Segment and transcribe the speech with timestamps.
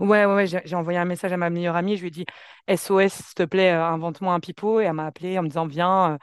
[0.00, 2.24] Ouais, ouais, ouais, j'ai envoyé un message à ma meilleure amie, je lui ai dit
[2.68, 4.80] SOS, s'il te plaît, euh, invente-moi un pipeau.
[4.80, 6.12] Et elle m'a appelé en me disant Viens.
[6.14, 6.18] euh.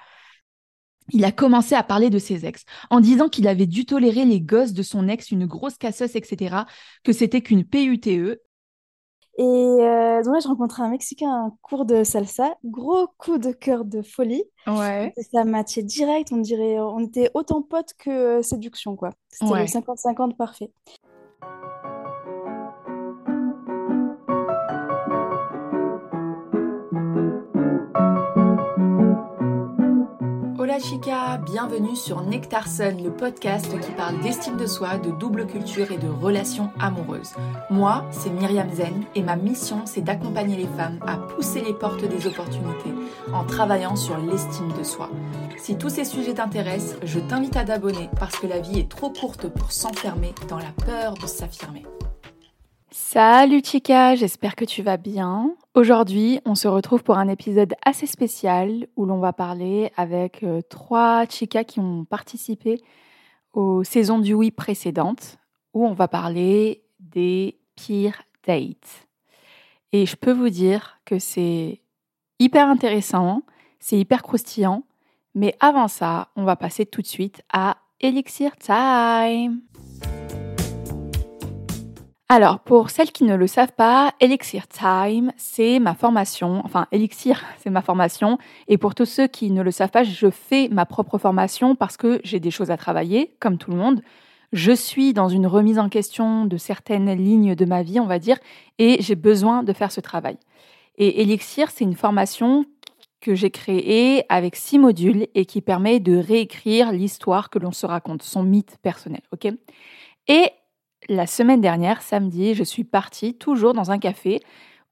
[1.10, 4.42] Il a commencé à parler de ses ex, en disant qu'il avait dû tolérer les
[4.42, 6.66] gosses de son ex, une grosse casseuse, etc.,
[7.04, 8.08] que c'était qu'une PUTE.
[9.38, 12.56] Et euh, donc là, je rencontrais un Mexicain à un cours de salsa.
[12.64, 14.44] Gros coup de cœur de folie.
[14.66, 15.14] Ouais.
[15.18, 16.30] Et ça matchait direct.
[16.32, 19.10] On dirait, on était autant potes que séduction, quoi.
[19.30, 19.62] C'était Ouais.
[19.62, 20.72] le 50-50 parfait.
[30.80, 35.92] Chica, bienvenue sur Nectar Sun, le podcast qui parle d'estime de soi, de double culture
[35.92, 37.34] et de relations amoureuses.
[37.70, 42.04] Moi, c'est Myriam Zen et ma mission, c'est d'accompagner les femmes à pousser les portes
[42.04, 42.94] des opportunités
[43.32, 45.10] en travaillant sur l'estime de soi.
[45.58, 49.10] Si tous ces sujets t'intéressent, je t'invite à t'abonner parce que la vie est trop
[49.10, 51.86] courte pour s'enfermer dans la peur de s'affirmer.
[52.92, 55.56] Salut Chica, j'espère que tu vas bien.
[55.76, 60.62] Aujourd'hui, on se retrouve pour un épisode assez spécial où l'on va parler avec euh,
[60.62, 62.82] trois chicas qui ont participé
[63.52, 65.38] aux saisons du oui précédentes,
[65.74, 69.10] où on va parler des pires dates.
[69.92, 71.82] Et je peux vous dire que c'est
[72.40, 73.42] hyper intéressant,
[73.82, 74.84] c'est hyper croustillant,
[75.34, 79.60] mais avant ça, on va passer tout de suite à Elixir Time.
[82.28, 86.62] Alors, pour celles qui ne le savent pas, Elixir Time, c'est ma formation.
[86.66, 88.40] Enfin, Elixir, c'est ma formation.
[88.68, 91.98] Et pour tous ceux qui ne le savent pas, je fais ma propre formation parce
[91.98, 94.02] que j'ai des choses à travailler, comme tout le monde.
[94.54, 98.18] Je suis dans une remise en question de certaines lignes de ma vie, on va
[98.18, 98.38] dire,
[98.80, 100.38] et j'ai besoin de faire ce travail.
[100.98, 102.66] Et Elixir, c'est une formation
[103.22, 107.86] que j'ai créée avec six modules et qui permet de réécrire l'histoire que l'on se
[107.86, 109.22] raconte, son mythe personnel,
[110.28, 110.50] Et
[111.10, 114.42] la semaine dernière, samedi, je suis partie toujours dans un café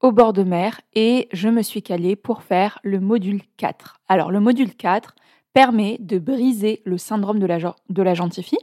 [0.00, 4.00] au bord de mer et je me suis calée pour faire le module 4.
[4.08, 5.14] Alors, le module 4
[5.52, 7.58] permet de briser le syndrome de la,
[7.88, 8.58] de la gentille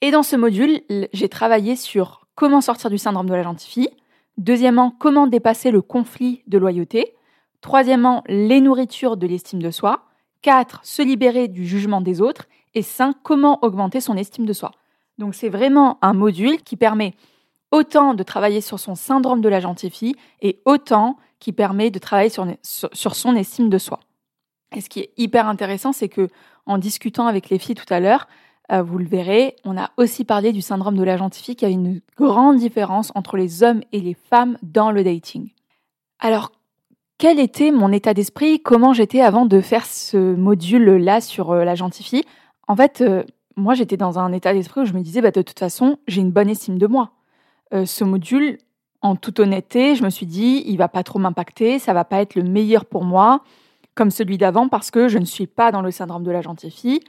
[0.00, 0.82] Et dans ce module,
[1.12, 3.90] j'ai travaillé sur comment sortir du syndrome de la gentille fille.
[4.36, 7.14] Deuxièmement, comment dépasser le conflit de loyauté.
[7.60, 10.04] Troisièmement, les nourritures de l'estime de soi.
[10.42, 10.80] 4.
[10.84, 12.46] Se libérer du jugement des autres.
[12.74, 13.16] Et 5.
[13.22, 14.72] Comment augmenter son estime de soi.
[15.18, 17.14] Donc c'est vraiment un module qui permet
[17.70, 22.30] autant de travailler sur son syndrome de la gentille et autant qui permet de travailler
[22.30, 24.00] sur, son estime de soi.
[24.74, 26.28] Et ce qui est hyper intéressant, c'est que
[26.66, 28.28] en discutant avec les filles tout à l'heure,
[28.70, 31.68] euh, vous le verrez, on a aussi parlé du syndrome de la gentille qui a
[31.68, 35.52] une grande différence entre les hommes et les femmes dans le dating.
[36.18, 36.52] Alors,
[37.16, 38.60] quel était mon état d'esprit?
[38.60, 42.24] Comment j'étais avant de faire ce module-là sur euh, la gentille
[42.66, 43.24] En fait, euh,
[43.58, 46.20] moi, j'étais dans un état d'esprit où je me disais, bah, de toute façon, j'ai
[46.20, 47.10] une bonne estime de moi.
[47.74, 48.58] Euh, ce module,
[49.02, 52.20] en toute honnêteté, je me suis dit, il va pas trop m'impacter, ça va pas
[52.20, 53.42] être le meilleur pour moi,
[53.94, 56.70] comme celui d'avant, parce que je ne suis pas dans le syndrome de la gentille
[56.70, 57.00] fille.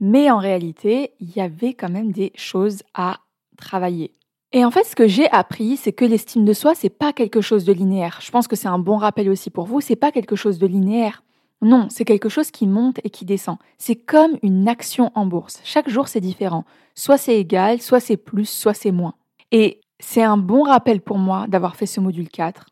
[0.00, 3.18] Mais en réalité, il y avait quand même des choses à
[3.58, 4.14] travailler.
[4.52, 7.40] Et en fait, ce que j'ai appris, c'est que l'estime de soi, c'est pas quelque
[7.40, 8.18] chose de linéaire.
[8.20, 10.66] Je pense que c'est un bon rappel aussi pour vous, c'est pas quelque chose de
[10.66, 11.22] linéaire.
[11.62, 13.58] Non, c'est quelque chose qui monte et qui descend.
[13.76, 15.60] C'est comme une action en bourse.
[15.62, 16.64] Chaque jour, c'est différent.
[16.94, 19.14] Soit c'est égal, soit c'est plus, soit c'est moins.
[19.52, 22.66] Et c'est un bon rappel pour moi d'avoir fait ce module 4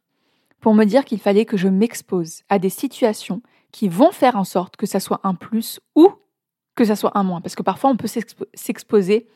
[0.60, 4.44] pour me dire qu'il fallait que je m'expose à des situations qui vont faire en
[4.44, 6.10] sorte que ça soit un plus ou
[6.75, 7.41] que ça soit un moins.
[7.41, 8.09] Parce que parfois, on peut
[8.55, 9.28] s'exposer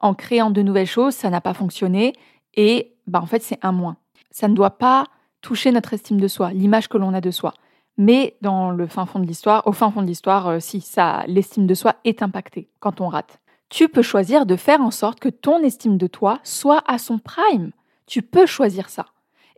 [0.00, 2.12] en créant de nouvelles choses, ça n'a pas fonctionné,
[2.54, 3.96] et bah, en fait, c'est un moins.
[4.30, 5.06] Ça ne doit pas
[5.40, 7.54] toucher notre estime de soi, l'image que l'on a de soi.
[7.98, 11.24] Mais dans le fin fond de l'histoire, au fin fond de l'histoire, euh, si ça,
[11.26, 13.40] l'estime de soi est impactée quand on rate.
[13.68, 17.18] Tu peux choisir de faire en sorte que ton estime de toi soit à son
[17.18, 17.72] prime.
[18.06, 19.06] Tu peux choisir ça.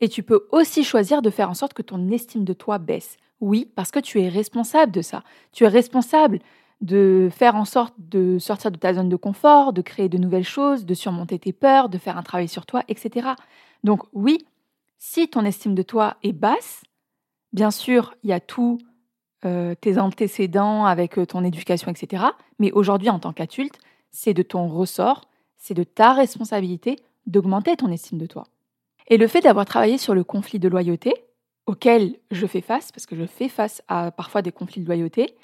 [0.00, 3.16] Et tu peux aussi choisir de faire en sorte que ton estime de toi baisse.
[3.40, 5.22] Oui, parce que tu es responsable de ça.
[5.52, 6.40] Tu es responsable
[6.80, 10.44] de faire en sorte de sortir de ta zone de confort, de créer de nouvelles
[10.44, 13.28] choses, de surmonter tes peurs, de faire un travail sur toi, etc.
[13.84, 14.44] Donc oui,
[14.98, 16.82] si ton estime de toi est basse,
[17.54, 18.78] Bien sûr, il y a tous
[19.44, 22.24] euh, tes antécédents avec euh, ton éducation, etc.
[22.58, 23.78] Mais aujourd'hui, en tant qu'adulte,
[24.10, 26.96] c'est de ton ressort, c'est de ta responsabilité
[27.26, 28.42] d'augmenter ton estime de toi.
[29.06, 31.14] Et le fait d'avoir travaillé sur le conflit de loyauté,
[31.66, 35.36] auquel je fais face, parce que je fais face à parfois des conflits de loyauté,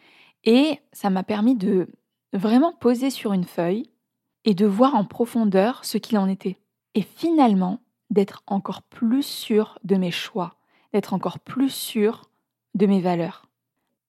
[0.43, 1.87] et ça m'a permis de
[2.33, 3.89] vraiment poser sur une feuille
[4.45, 6.59] et de voir en profondeur ce qu'il en était.
[6.97, 7.79] Et finalement,
[8.11, 10.57] d'être encore plus sûr de mes choix,
[10.93, 12.31] d'être encore plus sûr
[12.75, 13.47] de mes valeurs.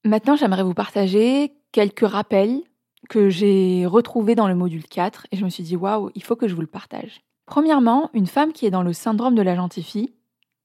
[0.04, 2.62] Maintenant, j'aimerais vous partager quelques rappels
[3.10, 6.36] que j'ai retrouvés dans le module 4 et je me suis dit waouh, il faut
[6.36, 7.22] que je vous le partage.
[7.46, 10.14] Premièrement, une femme qui est dans le syndrome de la gentille fille,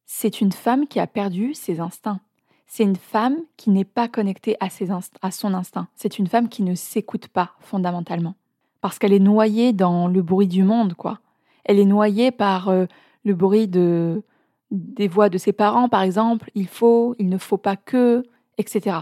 [0.05, 2.21] c'est une femme qui a perdu ses instincts.
[2.67, 4.89] C'est une femme qui n'est pas connectée à, ses
[5.23, 5.89] à son instinct.
[5.95, 8.35] C'est une femme qui ne s'écoute pas fondamentalement.
[8.81, 11.21] Parce qu'elle est noyée dans le bruit du monde, quoi.
[11.65, 12.87] Elle est noyée par euh,
[13.25, 14.23] le bruit de,
[14.71, 16.51] des voix de ses parents, par exemple.
[16.55, 18.25] Il faut, il ne faut pas que,
[18.59, 18.99] etc.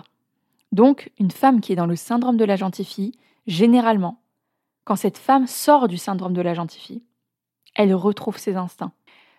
[0.73, 3.13] Donc, une femme qui est dans le syndrome de la gentille
[3.47, 4.21] généralement,
[4.85, 7.03] quand cette femme sort du syndrome de la gentille
[7.75, 8.93] elle retrouve ses instincts.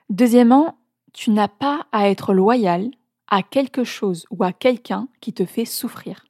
[0.10, 0.77] Deuxièmement,
[1.13, 2.92] tu n'as pas à être loyal
[3.28, 6.25] à quelque chose ou à quelqu'un qui te fait souffrir.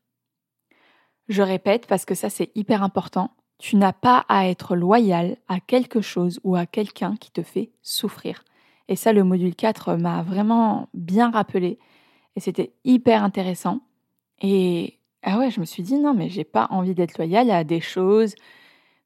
[1.28, 5.60] Je répète parce que ça c'est hyper important, tu n'as pas à être loyal à
[5.60, 8.44] quelque chose ou à quelqu'un qui te fait souffrir.
[8.88, 11.80] Et ça, le module 4 m'a vraiment bien rappelé.
[12.36, 13.82] Et c'était hyper intéressant.
[14.42, 17.64] Et ah ouais, je me suis dit, non, mais j'ai pas envie d'être loyal à
[17.64, 18.36] des choses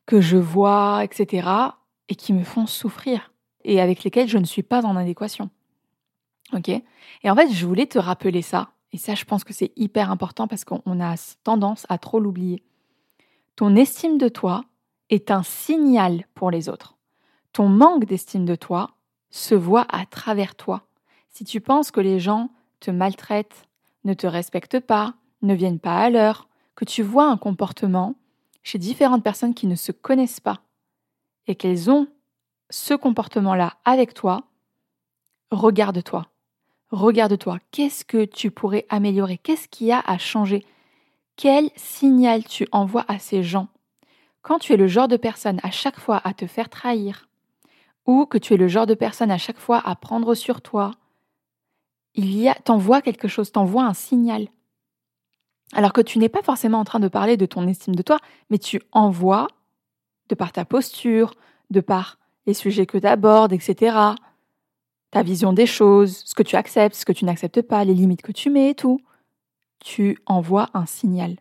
[0.06, 1.48] que je vois, etc.,
[2.10, 3.31] et qui me font souffrir,
[3.64, 5.52] et avec lesquelles je ne suis pas en adéquation.
[6.54, 6.70] Ok?
[6.70, 8.72] Et en fait, je voulais te rappeler ça.
[8.92, 12.64] Et ça, je pense que c'est hyper important parce qu'on a tendance à trop l'oublier.
[13.56, 14.64] Ton estime de toi
[15.12, 16.98] est un signal pour les autres.
[17.54, 18.96] Ton manque d'estime de toi
[19.31, 20.84] se voit à travers toi.
[21.30, 22.50] Si tu penses que les gens
[22.80, 23.68] te maltraitent,
[24.04, 28.16] ne te respectent pas, ne viennent pas à l'heure, que tu vois un comportement
[28.64, 30.62] chez différentes personnes qui ne se connaissent pas
[31.48, 32.08] et qu'elles ont
[32.70, 34.44] ce comportement-là avec toi,
[35.52, 36.28] regarde-toi.
[36.92, 37.60] Regarde-toi.
[37.72, 39.38] Qu'est-ce que tu pourrais améliorer?
[39.38, 40.66] Qu'est-ce qu'il y a à changer?
[41.36, 43.68] Quel signal tu envoies à ces gens?
[44.42, 47.29] Quand tu es le genre de personne à chaque fois à te faire trahir,
[48.09, 50.95] ou que tu es le genre de personne à chaque fois à prendre sur toi,
[52.15, 54.47] il y a, t'envoies quelque chose, t'envoies un signal.
[55.73, 58.17] Alors que tu n'es pas forcément en train de parler de ton estime de toi,
[58.50, 59.47] mais tu envoies,
[60.27, 61.35] de par ta posture,
[61.69, 62.17] de par
[62.47, 63.95] les sujets que tu abordes, etc.,
[65.11, 68.23] ta vision des choses, ce que tu acceptes, ce que tu n'acceptes pas, les limites
[68.23, 69.01] que tu mets et tout,
[69.79, 71.35] tu envoies un signal.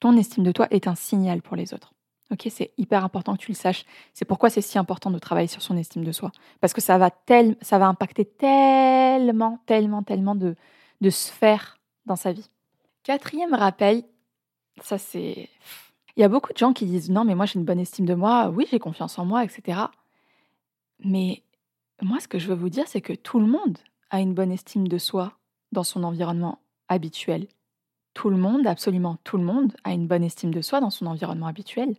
[0.00, 1.92] Ton estime de toi est un signal pour les autres.
[2.32, 3.84] Ok, c'est hyper important que tu le saches.
[4.14, 6.30] C'est pourquoi c'est si important de travailler sur son estime de soi,
[6.60, 10.54] parce que ça va tel, ça va impacter tellement, tellement, tellement de,
[11.00, 12.48] de sphères dans sa vie.
[13.02, 14.04] Quatrième rappel,
[14.82, 15.48] ça c'est,
[16.16, 18.06] il y a beaucoup de gens qui disent non mais moi j'ai une bonne estime
[18.06, 19.80] de moi, oui j'ai confiance en moi, etc.
[21.04, 21.42] Mais
[22.02, 23.78] moi, ce que je veux vous dire, c'est que tout le monde
[24.10, 25.38] a une bonne estime de soi
[25.72, 27.46] dans son environnement habituel.
[28.14, 31.06] Tout le monde, absolument tout le monde, a une bonne estime de soi dans son
[31.06, 31.96] environnement habituel.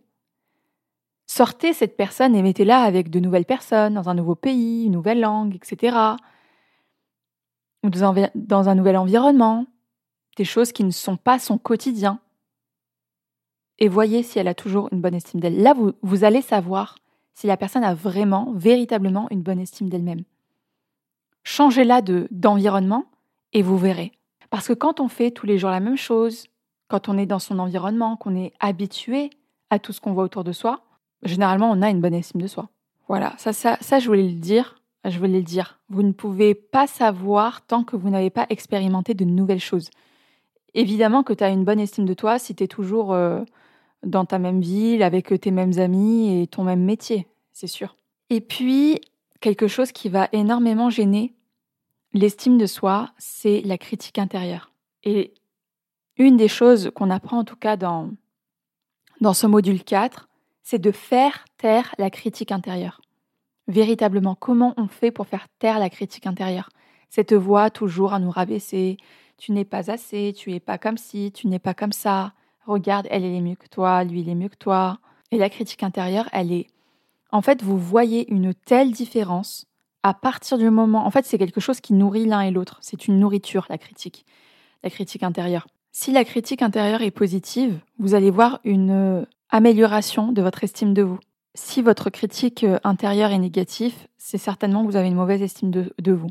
[1.34, 5.20] Sortez cette personne et mettez-la avec de nouvelles personnes, dans un nouveau pays, une nouvelle
[5.20, 5.96] langue, etc.
[7.82, 9.64] Ou dans un nouvel environnement,
[10.36, 12.20] des choses qui ne sont pas son quotidien.
[13.78, 15.62] Et voyez si elle a toujours une bonne estime d'elle.
[15.62, 16.98] Là, vous, vous allez savoir
[17.32, 20.24] si la personne a vraiment, véritablement une bonne estime d'elle-même.
[21.44, 23.06] Changez-la de, d'environnement
[23.54, 24.12] et vous verrez.
[24.50, 26.44] Parce que quand on fait tous les jours la même chose,
[26.88, 29.30] quand on est dans son environnement, qu'on est habitué
[29.70, 30.82] à tout ce qu'on voit autour de soi,
[31.22, 32.68] généralement on a une bonne estime de soi.
[33.08, 34.76] Voilà, ça, ça, ça je voulais le dire.
[35.04, 35.80] Je voulais le dire.
[35.88, 39.90] Vous ne pouvez pas savoir tant que vous n'avez pas expérimenté de nouvelles choses.
[40.74, 43.40] Évidemment que tu as une bonne estime de toi si tu es toujours euh,
[44.04, 47.96] dans ta même ville, avec tes mêmes amis et ton même métier, c'est sûr.
[48.30, 49.00] Et puis,
[49.40, 51.34] quelque chose qui va énormément gêner
[52.14, 54.72] l'estime de soi, c'est la critique intérieure.
[55.02, 55.34] Et
[56.16, 58.10] une des choses qu'on apprend en tout cas dans,
[59.20, 60.28] dans ce module 4,
[60.62, 63.00] c'est de faire taire la critique intérieure.
[63.68, 66.70] Véritablement, comment on fait pour faire taire la critique intérieure?
[67.10, 68.96] Cette voix toujours à nous rabaisser,
[69.38, 72.32] tu n'es pas assez, tu es pas comme ci, tu n'es pas comme ça,
[72.66, 74.98] regarde, elle, est mieux que toi, lui, il est mieux que toi.
[75.30, 76.68] Et la critique intérieure, elle est...
[77.30, 79.66] En fait, vous voyez une telle différence
[80.02, 81.06] à partir du moment...
[81.06, 82.78] En fait, c'est quelque chose qui nourrit l'un et l'autre.
[82.82, 84.26] C'est une nourriture, la critique.
[84.82, 85.66] La critique intérieure.
[85.92, 91.02] Si la critique intérieure est positive, vous allez voir une amélioration de votre estime de
[91.02, 91.20] vous.
[91.54, 95.70] Si votre critique euh, intérieure est négative, c'est certainement que vous avez une mauvaise estime
[95.70, 96.30] de, vous.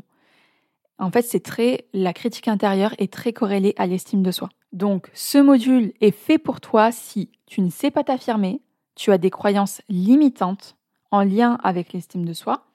[0.98, 4.48] En fait, c'est très la critique intérieure est très corrélée à l'estime de soi.
[4.72, 8.60] Donc, ce module est fait pour toi si tu ne sais pas t'affirmer,
[8.96, 10.76] tu as des croyances limitantes
[11.12, 12.66] en lien avec l'estime de soi,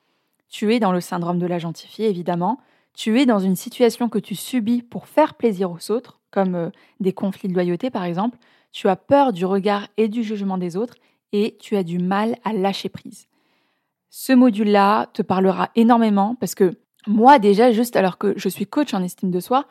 [0.48, 2.60] tu es dans le syndrome de la gentille évidemment,
[2.94, 6.70] tu es dans une situation que tu subis pour faire plaisir aux autres, comme euh,
[7.02, 8.38] des conflits de loyauté par exemple,
[8.78, 10.94] tu as peur du regard et du jugement des autres
[11.32, 13.28] et tu as du mal à lâcher prise.
[14.12, 16.76] Ce module-là te parlera énormément parce que
[17.08, 19.66] moi déjà, juste alors que je suis coach en estime de soi,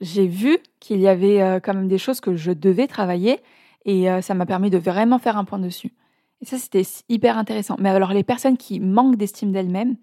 [0.00, 3.40] j'ai vu qu'il y avait euh, quand même des choses que je devais travailler
[3.84, 5.92] et euh, ça m'a permis de vraiment faire un point dessus.
[6.40, 7.74] Et ça, c'était hyper intéressant.
[7.80, 9.96] Mais alors, les personnes qui manquent d'estime d'elles-mêmes,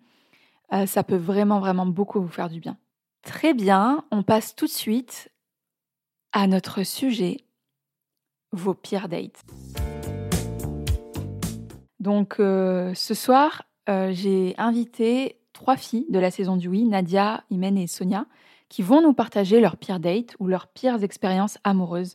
[0.74, 2.78] euh, ça peut vraiment, vraiment beaucoup vous faire du bien.
[3.24, 5.32] Très bien, on passe tout de suite
[6.34, 7.46] à notre sujet,
[8.51, 9.44] vos pires dates.
[12.00, 17.44] Donc, euh, ce soir, euh, j'ai invité trois filles de la saison du Oui, Nadia,
[17.50, 18.25] Imen et Sonia,
[18.70, 22.13] qui vont nous partager leurs pires dates ou leurs pires expériences amoureuses.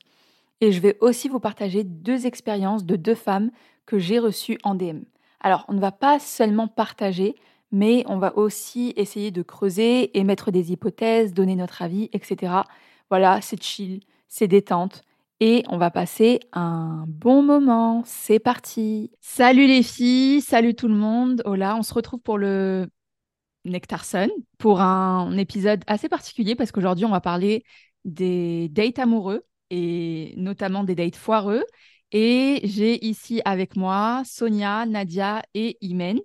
[0.60, 3.50] Et je vais aussi vous partager deux expériences de deux femmes
[3.86, 5.02] que j'ai reçues en DM.
[5.40, 7.34] Alors, on ne va pas seulement partager,
[7.70, 12.52] mais on va aussi essayer de creuser, émettre des hypothèses, donner notre avis, etc.
[13.10, 15.04] Voilà, c'est chill, c'est détente.
[15.46, 18.02] Et on va passer un bon moment.
[18.06, 19.10] C'est parti.
[19.20, 21.42] Salut les filles, salut tout le monde.
[21.44, 22.88] Hola, on se retrouve pour le
[23.66, 27.62] Nectarson pour un épisode assez particulier parce qu'aujourd'hui on va parler
[28.06, 31.64] des dates amoureux et notamment des dates foireux.
[32.10, 36.20] Et j'ai ici avec moi Sonia, Nadia et Imen.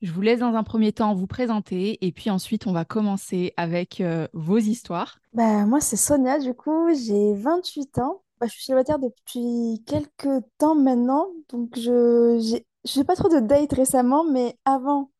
[0.00, 3.52] Je vous laisse dans un premier temps vous présenter et puis ensuite on va commencer
[3.56, 5.18] avec euh, vos histoires.
[5.32, 8.22] Bah, moi, c'est Sonia, du coup, j'ai 28 ans.
[8.40, 12.38] Bah, je suis célibataire depuis quelques temps maintenant, donc je
[12.84, 15.10] j'ai pas trop de dates récemment, mais avant,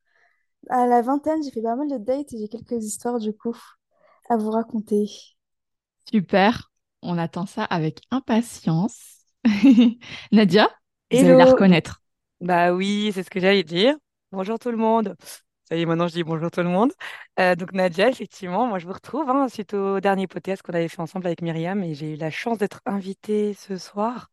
[0.71, 3.57] à la vingtaine, j'ai fait pas mal de dates et j'ai quelques histoires, du coup,
[4.31, 5.09] à vous raconter.
[6.11, 6.71] Super,
[7.03, 9.25] on attend ça avec impatience.
[10.33, 10.69] Nadia,
[11.13, 11.37] vous allez Hello.
[11.37, 12.03] la reconnaître.
[12.41, 13.97] Bah oui, c'est ce que j'allais dire.
[14.33, 15.17] Bonjour tout le monde.
[15.71, 16.91] Ça y est, maintenant je dis bonjour tout le monde.
[17.39, 20.89] Euh, donc Nadia, effectivement, moi je vous retrouve hein, suite au dernier podcast qu'on avait
[20.89, 24.33] fait ensemble avec Myriam et j'ai eu la chance d'être invitée ce soir,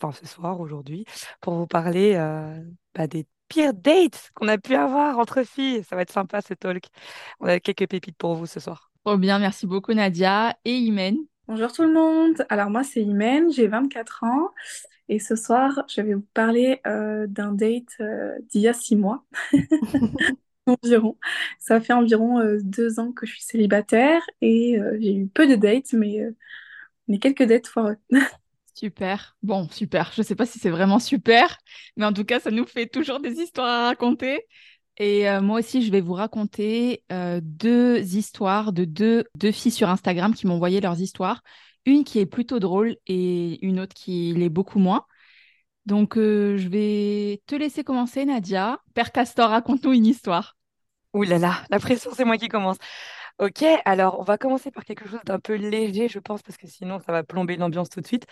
[0.00, 1.04] enfin ce soir, aujourd'hui,
[1.42, 2.58] pour vous parler euh,
[2.94, 5.84] bah, des pires dates qu'on a pu avoir entre filles.
[5.84, 6.86] Ça va être sympa ce talk.
[7.40, 8.90] On a quelques pépites pour vous ce soir.
[9.04, 11.18] Trop bien, merci beaucoup Nadia et Imen.
[11.46, 12.46] Bonjour tout le monde.
[12.48, 14.48] Alors moi c'est Imen, j'ai 24 ans
[15.10, 18.96] et ce soir je vais vous parler euh, d'un date euh, d'il y a six
[18.96, 19.26] mois
[20.66, 21.16] environ.
[21.58, 25.46] Ça fait environ euh, deux ans que je suis célibataire et euh, j'ai eu peu
[25.46, 27.96] de dates mais, euh, quelques dates foireux.
[28.74, 29.36] Super.
[29.44, 30.10] Bon, super.
[30.12, 31.58] Je ne sais pas si c'est vraiment super,
[31.96, 34.48] mais en tout cas, ça nous fait toujours des histoires à raconter.
[34.96, 37.04] Et euh, moi aussi, je vais vous raconter
[37.40, 41.44] deux histoires de deux, deux filles sur Instagram qui m'ont envoyé leurs histoires.
[41.86, 45.06] Une qui est plutôt drôle et une autre qui l'est beaucoup moins.
[45.86, 48.80] Donc, je vais te laisser commencer, Nadia.
[48.94, 50.53] Père Castor, raconte-nous une histoire.
[51.14, 52.76] Ouh là là, la pression, c'est moi qui commence.
[53.38, 56.66] Ok, alors on va commencer par quelque chose d'un peu léger, je pense, parce que
[56.66, 58.26] sinon ça va plomber l'ambiance tout de suite.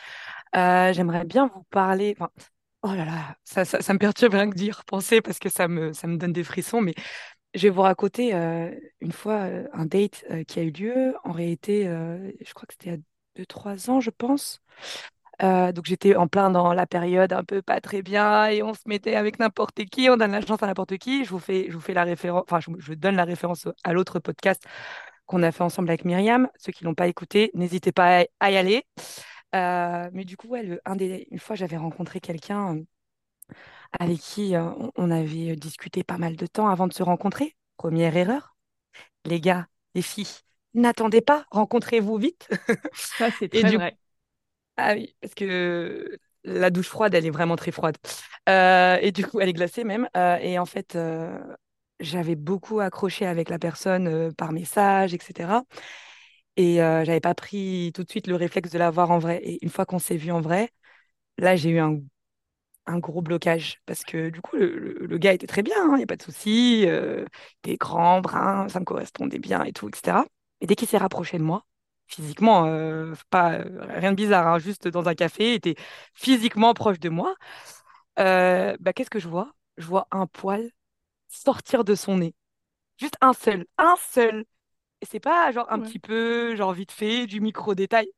[0.57, 2.17] Euh, j'aimerais bien vous parler.
[2.83, 5.69] Oh là là, ça, ça, ça me perturbe rien que d'y repenser parce que ça
[5.69, 6.81] me, donne des frissons.
[6.81, 6.95] Mais
[7.55, 8.71] je vais vous raconter euh,
[9.01, 11.15] une fois euh, un date qui a eu lieu.
[11.25, 13.01] En réalité, je crois que c'était
[13.37, 14.61] deux, trois ans, je pense.
[15.43, 18.75] Euh, donc j'étais en plein dans la période un peu pas très bien et on
[18.75, 21.25] se mettait avec n'importe qui, on donne la chance à n'importe qui.
[21.25, 23.93] Je vous fais, je vous fais la référence, enfin je, je donne la référence à
[23.93, 24.65] l'autre podcast
[25.27, 26.49] qu'on a fait ensemble avec Myriam.
[26.59, 28.85] Ceux qui l'ont pas écouté, n'hésitez pas à, à y aller.
[29.55, 32.85] Euh, mais du coup, ouais, le- un des, une fois j'avais rencontré quelqu'un euh,
[33.99, 37.57] avec qui euh, on, avait discuté pas mal de temps avant de se rencontrer.
[37.77, 38.57] Première erreur,
[39.25, 40.29] les gars, les filles,
[40.75, 42.49] n'attendez pas, rencontrez-vous vite.
[43.19, 43.97] Ça, c'est très vrai.
[44.77, 47.97] Ah oui, parce que la douche froide, elle est vraiment très froide.
[48.49, 50.09] Euh, et du coup, elle est glacée même.
[50.17, 51.39] Euh, et en fait, euh,
[52.01, 55.63] j'avais beaucoup accroché avec la personne par message, etc.
[56.57, 59.41] Et j'avais pas pris tout de suite le réflexe de la voir en vrai.
[59.45, 60.71] Et une fois qu'on s'est vu en vrai,
[61.39, 61.99] là, j'ai eu un,
[62.99, 63.81] gros blocage.
[63.87, 66.83] Parce que du coup, le, gars était très bien, il n'y a pas de souci.
[66.83, 67.27] Il
[67.65, 70.25] était grand, brun, ça me correspondait bien et tout, etc.
[70.61, 71.65] Et dès qu'il s'est rapproché de moi,
[72.15, 75.77] physiquement, euh, pas euh, rien de bizarre, hein, juste dans un café, était
[76.15, 77.35] physiquement proche de moi,
[78.19, 79.53] euh, bah, qu'est-ce que je vois?
[79.79, 80.71] Je vois un poil
[81.29, 82.35] sortir de son nez.
[82.99, 84.45] Juste un seul, un seul.
[85.01, 85.81] Et c'est pas genre un Ouais.
[85.81, 88.09] petit peu, genre vite fait, du micro-détail.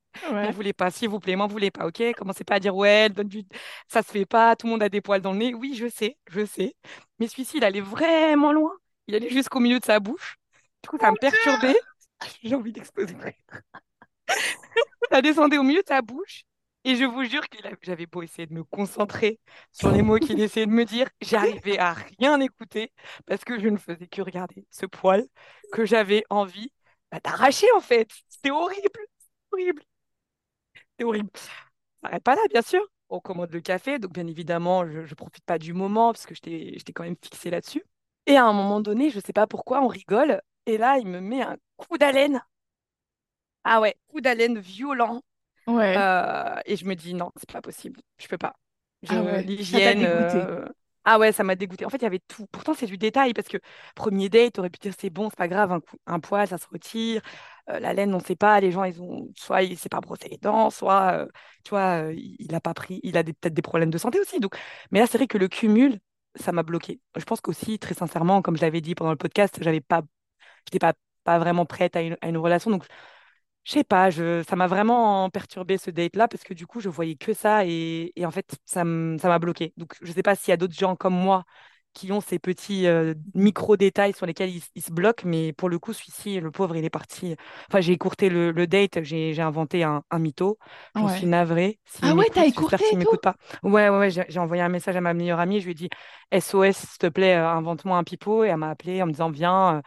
[0.42, 0.52] M'en Ouais.
[0.52, 2.02] voulez pas, s'il vous plaît, m'en voulez pas, ok?
[2.16, 3.44] Commencez pas à dire, ouais, donne du...
[3.88, 5.54] ça se fait pas, tout le monde a des poils dans le nez.
[5.54, 6.74] Oui, je sais, je sais.
[7.18, 8.72] Mais celui-ci, il allait vraiment loin.
[9.08, 10.36] Il allait jusqu'au milieu de sa bouche.
[10.82, 11.76] Du coup, ça me perturbait.
[12.42, 13.16] J'ai envie d'exploser.
[15.10, 16.44] Ça descendait au milieu de sa bouche.
[16.86, 19.40] Et je vous jure que j'avais beau essayer de me concentrer
[19.72, 22.92] sur les mots qu'il essayait de me dire, j'arrivais à rien écouter
[23.26, 25.24] parce que je ne faisais que regarder ce poil
[25.72, 26.70] que j'avais envie
[27.10, 28.10] bah, d'arracher en fait.
[28.28, 29.00] C'était horrible,
[29.52, 29.82] horrible,
[30.74, 31.30] c'était horrible.
[31.34, 31.50] Ça
[32.02, 32.82] s'arrête pas là, bien sûr.
[33.08, 36.34] On commande le café, donc bien évidemment, je ne profite pas du moment parce que
[36.34, 37.82] j'étais quand même fixée là-dessus.
[38.26, 40.40] Et à un moment donné, je sais pas pourquoi, on rigole.
[40.66, 42.42] Et là, il me met un coup d'haleine.
[43.64, 45.22] Ah ouais, coup d'haleine violent.
[45.66, 45.96] Ouais.
[45.96, 48.54] Euh, et je me dis non, c'est pas possible, je peux pas.
[49.02, 50.04] Je- Ah ouais, l'hygiène.
[50.04, 50.66] euh,
[51.04, 51.84] Ah ouais, ça m'a dégoûté.
[51.86, 52.46] En fait, il y avait tout.
[52.52, 53.58] Pourtant, c'est du détail parce que
[53.94, 56.58] premier date, t'aurais pu dire c'est bon, c'est pas grave, un, coup- un poil, ça
[56.58, 57.22] se retire.
[57.70, 58.60] Euh, la laine, on sait pas.
[58.60, 61.26] Les gens, ils ont soit il s'est pas brossé les dents, soit
[61.64, 64.20] tu vois, il il a pas pris, il a des- peut-être des problèmes de santé
[64.20, 64.40] aussi.
[64.40, 64.56] Donc,
[64.90, 66.00] mais là, c'est vrai que le cumul,
[66.36, 67.00] ça m'a bloqué.
[67.16, 70.02] Je pense qu'aussi, très sincèrement, comme je l'avais dit pendant le podcast, j'avais pas,
[70.66, 70.94] j'étais pas
[71.24, 72.70] pas vraiment prête à une, à une relation.
[72.70, 72.84] Donc,
[73.64, 76.90] je sais pas, je, ça m'a vraiment perturbé ce date-là parce que du coup, je
[76.90, 79.72] voyais que ça et, et en fait, ça m'a bloqué.
[79.78, 81.44] Donc, je sais pas s'il y a d'autres gens comme moi
[81.94, 85.92] qui ont ces petits euh, micro-détails sur lesquels ils, se bloquent, mais pour le coup,
[85.92, 87.36] celui-ci, le pauvre, il est parti.
[87.70, 90.58] Enfin, j'ai écourté le, le date, j'ai inventé un, un mytho.
[90.96, 91.78] J'en suis navrée.
[92.02, 93.36] Ah ouais, t'as écourté j'espère qu'il m'écoute pas.
[93.62, 95.74] Ouais, ouais, ouais, j'ai j'ai envoyé un message à ma meilleure amie, je lui ai
[95.74, 95.88] dit
[96.32, 98.44] SOS, s'il te plaît, euh, invente-moi un pipeau.
[98.44, 99.80] Et elle m'a appelé en me disant, viens, euh,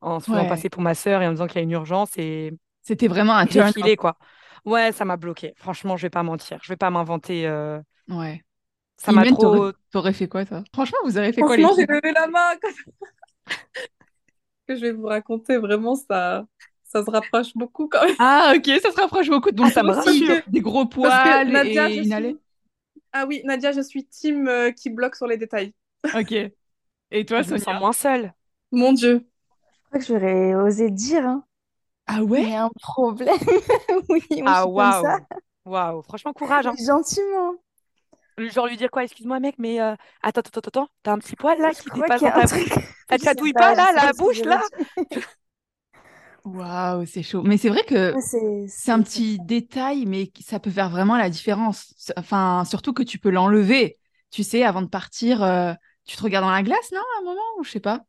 [0.00, 0.46] en se faisant Ouais.
[0.46, 2.16] passer pour ma sœur et en me disant qu'il y a une urgence.
[2.18, 2.52] Et
[2.82, 4.18] C'était vraiment un j'ai turn filé, quoi.
[4.64, 5.54] Ouais, ça m'a bloqué.
[5.56, 6.58] Franchement, je vais pas mentir.
[6.62, 7.46] Je vais pas m'inventer.
[7.46, 8.42] euh, Ouais.
[8.98, 9.72] Ça m'a trop.
[9.90, 10.62] t'aurais fait quoi, toi?
[10.72, 12.54] Franchement, vous aurez fait quoi, les Franchement, j'ai levé la main.
[14.66, 16.46] que je vais vous raconter, vraiment, ça,
[16.84, 18.16] ça se rapproche beaucoup quand même.
[18.18, 19.52] Ah, ok, ça se rapproche beaucoup.
[19.52, 20.38] Donc, Ah, ça me rassure.
[20.46, 22.40] des gros poils Nadia, et suis...
[23.12, 25.74] Ah oui, Nadia, je suis team euh, qui bloque sur les détails.
[26.12, 26.32] Ok.
[27.12, 27.80] Et toi, Je me sens Sonia?
[27.80, 28.34] moins seule.
[28.72, 29.27] Mon Dieu.
[29.92, 31.44] Je crois que j'aurais osé dire, hein.
[32.06, 32.46] Ah Il ouais?
[32.46, 33.38] y a un problème.
[34.10, 35.18] Oui, moi, je Ah, suis comme ça.
[35.64, 36.02] waouh.
[36.02, 36.66] Franchement, courage.
[36.66, 36.78] Hein.
[36.78, 37.54] Gentiment.
[38.38, 39.04] Genre lui dire quoi?
[39.04, 40.88] Excuse-moi, mec, mais euh, attends, attends, attends, attends.
[41.02, 42.48] T'as un petit poil là Je qui crois dépasse qu'il y dans a un ta
[42.48, 42.78] bouche.
[43.10, 44.44] Ça Je te sais chatouille pas, pas je là, sais pas la ce que bouche
[44.44, 44.60] là?
[46.44, 47.42] Waouh, c'est chaud.
[47.42, 50.70] Mais c'est vrai que Ouais, C'est c'est un c'est- petit détail, mais qui- ça peut
[50.70, 51.94] faire vraiment la différence.
[52.16, 53.98] Enfin, surtout que tu peux l'enlever.
[54.30, 55.74] Tu sais, avant de partir, euh,
[56.06, 58.02] tu te regardes dans la glace, non, à un moment, ou je sais pas?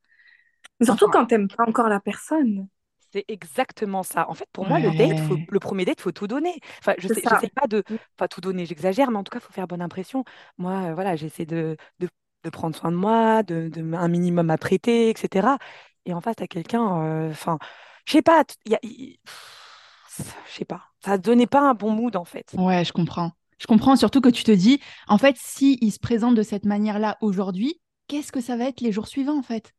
[0.80, 2.68] Mais Surtout Enfin, quand t'aimes pas encore la personne.
[3.12, 4.30] C'est exactement ça.
[4.30, 5.48] En fait, pour moi, le date, faut, ouais.
[5.50, 6.60] le premier date, faut tout donner.
[6.80, 7.84] Enfin, je sais, j'essaie pas de,
[8.18, 10.24] pas tout donner, j'exagère, mais en tout cas, faut faire bonne impression.
[10.60, 12.08] Moi, euh, voilà, j'essaie de, de,
[12.44, 15.58] de prendre soin de moi, de, un minimum à prêter, etc.
[16.06, 17.58] Et en face, t'as quelqu'un, euh, enfin,
[18.06, 22.26] je sais pas, y a, je sais pas, ça donnait pas un bon mood en
[22.26, 22.54] fait.
[22.54, 23.32] Ouais, je comprends.
[23.60, 26.66] Je comprends surtout que tu te dis, en fait, si il se présente de cette
[26.66, 29.74] manière-là aujourd'hui, qu'est-ce que ça va être les jours suivants, en fait?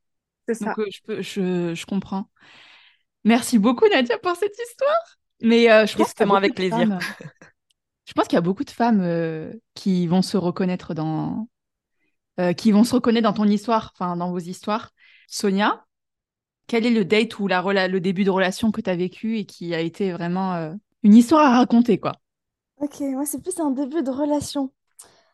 [0.52, 0.76] C'est ça.
[0.76, 2.28] Donc, euh, je peux, je, je comprends.
[3.24, 5.18] Merci beaucoup, Nadia, pour cette histoire.
[5.42, 6.88] Mais euh, je pense qu'il y a Tristement avec beaucoup de plaisir.
[6.88, 7.04] femmes,
[8.06, 11.48] je pense qu'il y a beaucoup de femmes euh, qui vont se reconnaître dans,
[12.40, 14.90] euh, qui vont se reconnaître dans ton histoire, enfin, dans vos histoires.
[15.28, 15.84] Sonia,
[16.66, 19.38] quel est le date ou la rela- le début de relation que tu as vécu
[19.38, 22.12] et qui a été vraiment euh, une histoire à raconter, quoi?
[22.78, 24.72] Ok, moi, c'est plus un début de relation.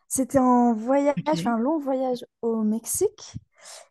[0.07, 3.33] C'était en voyage, un long voyage au Mexique.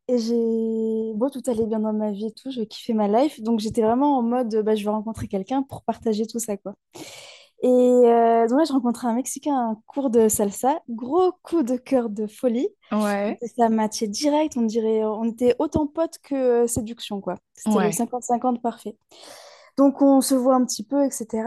[0.08, 1.12] Et j'ai...
[1.14, 3.40] Bon, tout allait bien dans ma vie et tout, je kiffais ma life.
[3.40, 6.74] Donc, j'étais vraiment en mode, bah, je vais rencontrer quelqu'un pour partager tout ça, quoi.
[7.62, 10.78] Et euh, donc là, j'ai rencontré un Mexicain à un cours de salsa.
[10.90, 12.68] Gros coup de cœur de folie.
[12.92, 17.36] Ouais, Et ça matchait direct, on dirait, on était autant potes que euh, séduction, quoi.
[17.54, 18.96] C'était le ouais, 50-50 parfait.
[19.78, 21.44] Donc, on se voit un petit peu, etc.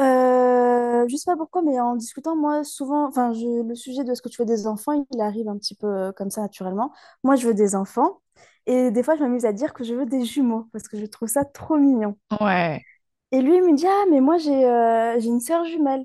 [0.00, 4.14] Euh, je sais pas pourquoi, mais en discutant, moi, souvent, enfin, je- le sujet de
[4.14, 6.92] ce que tu veux des enfants, il arrive un petit peu euh, comme ça naturellement.
[7.22, 8.20] Moi, je veux des enfants.
[8.66, 11.06] Et des fois, je m'amuse à dire que je veux des jumeaux parce que je
[11.06, 12.16] trouve ça trop mignon.
[12.40, 12.84] ouais.
[13.32, 16.04] Et lui, il me dit, Ah, mais moi, j'ai euh, j'ai une sœur jumelle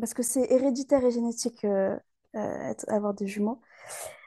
[0.00, 1.98] parce que c'est héréditaire et génétique euh,
[2.36, 3.60] euh, être- avoir des jumeaux.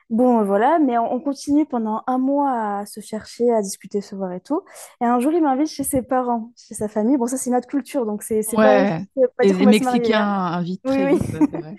[0.09, 4.01] Bon, euh, voilà, mais on, on continue pendant un mois à se chercher, à discuter,
[4.01, 4.61] se voir et tout.
[5.01, 7.17] Et un jour, il m'invite chez ses parents, chez sa famille.
[7.17, 9.05] Bon, ça, c'est notre culture, donc c'est c'est pas, Ouais,
[9.37, 10.37] pas et dire qu'on les va se marier, Mexicains hein.
[10.53, 11.17] invitent Oui, très oui.
[11.17, 11.77] vite, ouais, c'est vrai.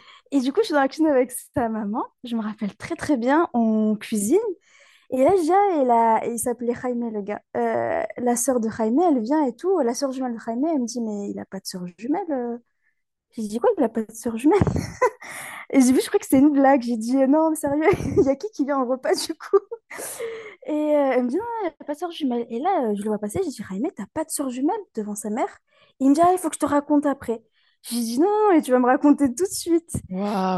[0.32, 2.04] Et du coup, je suis dans la cuisine avec sa maman.
[2.24, 3.48] Je me rappelle très, très bien.
[3.54, 4.38] On cuisine.
[5.10, 5.32] Et là,
[5.82, 7.42] et la- et il s'appelait Jaime, le gars.
[7.56, 9.80] Euh, la sœur de Jaime, elle vient et tout.
[9.80, 12.22] La sœur jumelle de Jaime, elle me dit, mais il a pas de sœur jumelle.
[12.30, 12.58] euh.
[13.32, 14.58] J'ai dit, quoi, il a pas de sœur jumelle?
[15.70, 16.82] Et j'ai vu, je crois que c'était une blague.
[16.82, 17.84] J'ai dit, non, mais sérieux,
[18.18, 19.58] il y a qui qui vient au repas du coup?
[20.66, 22.46] Et euh, elle me dit, non, il a pas de sœur jumelle.
[22.50, 23.40] Et là, euh, je le vois passer.
[23.44, 25.58] J'ai dit, Jaime, t'as pas de sœur jumelle devant sa mère?
[26.00, 27.42] il me dit, ah, il faut que je te raconte après.
[27.82, 29.92] J'ai dit, non, non, et tu vas me raconter tout de suite.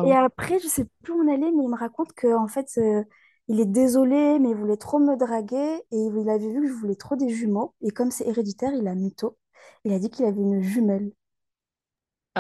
[0.02, 2.68] Et après, je sais plus où on allait, mais il me raconte que en fait,
[2.78, 3.02] euh,
[3.48, 6.72] il est désolé, mais il voulait trop me draguer et il avait vu que je
[6.74, 7.74] voulais trop des jumeaux.
[7.83, 9.37] Et comme c'est héréditaire, il a mytho.
[9.85, 11.12] Il a dit qu'il avait une jumelle.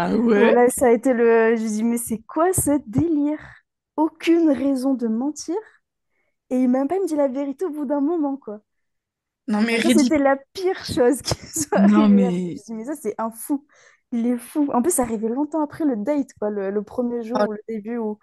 [0.00, 0.54] Ah ouais?
[0.54, 1.56] Voilà, ça a été le.
[1.56, 3.40] Je dis, mais c'est quoi ce délire?
[3.96, 5.56] Aucune raison de mentir.
[6.50, 8.60] Et il m'a même pas dit la vérité au bout d'un moment, quoi.
[9.48, 12.30] Non, mais c'était la pire chose qui soit Non, arrivée.
[12.30, 12.62] Je mais.
[12.62, 13.66] me dis, mais ça, c'est un fou.
[14.12, 14.68] Il est fou.
[14.72, 17.52] En plus, ça arrivait longtemps après le date, quoi, le, le premier jour Oh, ou
[17.52, 18.18] le début où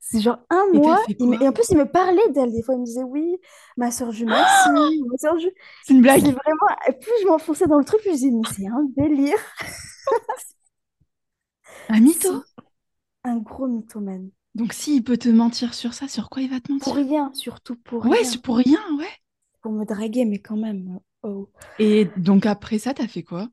[0.00, 1.00] C'est genre un Et mois.
[1.18, 1.42] il me-?
[1.42, 2.52] Et en plus, il me parlait d'elle.
[2.52, 3.36] Des fois, il me disait oui,
[3.76, 5.54] ma soeur jumelle, si, ma soeur jumelle.
[5.82, 6.24] C'est une C'est blague.
[6.26, 6.76] vraiment.
[6.88, 9.38] Et plus je m'enfonçais dans le truc, plus je disais, mais c'est un délire.
[11.88, 12.44] Un mytho?
[13.24, 14.30] Un gros mythomane.
[14.56, 16.94] Donc, s'il peut te mentir sur ça, sur quoi il va te Pour mentir?
[16.94, 18.24] rien, surtout pour Ouais, rien.
[18.24, 19.10] c'est pour rien, ouais.
[19.62, 21.00] Pour me draguer, mais quand même.
[21.24, 21.50] Oh.
[21.78, 23.48] Et donc, après ça, t'as fait quoi?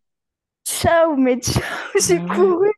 [0.66, 1.62] Ciao, mais ciao,
[2.08, 2.26] j'ai ouais.
[2.26, 2.70] couru.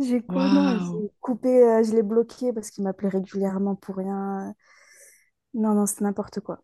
[0.00, 1.00] J'ai couru, non, Waouh.
[1.02, 4.54] j'ai coupé, euh, je l'ai bloqué parce qu'il m'appelait régulièrement pour rien.
[5.54, 6.62] Non, non, c'est n'importe quoi.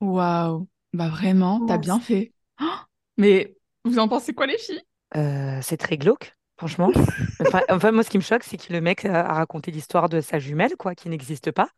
[0.00, 0.68] Waouh.
[0.92, 2.34] Bah, vraiment, t'as bien fait.
[2.60, 2.64] Oh,
[3.16, 4.82] mais vous en pensez quoi, les filles?
[5.16, 6.92] Euh, c'est très glauque, franchement.
[7.40, 10.20] Enfin, enfin, moi, ce qui me choque, c'est que le mec a raconté l'histoire de
[10.20, 11.68] sa jumelle, quoi, qui n'existe pas.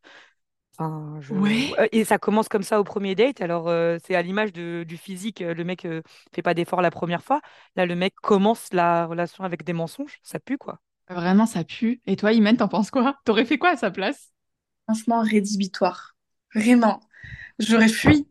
[0.76, 1.32] Enfin, je...
[1.32, 1.72] Ouais.
[1.78, 3.40] Euh, Et ça commence comme ça au premier date.
[3.40, 5.40] Alors, euh, c'est à l'image de- du physique.
[5.40, 6.02] euh, Le mec euh,
[6.34, 7.40] fait pas d'effort la première fois.
[7.76, 10.18] Là, le mec commence la relation avec des mensonges.
[10.22, 10.80] Ça pue, quoi.
[11.08, 12.02] Vraiment, ça pue.
[12.06, 13.16] Et toi, Imen, t'en penses quoi?
[13.24, 14.32] T'aurais fait quoi à sa place?
[14.84, 16.14] Franchement, rédhibitoire.
[16.54, 17.00] Vraiment.
[17.58, 18.28] J'aurais fui.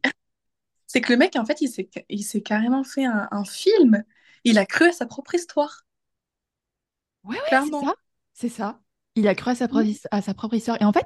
[0.86, 4.04] C'est que le mec, en fait, il s'est, il s'est carrément fait un, un film.
[4.44, 5.86] Il a cru à sa propre histoire,
[7.24, 7.94] Ouais, ouais, c'est ça.
[8.34, 8.80] C'est ça.
[9.16, 10.82] Il a cru à sa propre, à sa propre histoire.
[10.82, 11.06] Et en fait,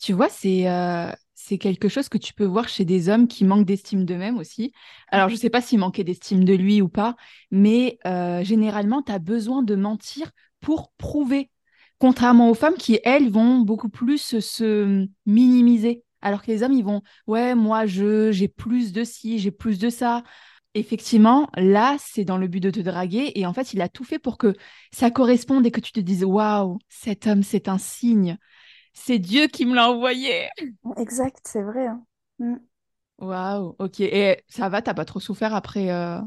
[0.00, 3.44] tu vois, c'est euh, c'est quelque chose que tu peux voir chez des hommes qui
[3.44, 4.72] manquent d'estime d'eux-mêmes aussi.
[5.08, 7.14] Alors, je sais pas s'il manquait d'estime de lui ou pas,
[7.50, 11.50] mais euh, généralement, tu as besoin de mentir pour prouver.
[11.98, 16.02] Contrairement aux femmes qui, elles, vont beaucoup plus se, se minimiser.
[16.20, 19.78] Alors que les hommes, ils vont, ouais, moi, je, j'ai plus de ci, j'ai plus
[19.78, 20.24] de ça.
[20.76, 23.32] Effectivement, là, c'est dans le but de te draguer.
[23.34, 24.54] Et en fait, il a tout fait pour que
[24.92, 28.36] ça corresponde et que tu te dises, waouh, cet homme, c'est un signe.
[28.94, 30.48] C'est Dieu qui me l'a envoyé.
[30.96, 31.86] Exact, c'est vrai.
[31.86, 32.04] hein.
[32.38, 32.56] Mm.
[33.18, 34.00] Waouh, ok.
[34.00, 36.20] Et ça va, t'as pas trop souffert après, euh,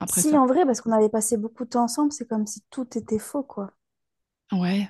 [0.00, 0.36] après Si, ça?
[0.36, 3.18] en vrai, parce qu'on avait passé beaucoup de temps ensemble, c'est comme si tout était
[3.18, 3.72] faux, quoi.
[4.52, 4.88] Ouais.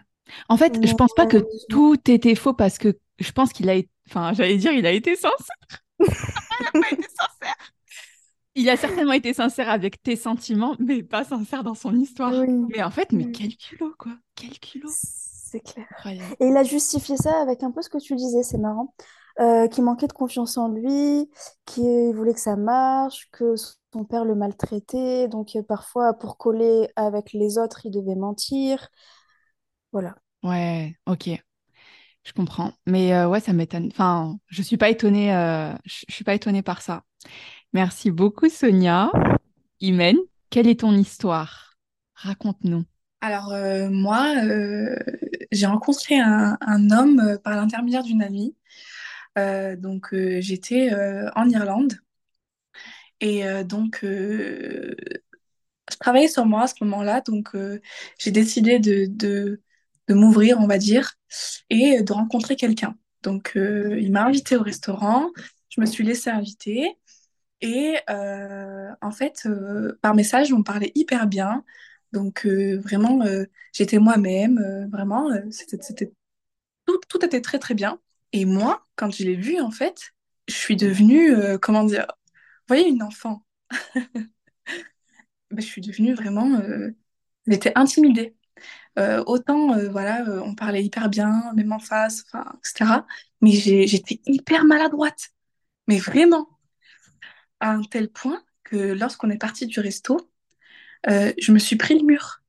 [0.49, 3.69] En fait, je Mais pense pas que tout était faux parce que je pense qu'il
[3.69, 5.57] a été, enfin, j'allais dire, il a été sincère.
[6.61, 7.73] Il a pas été sincère.
[8.55, 12.33] Il a certainement été sincère avec tes sentiments, mais pas sincère dans son histoire.
[12.33, 13.33] oui, Mais en fait, mais Mm.
[13.33, 14.13] quel culot, quoi.
[14.35, 14.89] Quel culot.
[14.89, 15.87] c'est clair.
[15.91, 16.37] Incroyable.
[16.41, 18.95] Et il a justifié ça avec un peu ce que tu disais, c'est marrant.
[19.41, 21.31] Euh, qu'il manquait de confiance en lui,
[21.65, 23.55] qu'il voulait que ça marche, que
[23.93, 28.89] son père le maltraitait, donc euh, parfois pour coller avec les autres, il devait mentir.
[29.93, 30.15] Voilà.
[30.43, 31.29] Ouais, ok.
[32.25, 32.73] Je comprends.
[32.87, 33.89] Mais euh, ouais, ça m'étonne.
[33.93, 37.05] Enfin, je suis pas étonnée, euh, je je suis pas étonnée par ça.
[37.73, 39.13] Merci beaucoup, Sonia.
[39.81, 40.17] Imen,
[40.51, 41.77] quelle est ton histoire?
[42.15, 42.85] Raconte-nous.
[43.21, 44.97] Alors, euh, moi, euh,
[45.53, 46.57] j'ai rencontré un,
[46.91, 48.57] homme euh, par l'intermédiaire d'une amie.
[49.37, 50.91] Donc, j'étais
[51.35, 51.95] en Irlande.
[53.21, 54.95] Et donc, je
[55.99, 57.23] travaillais sur moi à ce moment-là.
[57.23, 57.57] Donc,
[58.19, 59.63] j'ai décidé de, de,
[60.09, 61.15] de m'ouvrir, on va dire,
[61.71, 62.99] et de rencontrer quelqu'un.
[63.23, 65.31] Donc, il m'a invité au restaurant.
[65.71, 66.99] Je me suis laissée inviter.
[67.63, 71.65] Et euh, en fait, euh, par message, on parlait hyper bien.
[72.13, 73.25] Donc, euh, vraiment,
[73.73, 74.89] j'étais moi-même.
[74.91, 76.13] vraiment, c'était,
[76.87, 78.01] tout, tout était très, très bien.
[78.33, 80.13] Et moi, quand je l'ai vu, en fait,
[80.49, 82.07] je suis devenue, comment dire,
[82.69, 83.45] vous voyez, une enfant.
[85.51, 86.63] Ben, je suis devenue vraiment,
[87.47, 88.37] j'étais intimidée.
[89.27, 92.25] Autant, voilà, on parlait hyper bien, même en face,
[92.59, 93.05] etc.
[93.41, 95.31] Mais j'étais hyper maladroite.
[95.89, 96.60] Mais vraiment,
[97.61, 100.31] à un tel point que lorsqu'on est parti du resto,
[101.11, 102.43] euh, je me suis pris le mur.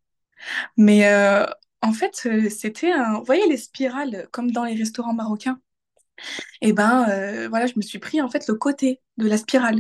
[0.78, 1.46] Mais euh,
[1.82, 3.20] en fait, euh, c'était un...
[3.20, 5.60] Vous voyez les spirales, comme dans les restaurants marocains?
[6.62, 9.80] Et ben, euh, voilà, je me suis pris en fait le côté de la spirale.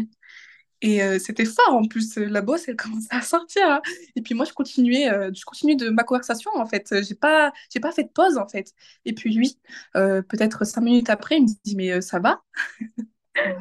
[0.81, 3.63] Et euh, c'était fort en plus, la bosse, elle commençait à sortir.
[3.69, 3.81] hein.
[4.15, 6.93] Et puis moi, je continuais, euh, je continuais de ma conversation en fait.
[7.03, 8.73] J'ai pas, j'ai pas fait de pause en fait.
[9.05, 9.59] Et puis lui,
[9.97, 12.41] euh, peut-être cinq minutes après, il me dit, mais ça va?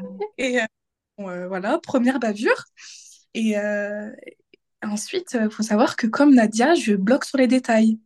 [0.39, 0.65] Et euh,
[1.25, 2.65] voilà, première bavure.
[3.35, 4.11] Et euh,
[4.83, 8.01] ensuite, il faut savoir que comme Nadia, je bloque sur les détails.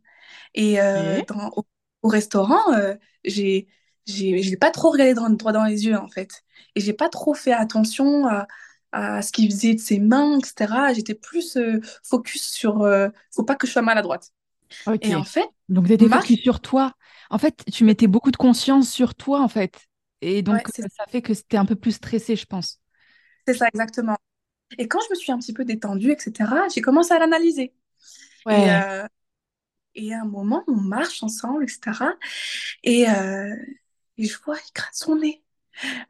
[0.53, 1.65] Et euh, dans, au,
[2.03, 3.67] au restaurant, euh, j'ai,
[4.05, 6.43] j'ai, pas trop regardé droit, droit dans les yeux, en fait.
[6.75, 8.47] Et j'ai pas trop fait attention à,
[8.95, 10.93] à ce qu'il faisait de ses mains, etc.
[10.95, 14.31] J'étais plus euh, focus sur euh, faut pas que je sois maladroite.
[15.01, 16.93] Et en fait, Donc, tu étais Marc, focus sur toi.
[17.29, 19.87] En fait, tu mettais beaucoup de conscience sur toi, en fait.
[20.21, 22.79] Et donc, euh, ça fait que c'était un peu plus stressé, je pense.
[23.47, 24.17] C'est ça exactement.
[24.79, 27.73] Et quand je me suis un petit peu détendue, etc., j'ai commencé à l'analyser.
[28.49, 28.71] Et, Ouais.
[28.71, 29.05] euh,
[29.95, 32.15] et à un moment, on marche ensemble, etc.
[32.83, 33.55] Et, euh,
[34.17, 35.43] et je vois, il gratte son nez.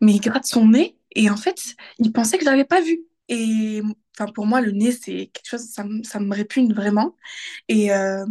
[0.01, 3.05] mais il gratte son nez et en fait, il pensait que je l'avais pas vu.
[3.29, 3.81] Et
[4.19, 7.15] enfin, pour moi, le nez, c'est quelque chose, ça, me- ça me répugne vraiment.
[7.69, 8.25] Et, euh,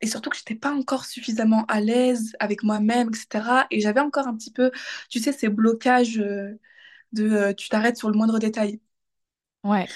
[0.00, 3.66] et surtout que j'étais pas encore suffisamment à l'aise avec moi-même, etc.
[3.70, 4.70] Et j'avais encore un petit peu,
[5.10, 6.18] tu sais, ces blocages
[7.12, 8.80] de euh, tu t'arrêtes sur le moindre détail.
[9.64, 9.94] Ouais.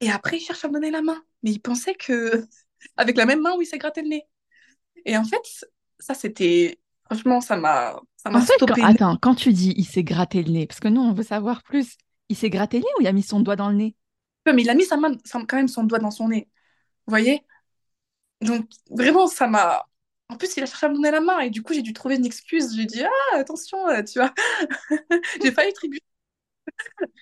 [0.00, 1.22] Et après, il cherche à me donner la main.
[1.42, 2.46] Mais il pensait que,
[2.96, 4.26] avec la même main où il s'est gratté le nez.
[5.06, 5.42] Et en fait,
[6.00, 6.80] ça, c'était.
[7.06, 8.82] Franchement, ça m'a ça m'a En fait, quand- stoppé.
[8.82, 11.62] attends, quand tu dis il s'est gratté le nez, parce que nous, on veut savoir
[11.62, 11.96] plus.
[12.30, 13.96] Il s'est gratté le nez ou il a mis son doigt dans le nez?
[14.46, 16.48] Mais il a mis sa main, sa- quand même son doigt dans son nez.
[17.06, 17.44] Vous voyez?
[18.40, 19.84] Donc, vraiment, ça m'a.
[20.28, 21.92] En plus, il a cherché à me donner la main et du coup, j'ai dû
[21.92, 22.74] trouver une excuse.
[22.76, 24.34] J'ai dit, ah, attention, tu vois.
[25.42, 26.04] J'ai failli tributer.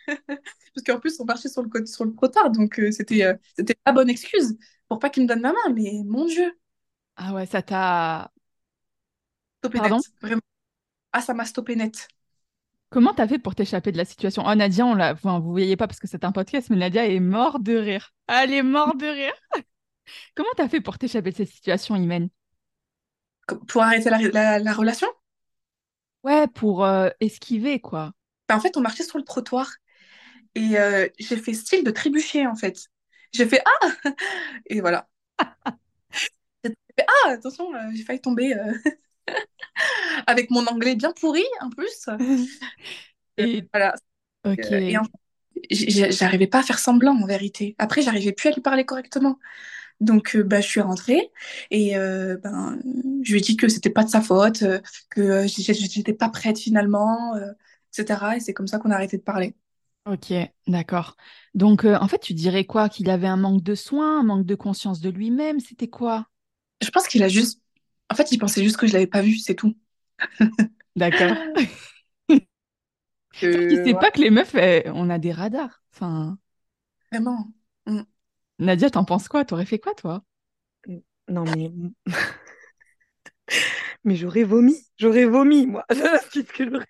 [0.74, 2.50] Parce qu'en plus, on marchait sur le, côté- sur le trottoir.
[2.50, 4.56] Donc, euh, c'était euh, c'était la bonne excuse
[4.88, 5.72] pour pas qu'il me donne ma main.
[5.74, 6.52] Mais mon Dieu,
[7.16, 8.32] Ah ouais, ça t'a...
[9.60, 10.02] stoppé Pardon?
[10.02, 10.10] net.
[10.22, 10.40] Vraiment.
[11.12, 12.08] Ah, ça m'a stoppé net.
[12.90, 14.42] Comment t'as fait pour t'échapper de la situation?
[14.46, 15.12] Oh, Nadia, on l'a...
[15.12, 18.12] Enfin, vous voyez pas parce que c'est un podcast, mais Nadia est morte de rire.
[18.28, 19.34] Elle est morte de rire.
[20.36, 22.28] Comment t'as fait pour t'échapper de cette situation, Imen?
[23.68, 25.08] Pour arrêter la, la- la relation,
[26.24, 28.12] Ouais, pour euh, esquiver, quoi.
[28.48, 29.70] Ben, en fait, on marchait sur le trottoir
[30.54, 32.86] et euh, j'ai fait style de trébucher, en fait.
[33.32, 33.88] J'ai fait, ah!
[34.66, 35.08] Et voilà.
[36.64, 38.54] J'ai fait, ah, attention, euh, j'ai failli tomber.
[38.54, 38.72] euh.
[40.26, 42.08] avec mon anglais bien pourri en plus.
[43.38, 43.94] Et Voilà.
[44.44, 44.72] ok.
[44.72, 45.04] Euh, et en
[45.70, 47.76] j'arrivais pas à faire semblant en vérité.
[47.78, 49.38] Après, j'arrivais plus à lui parler correctement.
[50.00, 51.30] Donc, bah, je suis rentrée
[51.70, 52.78] et euh, ben,
[53.24, 54.64] je lui ai dit que c'était pas de sa faute,
[55.10, 57.52] que j'étais pas prête finalement, euh,
[57.96, 58.36] etc.
[58.36, 59.54] Et c'est comme ça qu'on a arrêté de parler.
[60.06, 60.32] Ok,
[60.68, 61.16] d'accord.
[61.54, 62.88] Donc, euh, en fait, tu dirais quoi?
[62.88, 66.26] Qu'il avait un manque de soin, un manque de conscience de lui-même, c'était quoi?
[66.80, 67.60] Je pense qu'il a juste.
[68.08, 69.76] En fait, il pensait juste que je l'avais pas vu, c'est tout.
[70.96, 71.36] D'accord.
[73.40, 74.54] Que, Il sait ouais, pas que les meufs,
[74.94, 75.82] on a des radars.
[75.92, 76.38] Enfin,
[77.10, 77.52] vraiment.
[77.86, 78.02] Mm.
[78.60, 79.44] Nadia, t'en penses quoi?
[79.44, 80.22] T'aurais fait quoi, toi?
[81.28, 81.72] Non, mais.
[84.04, 84.74] Mais j'aurais vomi.
[84.98, 85.84] J'aurais vomi, moi.
[85.90, 86.86] Qu'est-ce que j'aurais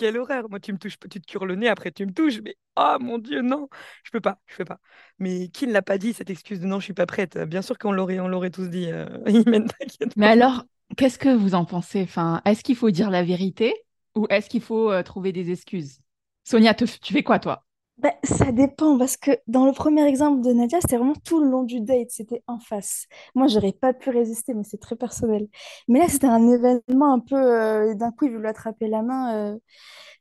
[0.00, 0.48] Quelle horreur.
[0.48, 2.40] Moi, tu me touches, tu te cures le nez, après tu me touches.
[2.42, 3.68] Mais oh mon Dieu, non.
[4.02, 4.40] Je peux pas.
[4.46, 4.80] Je peux pas.
[5.18, 7.36] Mais qui ne l'a pas dit, cette excuse de non, je suis pas prête?
[7.38, 8.90] Bien sûr qu'on l'aurait, on l'aurait tous dit.
[8.90, 9.06] Euh...
[10.16, 10.64] Mais alors,
[10.96, 12.02] qu'est-ce que vous en pensez?
[12.02, 13.74] Enfin, est-ce qu'il faut dire la vérité
[14.14, 16.00] ou est-ce qu'il faut euh, trouver des excuses?
[16.44, 17.64] Sonia, te- tu fais quoi, toi?
[18.00, 21.50] Ben, ça dépend parce que dans le premier exemple de Nadia, c'était vraiment tout le
[21.50, 23.06] long du date, c'était en face.
[23.34, 25.48] Moi, j'aurais pas pu résister, mais c'est très personnel.
[25.86, 29.02] Mais là, c'était un événement un peu, euh, d'un coup, il veut lui attraper la
[29.02, 29.58] main, euh,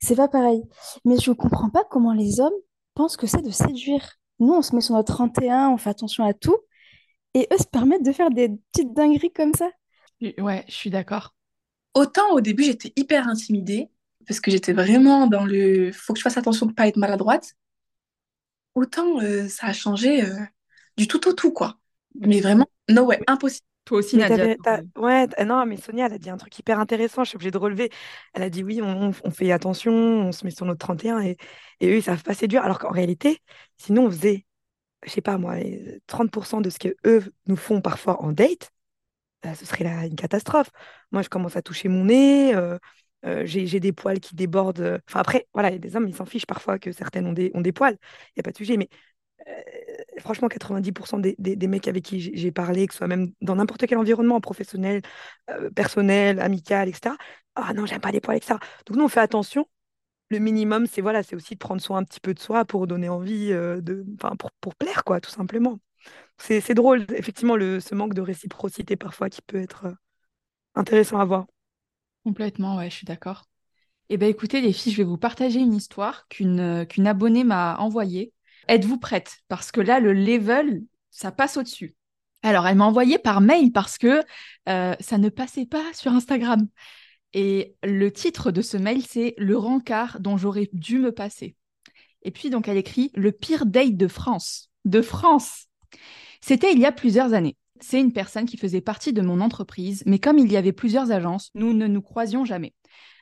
[0.01, 0.61] c'est pas pareil.
[1.05, 2.51] Mais je comprends pas comment les hommes
[2.95, 4.15] pensent que c'est de séduire.
[4.39, 6.57] Nous, on se met sur notre 31, on fait attention à tout,
[7.33, 9.69] et eux se permettent de faire des petites dingueries comme ça.
[10.21, 11.33] Ouais, je suis d'accord.
[11.93, 13.89] Autant au début, j'étais hyper intimidée
[14.27, 17.55] parce que j'étais vraiment dans le faut que je fasse attention de pas être maladroite.
[18.79, 20.35] Autant euh, ça a changé euh,
[20.97, 21.77] du tout au tout, quoi.
[22.15, 23.65] Mais vraiment, no way, impossible.
[23.85, 24.47] Toi aussi, Mais Nadia.
[24.97, 27.57] ouais, non, mais Sonia, elle a dit un truc hyper intéressant, je suis obligée de
[27.59, 27.91] relever.
[28.33, 31.37] Elle a dit oui, on, on fait attention, on se met sur notre 31 et,
[31.79, 32.63] et eux, ils savent pas séduire.
[32.63, 33.39] Alors qu'en réalité,
[33.77, 34.47] sinon on faisait,
[35.05, 38.71] je sais pas moi, les 30% de ce que eux nous font parfois en date,
[39.43, 40.69] bah, ce serait la- une catastrophe.
[41.11, 42.77] Moi, je commence à toucher mon nez, euh,
[43.23, 45.01] j'ai des poils qui débordent.
[45.07, 47.33] Enfin, après, voilà, il y a des hommes, ils s'en fichent parfois que certaines ont
[47.33, 48.89] des, poils, il n'y a pas de sujet, mais
[50.19, 53.97] franchement, 90% des, mecs avec qui j'ai parlé, que ce soit même dans n'importe quel
[53.97, 55.01] environnement, professionnel,
[55.75, 57.15] personnel, amical, etc.
[57.55, 58.59] Ah non, j'aime pas les poils, etc.
[58.85, 59.67] Donc nous, on fait attention.
[60.29, 62.87] Le minimum, c'est voilà, c'est aussi de prendre soin un petit peu de soi pour
[62.87, 64.05] donner envie de,
[64.37, 65.79] pour, pour plaire, quoi, tout simplement.
[66.37, 69.93] C'est drôle, effectivement, ce manque de réciprocité parfois qui peut être
[70.75, 71.45] intéressant à voir.
[72.23, 73.45] Complètement, ouais, je suis d'accord.
[74.09, 77.43] Eh bien, écoutez, les filles, je vais vous partager une histoire qu'une euh, qu'une abonnée
[77.43, 78.33] m'a envoyée.
[78.67, 79.37] Êtes-vous prêtes?
[79.47, 81.95] Parce que là, le level, ça passe au-dessus.
[82.41, 84.21] Alors, elle m'a envoyé par mail parce que
[84.67, 86.67] euh, ça ne passait pas sur Instagram.
[87.33, 91.55] Et le titre de ce mail, c'est Le rencard dont j'aurais dû me passer.
[92.23, 94.71] Et puis, donc, elle écrit Le pire date de France.
[94.85, 95.67] De France!
[96.41, 97.57] C'était il y a plusieurs années.
[97.81, 101.11] C'est une personne qui faisait partie de mon entreprise, mais comme il y avait plusieurs
[101.11, 102.73] agences, nous ne nous croisions jamais.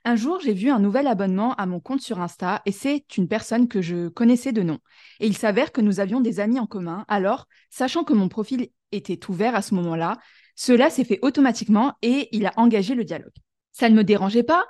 [0.04, 3.28] Un jour, j'ai vu un nouvel abonnement à mon compte sur Insta et c'est une
[3.28, 4.80] personne que je connaissais de nom.
[5.20, 7.04] Et il s'avère que nous avions des amis en commun.
[7.08, 10.18] Alors, sachant que mon profil était ouvert à ce moment-là,
[10.56, 13.34] cela s'est fait automatiquement et il a engagé le dialogue.
[13.74, 14.66] Ça ne me dérangeait pas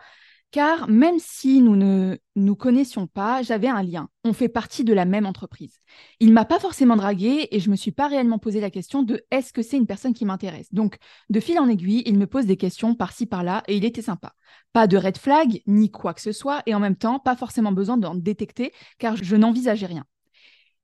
[0.52, 4.10] car même si nous ne nous connaissions pas, j'avais un lien.
[4.24, 5.80] On fait partie de la même entreprise.
[6.20, 9.26] Il m'a pas forcément dragué et je me suis pas réellement posé la question de
[9.32, 10.74] est-ce que c'est une personne qui m'intéresse?
[10.74, 10.98] Donc,
[11.30, 14.34] de fil en aiguille, il me pose des questions par-ci par-là et il était sympa.
[14.74, 17.72] Pas de red flag ni quoi que ce soit et en même temps, pas forcément
[17.72, 20.06] besoin d'en détecter car je n'envisageais rien.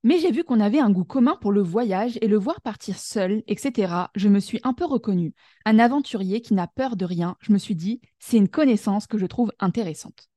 [0.04, 2.98] Mais j'ai vu qu'on avait un goût commun pour le voyage et le voir partir
[2.98, 4.12] seul, etc.
[4.16, 5.34] Je me suis un peu reconnue.
[5.66, 7.38] Un aventurier qui n'a peur de rien.
[7.40, 10.30] Je me suis dit, c'est une connaissance que je trouve intéressante.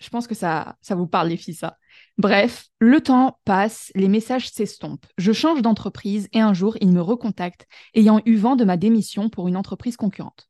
[0.00, 1.76] Je pense que ça, ça vous parle, les filles, ça.
[2.18, 5.06] Bref, le temps passe, les messages s'estompent.
[5.18, 9.28] Je change d'entreprise et un jour, il me recontacte, ayant eu vent de ma démission
[9.28, 10.48] pour une entreprise concurrente.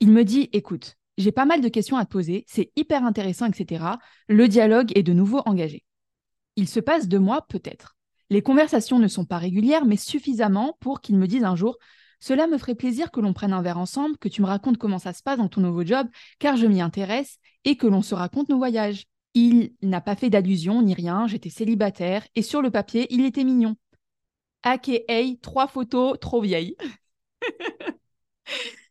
[0.00, 3.46] Il me dit Écoute, j'ai pas mal de questions à te poser, c'est hyper intéressant,
[3.46, 3.98] etc.
[4.28, 5.84] Le dialogue est de nouveau engagé.
[6.56, 7.96] Il se passe deux mois, peut-être.
[8.30, 11.76] Les conversations ne sont pas régulières, mais suffisamment pour qu'il me dise un jour
[12.20, 14.98] Cela me ferait plaisir que l'on prenne un verre ensemble, que tu me racontes comment
[14.98, 18.14] ça se passe dans ton nouveau job, car je m'y intéresse, et que l'on se
[18.14, 19.04] raconte nos voyages.
[19.34, 23.44] Il n'a pas fait d'allusion ni rien, j'étais célibataire, et sur le papier, il était
[23.44, 23.76] mignon.
[24.62, 26.76] AKA, trois photos trop vieilles.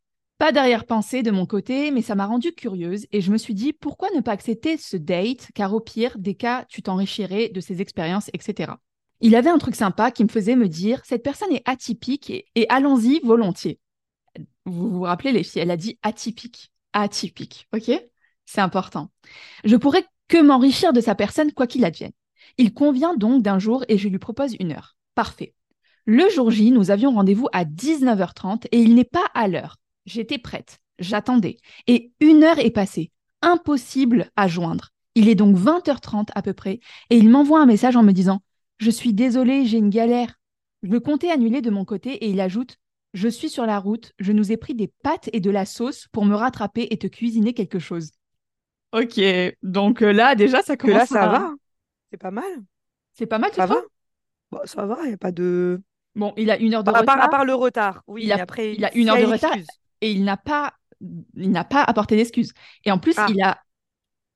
[0.44, 3.72] Pas d'arrière-pensée de mon côté, mais ça m'a rendue curieuse et je me suis dit
[3.72, 7.80] pourquoi ne pas accepter ce date, car au pire des cas, tu t'enrichirais de ses
[7.80, 8.74] expériences, etc.
[9.22, 12.66] Il avait un truc sympa qui me faisait me dire cette personne est atypique et,
[12.68, 13.80] allons-y volontiers.
[14.66, 16.74] Vous vous rappelez les filles, elle a dit atypique.
[16.92, 17.92] Atypique, ok?
[18.46, 19.12] C'est important.
[19.64, 22.12] Je pourrais que m'enrichir de sa personne quoi qu'il advienne.
[22.58, 24.98] Il convient donc d'un jour et je lui propose une heure.
[25.16, 25.56] Parfait.
[26.04, 29.78] Le jour J, nous avions rendez-vous à 19h30 et il n'est pas à l'heure.
[30.06, 31.58] J'étais prête, j'attendais.
[31.88, 33.12] Et une heure est passée.
[33.42, 34.90] Impossible à joindre.
[35.16, 38.42] Il est donc 20h30 à peu près, et il m'envoie un message en me disant
[38.80, 40.40] Je suis désolé, j'ai une galère.
[40.82, 42.78] Je le comptais annuler de mon côté et il ajoute
[43.14, 46.08] Je suis sur la route, je nous ai pris des pâtes et de la sauce
[46.12, 48.12] pour me rattraper et te cuisiner quelque chose.
[48.92, 49.20] Ok,
[49.62, 50.98] donc euh, là déjà ça commence.
[50.98, 51.54] là ça va,
[52.12, 52.64] c'est pas mal.
[53.14, 53.76] C'est pas mal, ça va.
[54.52, 55.82] Bon, bah, ça va, il n'y a pas de.
[56.16, 57.22] Bon, il a une heure de retard.
[57.22, 58.24] à part le retard, oui.
[58.24, 59.56] Il a, après, il a une heure de retard
[60.04, 60.74] et il n'a pas,
[61.36, 62.52] il n'a pas apporté d'excuses.
[62.84, 63.28] Et en plus, ah.
[63.30, 63.58] il a,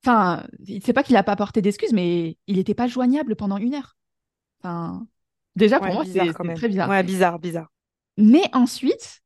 [0.04, 0.48] enfin,
[0.82, 3.98] c'est pas qu'il n'a pas apporté d'excuses, mais il n'était pas joignable pendant une heure.
[4.62, 5.06] Enfin,
[5.58, 6.90] déjà pour moi, c'est très bizarre.
[6.90, 7.68] Ouais, bizarre, bizarre.
[8.16, 9.20] Mais ensuite,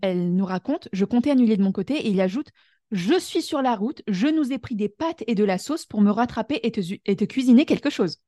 [0.00, 2.48] elle nous raconte, je comptais annuler de mon côté, et il ajoute,
[2.92, 5.84] je suis sur la route, je nous ai pris des pâtes et de la sauce
[5.84, 8.18] pour me rattraper et te, et te cuisiner quelque chose.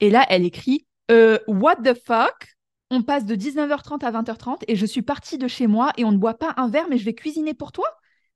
[0.00, 2.55] Et là, elle écrit, euh, what the fuck?
[2.90, 6.12] On passe de 19h30 à 20h30 et je suis partie de chez moi et on
[6.12, 7.88] ne boit pas un verre, mais je vais cuisiner pour toi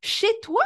[0.03, 0.63] Chez toi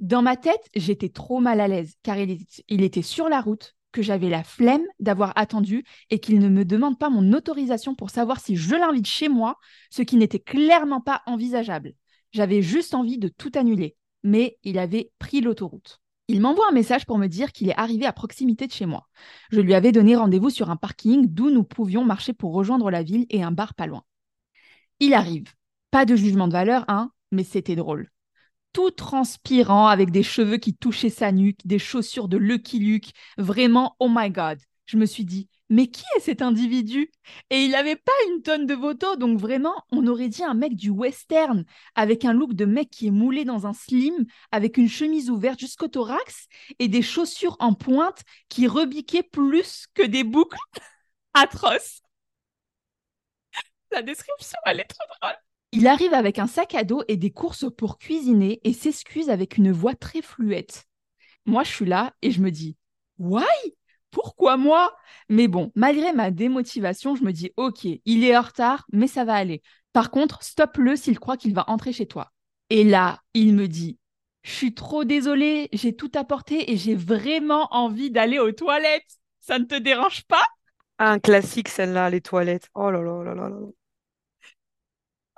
[0.00, 4.02] Dans ma tête, j'étais trop mal à l'aise car il, était sur la route, que
[4.02, 8.40] j'avais la flemme d'avoir attendu et qu'il ne me demande pas mon autorisation pour savoir
[8.40, 9.56] si je l'invite chez moi,
[9.90, 11.94] ce qui n'était clairement pas envisageable.
[12.32, 16.00] J'avais juste envie de tout annuler, mais il avait pris l'autoroute.
[16.30, 19.08] Il m'envoie un message pour me dire qu'il est arrivé à proximité de chez moi.
[19.50, 23.02] Je lui avais donné rendez-vous sur un parking d'où nous pouvions marcher pour rejoindre la
[23.02, 24.04] ville et un bar pas loin.
[25.00, 25.54] Il arrive.
[25.90, 28.10] Pas de jugement de valeur, hein, mais c'était drôle.
[28.74, 33.96] Tout transpirant, avec des cheveux qui touchaient sa nuque, des chaussures de Lucky Luke, vraiment,
[33.98, 34.58] oh my god.
[34.84, 37.10] Je me suis dit, mais qui est cet individu?
[37.50, 40.74] Et il n'avait pas une tonne de photos, donc vraiment, on aurait dit un mec
[40.74, 44.88] du western, avec un look de mec qui est moulé dans un slim, avec une
[44.88, 46.46] chemise ouverte jusqu'au thorax
[46.78, 50.58] et des chaussures en pointe qui rebiquaient plus que des boucles
[51.34, 52.02] atroces.
[53.90, 55.36] La description, elle est trop drôle.
[55.72, 59.58] Il arrive avec un sac à dos et des courses pour cuisiner et s'excuse avec
[59.58, 60.84] une voix très fluette.
[61.46, 62.76] Moi, je suis là et je me dis,
[63.18, 63.44] Why?
[64.10, 64.96] Pourquoi moi?
[65.28, 69.24] Mais bon, malgré ma démotivation, je me dis, ok, il est en retard, mais ça
[69.24, 69.62] va aller.
[69.92, 72.32] Par contre, stoppe-le s'il croit qu'il va entrer chez toi.
[72.70, 73.98] Et là, il me dit,
[74.42, 79.18] je suis trop désolée, j'ai tout apporté et j'ai vraiment envie d'aller aux toilettes.
[79.40, 80.44] Ça ne te dérange pas?
[80.98, 82.68] Un classique, celle-là, les toilettes.
[82.74, 83.56] Oh là là là là là.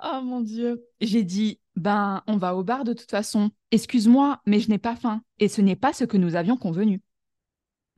[0.03, 0.83] Oh mon Dieu.
[1.01, 3.51] J'ai dit, ben, on va au bar de toute façon.
[3.71, 5.23] Excuse-moi, mais je n'ai pas faim.
[5.39, 7.03] Et ce n'est pas ce que nous avions convenu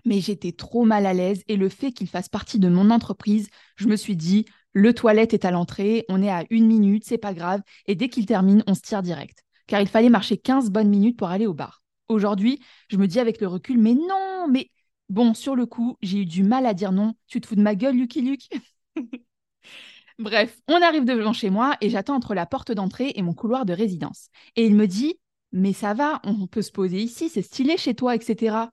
[0.05, 3.49] mais j'étais trop mal à l'aise et le fait qu'il fasse partie de mon entreprise,
[3.77, 7.19] je me suis dit, le toilette est à l'entrée, on est à une minute, c'est
[7.19, 9.45] pas grave, et dès qu'il termine, on se tire direct.
[9.67, 11.83] Car il fallait marcher 15 bonnes minutes pour aller au bar.
[12.09, 14.71] Aujourd'hui, je me dis avec le recul, mais non, mais
[15.09, 17.15] bon, sur le coup, j'ai eu du mal à dire non.
[17.27, 18.49] Tu te fous de ma gueule, Lucky Luke?
[20.19, 23.65] Bref, on arrive devant chez moi et j'attends entre la porte d'entrée et mon couloir
[23.65, 24.29] de résidence.
[24.57, 25.19] Et il me dit,
[25.53, 28.71] mais ça va, on peut se poser ici, c'est stylé chez toi, etc.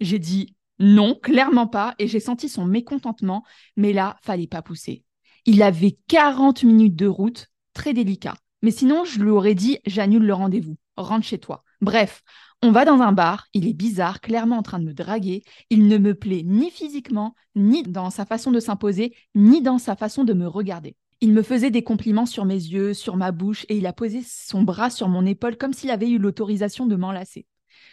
[0.00, 3.42] J'ai dit, non, clairement pas, et j'ai senti son mécontentement,
[3.74, 5.02] mais là, fallait pas pousser.
[5.46, 8.34] Il avait 40 minutes de route, très délicat.
[8.60, 11.64] Mais sinon, je lui aurais dit j'annule le rendez-vous, rentre chez toi.
[11.80, 12.22] Bref,
[12.60, 15.88] on va dans un bar, il est bizarre, clairement en train de me draguer, il
[15.88, 20.22] ne me plaît ni physiquement, ni dans sa façon de s'imposer, ni dans sa façon
[20.22, 20.96] de me regarder.
[21.22, 24.20] Il me faisait des compliments sur mes yeux, sur ma bouche, et il a posé
[24.22, 27.46] son bras sur mon épaule comme s'il avait eu l'autorisation de m'enlacer.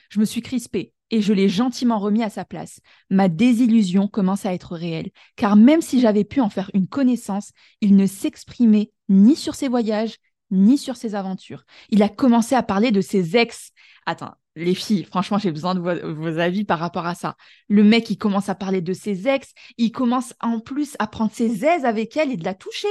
[0.09, 2.79] Je me suis crispée, et je l'ai gentiment remis à sa place.
[3.09, 7.51] Ma désillusion commence à être réelle, car même si j'avais pu en faire une connaissance,
[7.81, 10.15] il ne s'exprimait ni sur ses voyages,
[10.49, 11.65] ni sur ses aventures.
[11.89, 13.71] Il a commencé à parler de ses ex.
[14.05, 17.35] Attends, les filles, franchement, j'ai besoin de vos, avis par rapport à ça.
[17.67, 21.31] Le mec, il commence à parler de ses ex, il commence en plus à prendre
[21.31, 22.87] ses aises avec elle et de la toucher.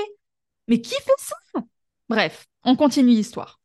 [0.68, 1.36] Mais qui fait ça?
[2.08, 3.59] Bref, on continue l'histoire.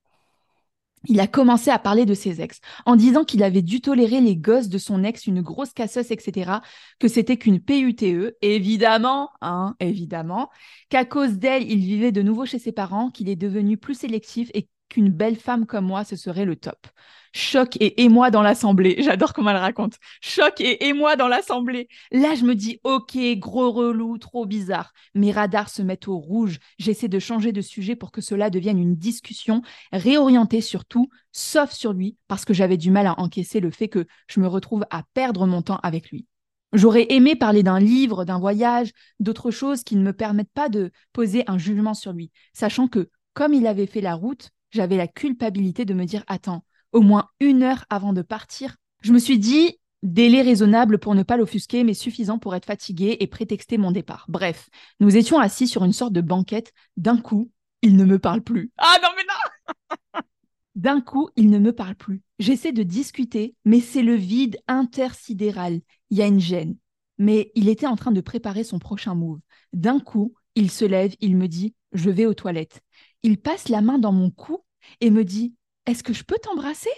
[1.07, 4.35] Il a commencé à parler de ses ex, en disant qu'il avait dû tolérer les
[4.35, 6.61] gosses de son ex, une grosse casseuse, etc.,
[6.99, 10.49] que c'était qu'une PUTE, évidemment, hein, évidemment,
[10.89, 14.49] qu'à cause d'elle, il vivait de nouveau chez ses parents, qu'il est devenu plus sélectif
[14.53, 16.87] et qu'une belle femme comme moi, ce serait le top.
[17.33, 18.95] Choc et émoi dans l'assemblée.
[19.03, 19.97] J'adore comment elle raconte.
[20.21, 21.89] Choc et émoi dans l'assemblée.
[22.11, 24.93] Là, je me dis, ok, gros relou, trop bizarre.
[25.15, 26.59] Mes radars se mettent au rouge.
[26.79, 29.61] J'essaie de changer de sujet pour que cela devienne une discussion
[29.91, 33.89] réorientée sur tout, sauf sur lui, parce que j'avais du mal à encaisser le fait
[33.89, 36.25] que je me retrouve à perdre mon temps avec lui.
[36.71, 40.91] J'aurais aimé parler d'un livre, d'un voyage, d'autres choses qui ne me permettent pas de
[41.13, 45.07] poser un jugement sur lui, sachant que, comme il avait fait la route, j'avais la
[45.07, 48.77] culpabilité de me dire, attends, au moins une heure avant de partir.
[49.01, 53.17] Je me suis dit, délai raisonnable pour ne pas l'offusquer, mais suffisant pour être fatigué
[53.19, 54.25] et prétexter mon départ.
[54.29, 56.73] Bref, nous étions assis sur une sorte de banquette.
[56.97, 57.51] D'un coup,
[57.81, 58.71] il ne me parle plus.
[58.77, 60.21] Ah non, mais non
[60.75, 62.21] D'un coup, il ne me parle plus.
[62.39, 65.79] J'essaie de discuter, mais c'est le vide intersidéral.
[66.09, 66.75] Il y a une gêne.
[67.17, 69.39] Mais il était en train de préparer son prochain move.
[69.71, 72.81] D'un coup, il se lève, il me dit Je vais aux toilettes.
[73.25, 74.59] Il passe la main dans mon cou
[75.01, 75.55] et me dit
[75.87, 76.91] est-ce que je peux t'embrasser?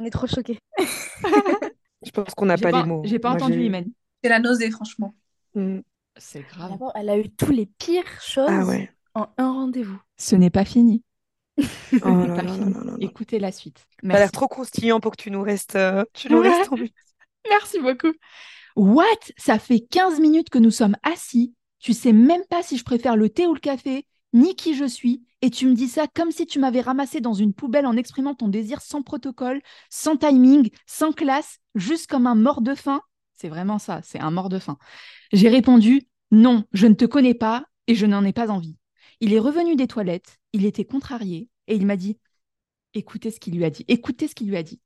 [0.00, 0.58] On est trop choqués.
[2.04, 3.02] Je pense qu'on n'a pas, pas, les mots.
[3.04, 3.84] j'ai pas Moi, entendu, j'ai- Imen.
[4.24, 5.14] C'est la nausée, franchement.
[5.54, 5.80] Mm.
[6.16, 6.70] C'est grave.
[6.70, 8.90] D'abord, elle a eu tous les pires choses Ah ouais.
[9.14, 10.00] en un rendez-vous.
[10.16, 11.04] Ce n'est pas fini.
[11.58, 12.42] Oh pas.
[13.00, 13.86] Écoutez la suite.
[14.02, 16.76] Ça a l'air trop croustillant pour que tu nous restes, euh, tu nous restes en.
[17.50, 18.12] Merci beaucoup.
[18.76, 19.04] What?
[19.36, 21.54] Ça fait 15 minutes que nous sommes assis.
[21.78, 24.84] Tu sais même pas si je préfère le thé ou le café, ni qui je
[24.84, 25.24] suis.
[25.42, 28.34] Et tu me dis ça comme si tu m'avais ramassé dans une poubelle en exprimant
[28.34, 33.00] ton désir sans protocole, sans timing, sans classe, juste comme un mort de faim.
[33.36, 34.76] C'est vraiment ça, c'est un mort de faim.
[35.32, 38.76] J'ai répondu non, je ne te connais pas et je n'en ai pas envie.
[39.20, 42.18] Il est revenu des toilettes, il était contrarié et il m'a dit
[42.94, 44.80] écoutez ce qu'il lui a dit, écoutez ce qu'il lui a dit.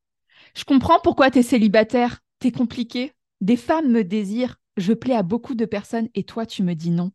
[0.57, 3.12] Je comprends pourquoi tu es célibataire, t'es compliqué.
[3.40, 6.90] Des femmes me désirent, je plais à beaucoup de personnes et toi tu me dis
[6.90, 7.12] non.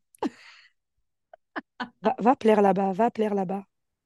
[2.19, 3.65] Va, plaire là-bas, va plaire là-bas.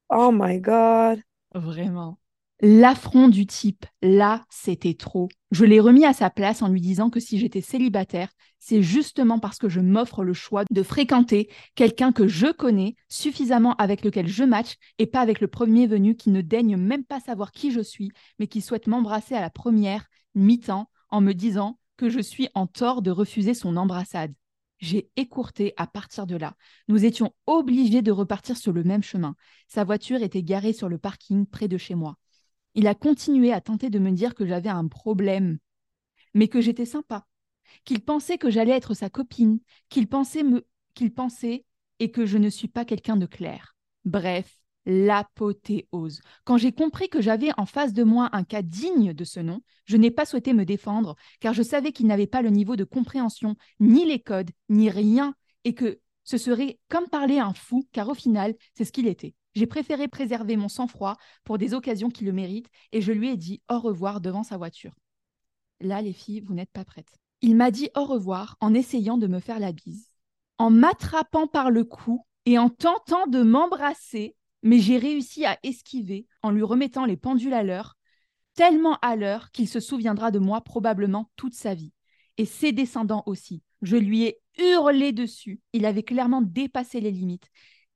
[0.09, 1.21] Oh my God.
[1.53, 2.19] Vraiment.
[2.61, 5.27] L'affront du type, là, c'était trop.
[5.51, 9.39] Je l'ai remis à sa place en lui disant que si j'étais célibataire, c'est justement
[9.39, 14.27] parce que je m'offre le choix de fréquenter quelqu'un que je connais suffisamment avec lequel
[14.27, 17.71] je match et pas avec le premier venu qui ne daigne même pas savoir qui
[17.71, 20.05] je suis, mais qui souhaite m'embrasser à la première,
[20.35, 24.33] mi-temps, en me disant que je suis en tort de refuser son embrassade.
[24.83, 26.57] J'ai écourté à partir de là.
[26.89, 29.37] Nous étions obligés de repartir sur le même chemin.
[29.69, 32.17] Sa voiture était garée sur le parking près de chez moi.
[32.75, 35.57] Il a continué à tenter de me dire que j'avais un problème,
[36.33, 37.25] mais que j'étais sympa,
[37.85, 41.63] qu'il pensait que j'allais être sa copine, qu'il pensait me qu'il pensait
[41.99, 43.77] et que je ne suis pas quelqu'un de clair.
[44.03, 46.21] Bref, l'apothéose.
[46.43, 49.61] Quand j'ai compris que j'avais en face de moi un cas digne de ce nom,
[49.85, 52.83] je n'ai pas souhaité me défendre, car je savais qu'il n'avait pas le niveau de
[52.83, 57.87] compréhension, ni les codes, ni rien, et que ce serait comme parler à un fou,
[57.91, 59.35] car au final, c'est ce qu'il était.
[59.55, 63.37] J'ai préféré préserver mon sang-froid pour des occasions qui le méritent, et je lui ai
[63.37, 64.95] dit au revoir devant sa voiture.
[65.79, 67.13] Là, les filles, vous n'êtes pas prêtes.
[67.41, 70.07] Il m'a dit au revoir en essayant de me faire la bise,
[70.57, 76.25] en m'attrapant par le cou et en tentant de m'embrasser, mais j'ai réussi à esquiver
[76.41, 77.97] en lui remettant les pendules à l'heure,
[78.55, 81.93] tellement à l'heure qu'il se souviendra de moi probablement toute sa vie.
[82.37, 83.61] Et ses descendants aussi.
[83.83, 85.61] Je lui ai hurlé dessus.
[85.73, 87.49] Il avait clairement dépassé les limites.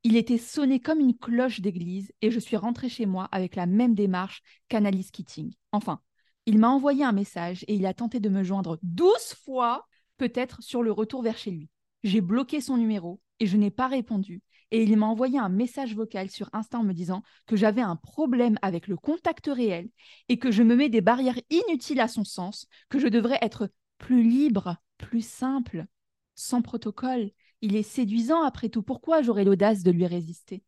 [0.04, 3.66] Il était sonné comme une cloche d'église et je suis rentrée chez moi avec la
[3.66, 5.54] même démarche qu'Analyse Keating.
[5.72, 6.02] Enfin,
[6.46, 9.88] il m'a envoyé un message et il a tenté de me joindre douze fois,
[10.18, 11.70] peut-être sur le retour vers chez lui.
[12.04, 14.42] J'ai bloqué son numéro et je n'ai pas répondu.
[14.72, 17.96] Et il m'a envoyé un message vocal sur Insta en me disant que j'avais un
[17.96, 19.90] problème avec le contact réel
[20.30, 23.70] et que je me mets des barrières inutiles à son sens, que je devrais être
[23.98, 25.86] plus libre, plus simple,
[26.36, 27.32] sans protocole.
[27.62, 28.84] Il est séduisant après tout.
[28.84, 30.64] Pourquoi j'aurais l'audace de lui résister?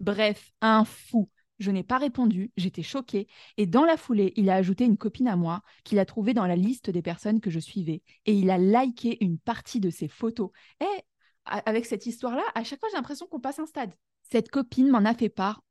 [0.00, 1.30] Bref, un fou.
[1.60, 5.28] Je n'ai pas répondu, j'étais choquée, et dans la foulée, il a ajouté une copine
[5.28, 8.50] à moi qu'il a trouvée dans la liste des personnes que je suivais, et il
[8.50, 10.50] a liké une partie de ses photos.
[10.80, 11.04] Et
[11.46, 13.92] avec cette histoire-là, à chaque fois, j'ai l'impression qu'on passe un stade.
[14.30, 15.62] Cette copine m'en a fait part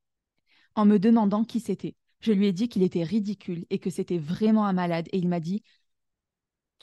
[0.76, 1.96] en me demandant qui c'était.
[2.20, 5.28] Je lui ai dit qu'il était ridicule et que c'était vraiment un malade, et il
[5.28, 5.64] m'a dit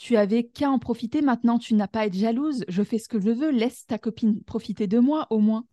[0.01, 3.07] tu avais qu'à en profiter maintenant, tu n'as pas à être jalouse, je fais ce
[3.07, 5.67] que je veux, laisse ta copine profiter de moi au moins.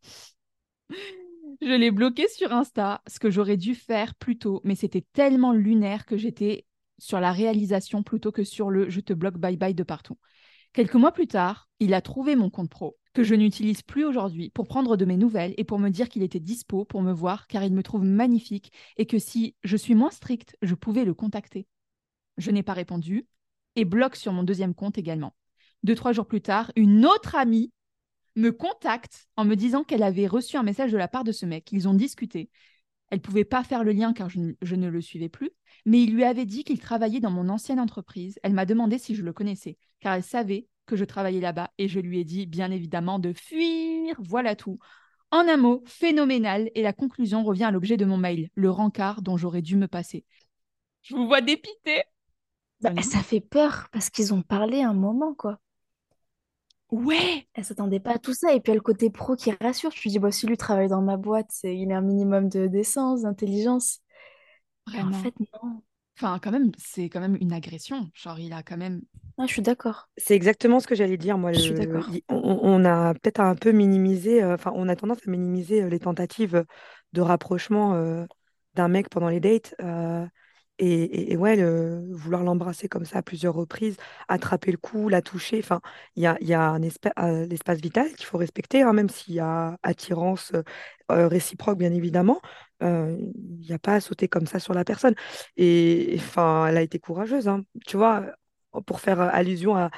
[1.62, 5.54] Je l'ai bloqué sur Insta, ce que j'aurais dû faire plus tôt, mais c'était tellement
[5.54, 6.66] lunaire que j'étais
[7.00, 10.20] sur la réalisation plutôt que sur le je te bloque bye bye de partout.
[10.74, 14.52] Quelques mois plus tard, il a trouvé mon compte pro, que je n'utilise plus aujourd'hui,
[14.52, 17.48] pour prendre de mes nouvelles et pour me dire qu'il était dispo pour me voir
[17.48, 21.16] car il me trouve magnifique et que si je suis moins stricte, je pouvais le
[21.16, 21.66] contacter.
[22.38, 23.26] Je n'ai pas répondu
[23.76, 25.34] et bloque sur mon deuxième compte également.
[25.82, 27.72] Deux, trois jours plus tard, une autre amie
[28.36, 31.48] me contacte en me disant qu'elle avait reçu un message de la part de ce
[31.48, 31.72] mec.
[31.72, 32.52] Ils ont discuté.
[33.10, 35.50] Elle pouvait pas faire le lien car je, ne- je ne le suivais plus,
[35.88, 38.38] mais il lui avait dit qu'il travaillait dans mon ancienne entreprise.
[38.44, 41.88] Elle m'a demandé si je le connaissais, car elle savait que je travaillais là-bas et
[41.88, 44.16] je lui ai dit bien évidemment de fuir.
[44.20, 44.80] Voilà tout.
[45.30, 49.22] En un mot, phénoménal, et la conclusion revient à l'objet de mon mail, le rencard
[49.22, 50.26] dont j'aurais dû me passer.
[51.02, 52.04] Je vous vois dépité.
[52.82, 53.02] Bah, non.
[53.02, 55.60] ça fait peur parce qu'ils ont parlé un moment, quoi.
[56.92, 58.54] Ouais, Elle s'attendait pas à tout ça.
[58.54, 59.92] Et puis, il y a le côté pro qui rassure.
[59.92, 61.78] Tu te dis, bah, si lui travaille dans ma boîte, c'est...
[61.78, 64.00] il a un minimum de décence, d'intelligence.
[64.88, 65.82] En fait, non.
[66.18, 68.10] Enfin, quand même, c'est quand même une agression.
[68.14, 69.02] Genre, il a quand même.
[69.38, 70.10] Ah, je suis d'accord.
[70.18, 71.52] C'est exactement ce que j'allais dire, moi.
[71.54, 72.10] Je suis le- d'accord.
[72.30, 76.00] on a peut-être un peu minimisé, euh, enfin, on a tendance à minimiser euh, les
[76.00, 76.66] tentatives
[77.14, 78.26] de rapprochement euh,
[78.74, 79.76] d'un mec pendant les dates.
[80.82, 83.98] Euh, et, et- ouais, le- vouloir l'embrasser comme ça à plusieurs reprises,
[84.28, 85.60] attraper le cou, la toucher.
[85.60, 85.82] Enfin,
[86.16, 86.82] il y a, y a un
[87.20, 90.64] euh, l'espace vital qu'il faut respecter, hein, même s'il y a attirance euh,
[91.12, 92.42] euh, réciproque, bien évidemment.
[92.84, 95.16] euh, Il n'y a pas à sauter comme ça sur la personne.
[95.58, 97.64] Et enfin, elle a été courageuse, hein.
[97.86, 98.24] Tu vois,
[98.86, 99.92] pour faire euh, allusion à,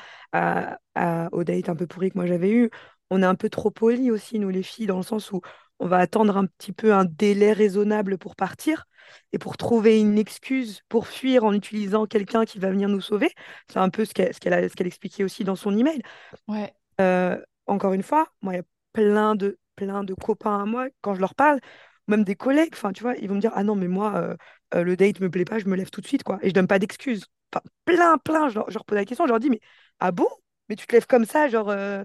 [1.31, 2.69] aux dates un peu pourries que moi j'avais eues,
[3.09, 5.41] on est un peu trop poli aussi, nous les filles, dans le sens où
[5.79, 8.85] on va attendre un petit peu un délai raisonnable pour partir
[9.33, 13.31] et pour trouver une excuse pour fuir en utilisant quelqu'un qui va venir nous sauver.
[13.71, 16.01] C'est un peu ce qu'elle ce qu'elle a- ce qu'elle expliquait aussi dans son email.
[16.47, 16.73] Ouais.
[17.01, 20.87] Euh, encore une fois, moi, il y a plein de, plein de copains à moi,
[21.01, 21.59] quand je leur parle,
[22.07, 24.35] même des collègues, enfin, tu vois, ils vont me dire, ah non, mais moi, euh,
[24.75, 26.39] euh, le date me plaît pas, je me lève tout de suite, quoi.
[26.41, 27.25] Et je donne pas d'excuses.
[27.53, 29.61] Enfin, plein, plein, je leur, je leur pose la question, je leur dis, mais
[29.99, 30.27] ah bon?
[30.67, 32.03] Mais tu te lèves comme ça, genre, euh,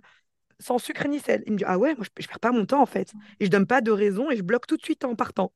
[0.61, 1.43] sans sucre ni sel.
[1.47, 3.15] Ils me disent, ah ouais, moi, je, je perds pas mon temps, en fait.
[3.41, 5.53] Et je donne pas de raison et je bloque tout de suite en partant.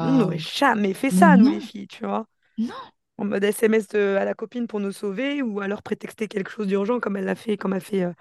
[0.00, 2.26] Nous, on n'aurait jamais fait ça, nous, les filles, tu vois.
[2.58, 2.92] non.
[3.18, 6.66] En mode SMS de- à la copine pour nous sauver ou alors prétexter quelque chose
[6.66, 8.12] d'urgent comme elle l'a fait, comme a fait euh,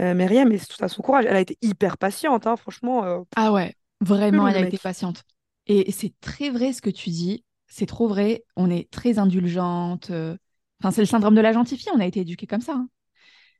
[0.00, 1.26] euh, Myriam, et c'est tout à son courage.
[1.26, 3.04] Elle a été hyper patiente, hein, franchement.
[3.04, 5.24] euh, Ah ouais, vraiment, elle le a été patiente.
[5.66, 7.44] Et c'est très vrai ce que tu dis.
[7.68, 8.44] C'est trop vrai.
[8.56, 10.10] On est très indulgente.
[10.10, 10.36] euh.
[10.80, 11.92] Enfin, c'est le syndrome de la gentille fille.
[11.94, 12.74] On a été éduqués comme ça.
[12.74, 12.88] hein.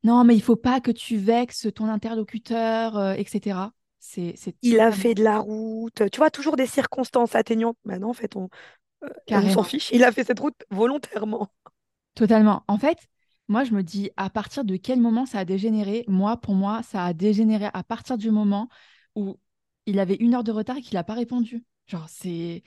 [0.04, 3.72] Non, mais il faut pas que tu vexes ton interlocuteur, euh, etc.
[4.04, 7.78] C'est Il a fait de la route, tu vois, toujours des circonstances atténuantes.
[7.84, 8.48] Maintenant, en fait, on,
[9.04, 9.90] euh, on s'en fiche.
[9.92, 11.48] Il a fait cette route volontairement.
[12.16, 12.64] Totalement.
[12.66, 12.98] En fait,
[13.46, 16.04] moi, je me dis à partir de quel moment ça a dégénéré?
[16.08, 18.68] Moi, pour moi, ça a dégénéré à partir du moment
[19.14, 19.38] où
[19.86, 21.64] il avait une heure de retard et qu'il n'a pas répondu.
[21.86, 22.64] Genre, c'est.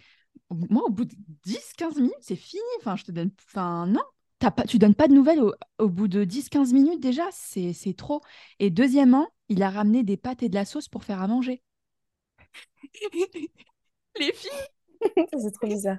[0.50, 2.62] Moi, au bout de 10-15 minutes, c'est fini.
[2.80, 3.32] Enfin, je te donne.
[3.50, 4.02] Enfin, non.
[4.40, 4.64] T'as pas...
[4.64, 7.24] Tu donnes pas de nouvelles au, au bout de 10-15 minutes déjà?
[7.32, 8.22] C'est c'est trop.
[8.60, 11.62] Et deuxièmement, il a ramené des pâtes et de la sauce pour faire à manger.
[14.20, 14.50] Les filles.
[15.40, 15.98] C'est trop bizarre.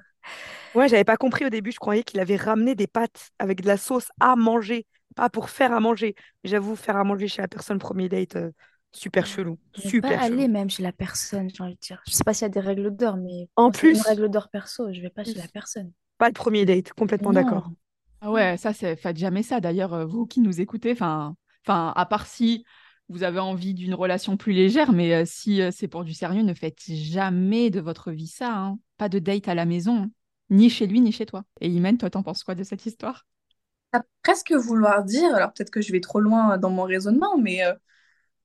[0.74, 1.72] Ouais, j'avais pas compris au début.
[1.72, 5.50] Je croyais qu'il avait ramené des pâtes avec de la sauce à manger, pas pour
[5.50, 6.14] faire à manger.
[6.44, 8.50] J'avoue, faire à manger chez la personne premier date, euh,
[8.92, 10.48] super chelou, Ne pas super aller chelou.
[10.48, 12.02] même chez la personne, j'ai envie de dire.
[12.06, 14.28] Je sais pas s'il y a des règles d'or, mais En c'est une plus, règle
[14.30, 14.92] d'or perso.
[14.92, 15.92] Je vais pas chez la plus, personne.
[16.18, 17.70] pas le premier date, complètement d'accord.
[18.20, 19.60] Ah ouais, ça, c'est faites jamais ça.
[19.60, 21.36] D'ailleurs, euh, vous qui nous écoutez, enfin,
[21.66, 22.64] enfin, à part si
[23.08, 26.42] vous avez envie d'une relation plus légère, mais euh, si euh, c'est pour du sérieux,
[26.42, 28.52] ne faites jamais de votre vie ça.
[28.56, 28.78] hein.
[28.98, 30.10] Pas de date à la maison, hein.
[30.50, 31.44] ni chez lui, ni chez toi.
[31.60, 33.26] Et Imen, toi, t'en penses quoi de cette histoire?
[33.92, 37.64] À presque vouloir dire, alors peut-être que je vais trop loin dans mon raisonnement, mais
[37.64, 37.72] euh,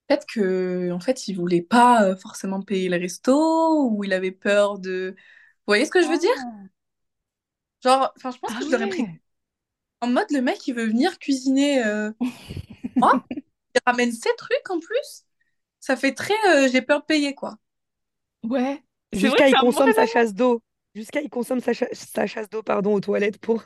[0.07, 4.80] peut-être que en fait il voulait pas forcément payer le resto ou il avait peur
[4.80, 5.16] de.
[5.18, 6.32] Vous voyez ce que je veux dire?
[6.38, 6.72] Ah.
[7.84, 9.05] Genre, enfin, je pense Ah que je l'aurais pris
[10.01, 12.12] en mode le mec il veut venir cuisiner euh,
[13.01, 13.26] moi,
[13.76, 15.26] il ramène ses trucs en plus.
[15.80, 17.58] Ça fait très euh, j'ai peur de payer quoi.
[18.44, 18.84] Ouais.
[19.14, 20.62] Jusqu'à il consomme sa chasse d'eau.
[20.96, 23.64] Jusqu'à il consomme sa, cha- sa chasse d'eau, pardon, aux toilettes pour,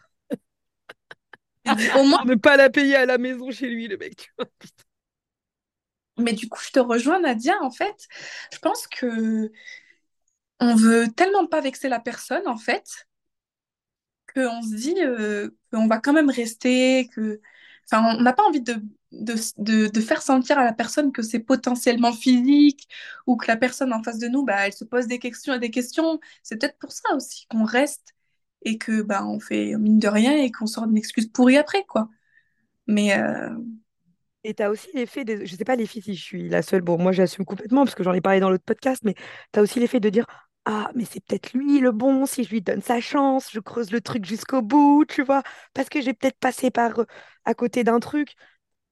[1.95, 4.47] au moins, ne pas la payer à la maison chez lui, le mec, tu vois.
[4.59, 4.83] Putain.
[6.17, 8.07] mais du coup je te rejoins Nadia en fait.
[8.53, 9.51] Je pense que
[10.59, 13.07] on veut tellement pas vexer la personne en fait
[14.33, 17.41] qu'on se dit euh, qu'on va quand même rester, que...
[17.93, 18.75] On n'a pas envie de,
[19.11, 22.87] de, de, de faire sentir à la personne que c'est potentiellement physique
[23.27, 25.59] ou que la personne en face de nous, bah, elle se pose des questions et
[25.59, 26.19] des questions.
[26.43, 28.13] C'est peut-être pour ça aussi qu'on reste
[28.63, 31.85] et que bah, on fait mine de rien et qu'on sort d'une excuse pourrie après,
[31.85, 32.09] quoi.
[32.87, 33.49] Mais euh,
[34.43, 35.45] Et tu as aussi l'effet, des...
[35.45, 37.95] je sais pas les filles si je suis la seule, bon, moi j'assume complètement parce
[37.95, 39.15] que j'en ai parlé dans l'autre podcast, mais
[39.51, 40.25] tu as aussi l'effet de dire
[40.65, 43.91] ah, mais c'est peut-être lui le bon, si je lui donne sa chance, je creuse
[43.91, 45.43] le truc jusqu'au bout, tu vois,
[45.73, 47.05] parce que j'ai peut-être passé par euh,
[47.45, 48.35] à côté d'un truc.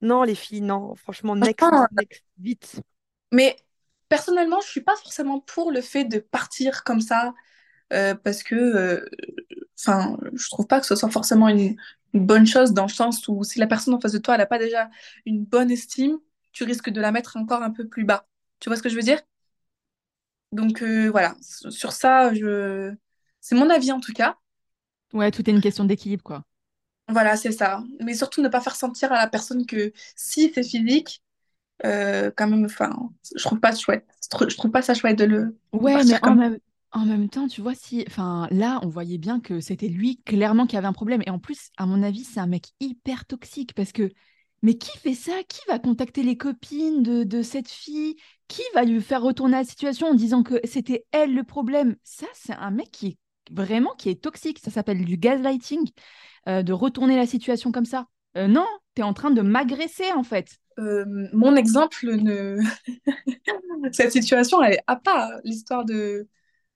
[0.00, 2.80] Non, les filles, non, franchement, next, Franchement, next, vite.
[3.32, 3.56] Mais
[4.08, 7.34] personnellement, je suis pas forcément pour le fait de partir comme ça
[7.92, 9.08] euh, parce que, euh,
[9.78, 11.76] enfin, je trouve pas que ce soit forcément une,
[12.12, 14.40] une bonne chose dans le sens où si la personne en face de toi, elle
[14.42, 14.90] a pas déjà
[15.26, 16.18] une bonne estime,
[16.52, 18.28] tu risques de la mettre encore un peu plus bas.
[18.60, 19.20] Tu vois ce que je veux dire?
[20.54, 22.94] Donc euh, voilà, sur ça, je...
[23.40, 24.36] c'est mon avis en tout cas.
[25.14, 26.44] Ouais, tout est une question d'équilibre, quoi.
[27.08, 27.84] Voilà, c'est ça.
[28.00, 31.22] Mais surtout ne pas faire sentir à la personne que si c'est physique,
[31.84, 32.92] euh, quand même, enfin,
[33.36, 34.06] je trouve pas chouette.
[34.48, 36.58] Je trouve pas ça chouette de le de Ouais, mais en même,
[36.92, 40.66] en même temps, tu vois, si, enfin, là, on voyait bien que c'était lui clairement
[40.66, 41.22] qui avait un problème.
[41.26, 44.12] Et en plus, à mon avis, c'est un mec hyper toxique parce que,
[44.62, 45.32] mais qui fait ça?
[45.48, 48.16] Qui va contacter les copines de, de cette fille?
[48.48, 51.96] Qui va lui faire retourner la situation en disant que c'était elle le problème?
[52.04, 53.18] Ça, c'est un mec qui est
[53.50, 54.58] vraiment qui est toxique.
[54.62, 55.90] Ça s'appelle du gaslighting,
[56.48, 58.06] euh, de retourner la situation comme ça.
[58.36, 60.58] Euh, non, tu es en train de m'agresser en fait.
[60.78, 62.58] Euh, mon exemple ne
[63.92, 66.28] cette situation elle est à part l'histoire de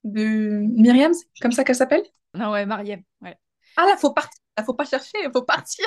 [0.05, 1.11] de Myriam
[1.41, 2.03] comme ça qu'elle s'appelle?
[2.33, 3.37] Ah ouais, Mariam, ouais,
[3.75, 5.85] ah là faut partir faut pas chercher faut partir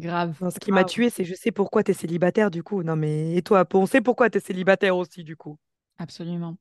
[0.00, 2.82] grave, Non, ce qui m'a tué, c'est je sais pourquoi t'es célibataire du coup.
[2.82, 5.58] Non, mais et toi, on sait pourquoi t'es célibataire aussi du coup.
[5.98, 6.56] absolument.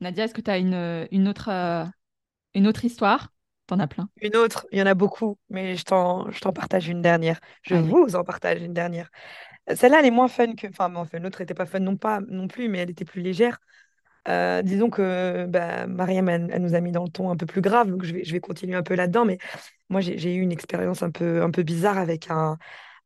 [0.00, 1.84] Nadia, est-ce que tu as une, euh, une autre, euh,
[2.54, 3.32] une autre histoire?
[3.66, 4.10] T'en as plein.
[4.22, 7.38] Une autre, il y en a beaucoup, mais je t'en, je t'en partage une dernière.
[7.62, 7.86] Je Allez.
[7.90, 9.10] vous en partage une dernière.
[9.70, 10.66] Euh, Celle-là, elle est moins fun que.
[10.68, 11.18] Enfin, fun.
[11.20, 13.58] L'autre n'était pas fun non, pas, non plus, mais elle était plus légère.
[14.28, 17.46] Euh, disons que bah, Mariam, elle, elle nous a mis dans le ton un peu
[17.46, 19.24] plus grave, donc je vais, je vais continuer un peu là-dedans.
[19.24, 19.38] Mais
[19.88, 22.58] moi, j'ai eu une expérience un peu, un peu bizarre avec un,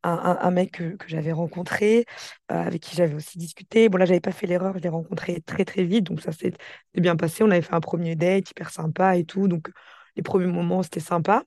[0.03, 2.05] un, mec que, que j'avais rencontré,
[2.51, 3.89] euh, avec qui j'avais aussi discuté.
[3.89, 6.53] Bon, là, j'avais pas fait l'erreur, je l'ai rencontré très, très vite, donc ça s'est
[6.95, 7.43] bien passé.
[7.43, 9.69] On avait fait un premier date hyper sympa et tout, donc
[10.15, 11.43] les premiers moments, c'était sympa.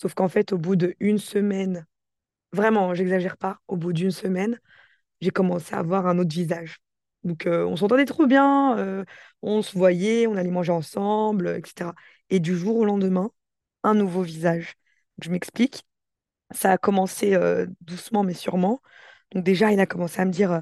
[0.00, 1.86] Sauf qu'en fait, au bout d'une semaine,
[2.52, 4.58] vraiment, j'exagère pas, au bout d'une semaine,
[5.20, 6.78] j'ai commencé à avoir un autre visage.
[7.24, 9.04] Donc, euh, on s'entendait trop bien, euh,
[9.42, 11.92] on se voyait, on allait manger ensemble, etc.
[12.30, 13.30] Et du jour au lendemain,
[13.82, 14.74] un nouveau visage.
[15.22, 15.84] Je m'explique.
[16.52, 18.80] Ça a commencé euh, doucement, mais sûrement.
[19.32, 20.60] Donc, déjà, il a commencé à me dire, euh,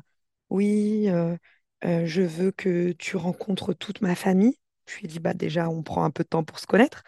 [0.50, 1.36] oui, euh,
[1.82, 4.58] je veux que tu rencontres toute ma famille.
[4.88, 7.02] Je lui ai dit, bah, déjà, on prend un peu de temps pour se connaître.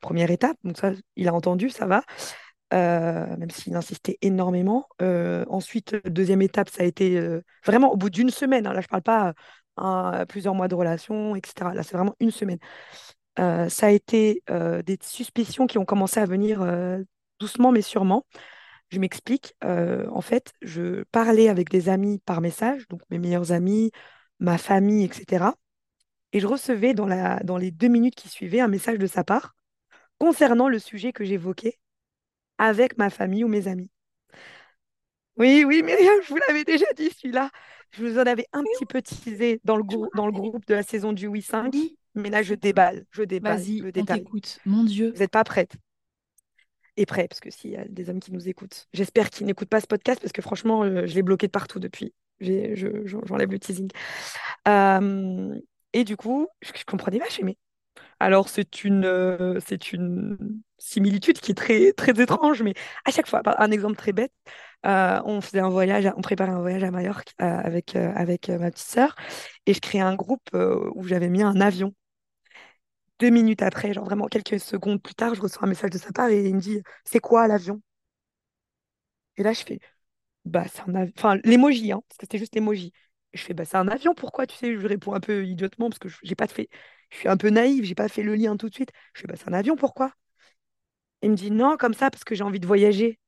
[0.00, 0.56] Première étape.
[0.64, 2.02] Donc, ça, il a entendu, ça va
[2.72, 4.88] même s'il insistait énormément.
[5.00, 7.20] Ensuite, deuxième étape, ça a été
[7.64, 8.66] vraiment au bout d'une semaine.
[8.66, 9.02] hein, là, je ne parle
[9.76, 11.74] pas plusieurs mois de relation, etc.
[11.74, 12.58] Là, c'est vraiment une semaine.
[13.38, 17.02] Euh, ça a été euh, des suspicions qui ont commencé à venir euh,
[17.40, 18.24] doucement mais sûrement.
[18.88, 19.56] Je m'explique.
[19.62, 23.90] En fait, je parlais avec des amis par message, donc mes meilleurs amis,
[24.38, 25.54] ma famille, etc.
[26.32, 29.56] Et je recevais dans les deux minutes qui suivaient un message de sa part
[30.18, 31.80] concernant le sujet que j'évoquais
[32.58, 33.90] avec ma famille ou mes amis.
[35.36, 37.50] Oui, oui, Myriam, je vous l'avais déjà dit, celui-là.
[37.90, 41.26] Je vous en avais un petit peu teasé dans le, groupe de la saison du
[41.26, 44.20] Oui 5, Oui, mais là, je déballe, je déballe Vas-y, le on détail.
[44.20, 44.58] t'écoute.
[44.66, 45.12] Mon Dieu.
[45.12, 45.76] Vous n'êtes pas prêtes
[46.96, 49.68] et prêts, parce que s'il y a des hommes qui nous écoutent, j'espère qu'ils n'écoutent
[49.68, 52.14] pas ce podcast, parce que franchement, euh, je l'ai bloqué de partout depuis.
[52.40, 53.90] J'ai- je- je- j'enlève le teasing.
[54.68, 55.58] Euh,
[55.92, 57.56] et du coup, je, je comprenais pas, je mais
[58.20, 60.38] alors, c'est une, euh, c'est une
[60.78, 64.32] similitude qui est très, très étrange, mais à chaque fois, un exemple très bête,
[64.86, 68.86] euh, on faisait un voyage, on préparait un voyage à Majorque avec, avec ma petite
[68.88, 69.16] sœur,
[69.66, 70.48] et je créais un groupe
[70.94, 71.94] où j'avais mis un avion.
[73.18, 76.12] Deux minutes après, genre vraiment quelques secondes plus tard, je reçois un message de sa
[76.12, 77.80] part et il me dit, C'est quoi l'avion?
[79.36, 79.80] Et là, je fais,
[80.44, 81.12] Bah, c'est un avion.
[81.18, 82.92] Enfin, l'emoji, hein, parce que c'était juste l'emoji.
[83.34, 84.46] Et je fais, Bah, c'est un avion, pourquoi?
[84.46, 86.68] Tu sais, je réponds un peu idiotement, parce que je- j'ai pas fait.
[87.10, 88.90] Je suis un peu naïve, j'ai pas fait le lien tout de suite.
[89.14, 90.12] Je fais, Bah, c'est un avion, pourquoi?
[91.22, 93.18] Il me dit non, comme ça, parce que j'ai envie de voyager.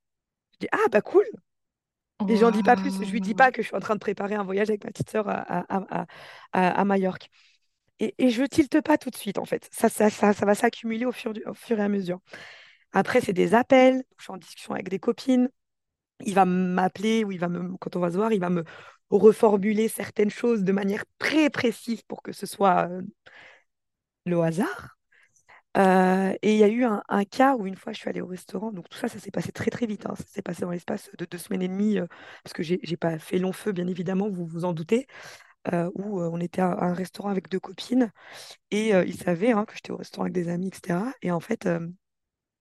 [0.54, 1.26] Je dis, ah, bah cool.
[2.28, 2.96] Et j'en dis pas plus.
[3.00, 4.90] Je lui dis pas que je suis en train de préparer un voyage avec ma
[4.90, 6.06] petite sœur à, à, à,
[6.52, 7.30] à, à Majorque.
[8.00, 9.68] Et, et je tilte pas tout de suite, en fait.
[9.72, 12.20] Ça, ça, ça, ça va s'accumuler au au fur et à mesure.
[12.92, 14.04] Après, c'est des appels.
[14.18, 15.50] Je suis en discussion avec des copines.
[16.24, 18.64] Il va m'appeler ou il va me, quand on va se voir, il va me
[19.10, 23.02] reformuler certaines choses de manière très précise pour que ce soit euh,
[24.26, 24.96] le hasard.
[25.76, 28.26] Euh, et il y a eu un, cas où une fois je suis allée au
[28.26, 30.14] restaurant, donc tout ça, ça s'est passé très très vite, hein.
[30.16, 32.06] Ça s'est passé dans l'espace de deux semaines et demie, euh,
[32.42, 35.06] parce que j'ai pas fait long feu, bien évidemment, vous vous en doutez,
[35.74, 38.12] euh, où euh, on était à, un restaurant avec deux copines,
[38.70, 41.12] et euh, ils savaient hein, que j'étais au restaurant avec des amis, etc.
[41.22, 41.88] Et en fait, euh,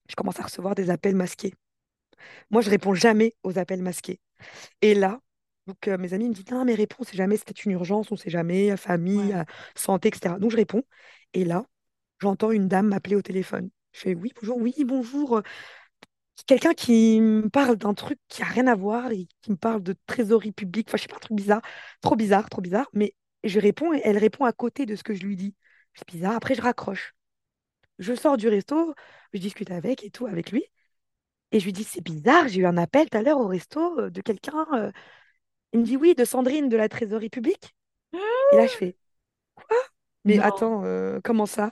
[0.10, 1.54] je commence à recevoir des appels masqués.
[2.52, 4.20] Moi, je réponds jamais aux appels masqués.
[4.82, 5.22] Et là,
[5.68, 8.30] Donc, mes amis me disent, non, mais réponds, c'est jamais, c'était une urgence, on sait
[8.32, 9.46] jamais, famille, Ouais.
[9.76, 10.40] santé, etc.
[10.40, 10.84] Donc, je réponds.
[11.34, 11.66] Et là,
[12.20, 13.70] j'entends une dame m'appeler au téléphone.
[13.94, 15.42] Je fais, oui, bonjour, oui, bonjour.
[16.46, 19.82] Quelqu'un qui me parle d'un truc qui a rien à voir et qui me parle
[19.84, 20.88] de trésorerie publique.
[20.90, 21.62] Enfin, je sais pas, un truc bizarre.
[22.02, 22.88] Trop bizarre, trop bizarre.
[22.94, 25.56] Mais je réponds et elle répond à côté de ce que je lui dis.
[25.96, 26.36] C'est bizarre.
[26.36, 27.14] Après, je raccroche.
[28.00, 28.96] Je sors du resto,
[29.34, 30.66] je discute avec et tout, avec lui.
[31.52, 34.00] Et je lui dis, c'est bizarre, j'ai eu un appel tout à l'heure au resto
[34.00, 34.66] euh, de quelqu'un.
[34.74, 34.92] euh,
[35.74, 37.76] Il me dit, oui, de Sandrine de la trésorerie publique.
[38.52, 38.98] Et là, je fais,
[40.24, 40.42] mais Non.
[40.42, 41.72] attends, euh, comment ça?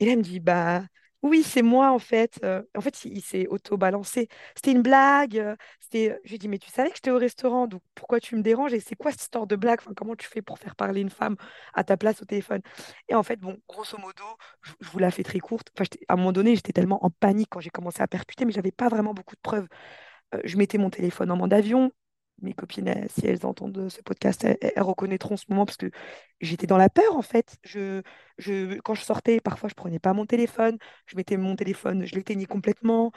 [0.00, 0.84] Et là, elle me dit, bah
[1.22, 2.40] oui, c'est moi en fait.
[2.76, 4.28] En fait, il, s'est auto-balancé.
[4.54, 5.56] C'était une blague.
[5.80, 6.18] C'était...
[6.24, 8.72] Je lui dit, mais tu savais que j'étais au restaurant, donc pourquoi tu me déranges?
[8.72, 9.80] Et c'est quoi cette histoire de blague?
[9.96, 11.36] Comment tu fais pour faire parler une femme
[11.74, 12.60] à ta place au téléphone?
[13.08, 14.24] Et en fait, bon, grosso modo,
[14.62, 15.68] je, vous la fais très courte.
[16.08, 18.72] À un moment donné, j'étais tellement en panique quand j'ai commencé à percuter, mais j'avais
[18.72, 19.66] pas vraiment beaucoup de preuves.
[20.44, 21.90] Je mettais mon téléphone en mode avion.
[22.40, 25.90] Mes copines, si elles entendent ce podcast, elles, reconnaîtront ce moment parce que
[26.40, 27.58] j'étais dans la peur en fait.
[27.64, 28.02] Je,
[28.38, 32.14] je, quand je sortais, parfois je prenais pas mon téléphone, je mettais mon téléphone, je
[32.14, 33.12] l'éteignais complètement,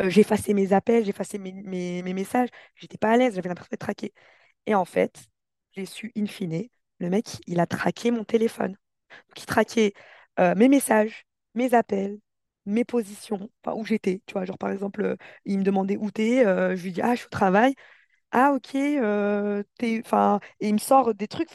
[0.00, 2.48] euh, j'effaçais mes appels, j'effaçais mes, mes, mes messages.
[2.76, 4.12] J'étais pas à l'aise, j'avais l'impression d'être traquée.
[4.66, 5.28] Et en fait,
[5.72, 6.68] j'ai su in fine,
[7.00, 8.72] le mec, il a traqué mon téléphone.
[9.28, 9.94] Donc, il traquait
[10.40, 12.18] euh, mes messages, mes appels,
[12.66, 14.22] mes positions, enfin où j'étais.
[14.26, 17.02] Tu vois, genre par exemple, euh, il me demandait où t'es, euh, je lui dis
[17.02, 17.74] ah je suis au travail.
[18.32, 20.00] Ah, ok, euh, t'es...
[20.04, 21.50] Enfin, et il me sort des trucs.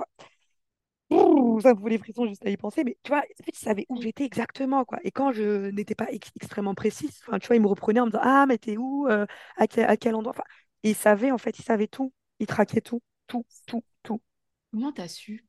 [1.10, 2.84] ouh, ça me fout les frissons juste à y penser.
[2.84, 5.00] Mais tu vois, en fait, il savait où j'étais exactement, quoi.
[5.04, 8.06] Et quand je n'étais pas ex- extrêmement précise, enfin, tu vois, il me reprenait en
[8.06, 9.08] me disant, Ah, mais t'es où?
[9.08, 9.26] euh,
[9.58, 10.32] à quel, à quel endroit?
[10.36, 10.44] Enfin,
[10.84, 12.14] et il savait, en fait, il savait tout.
[12.40, 14.22] Il traquait tout, tout, tout, tout.
[14.70, 15.44] Comment t'as su?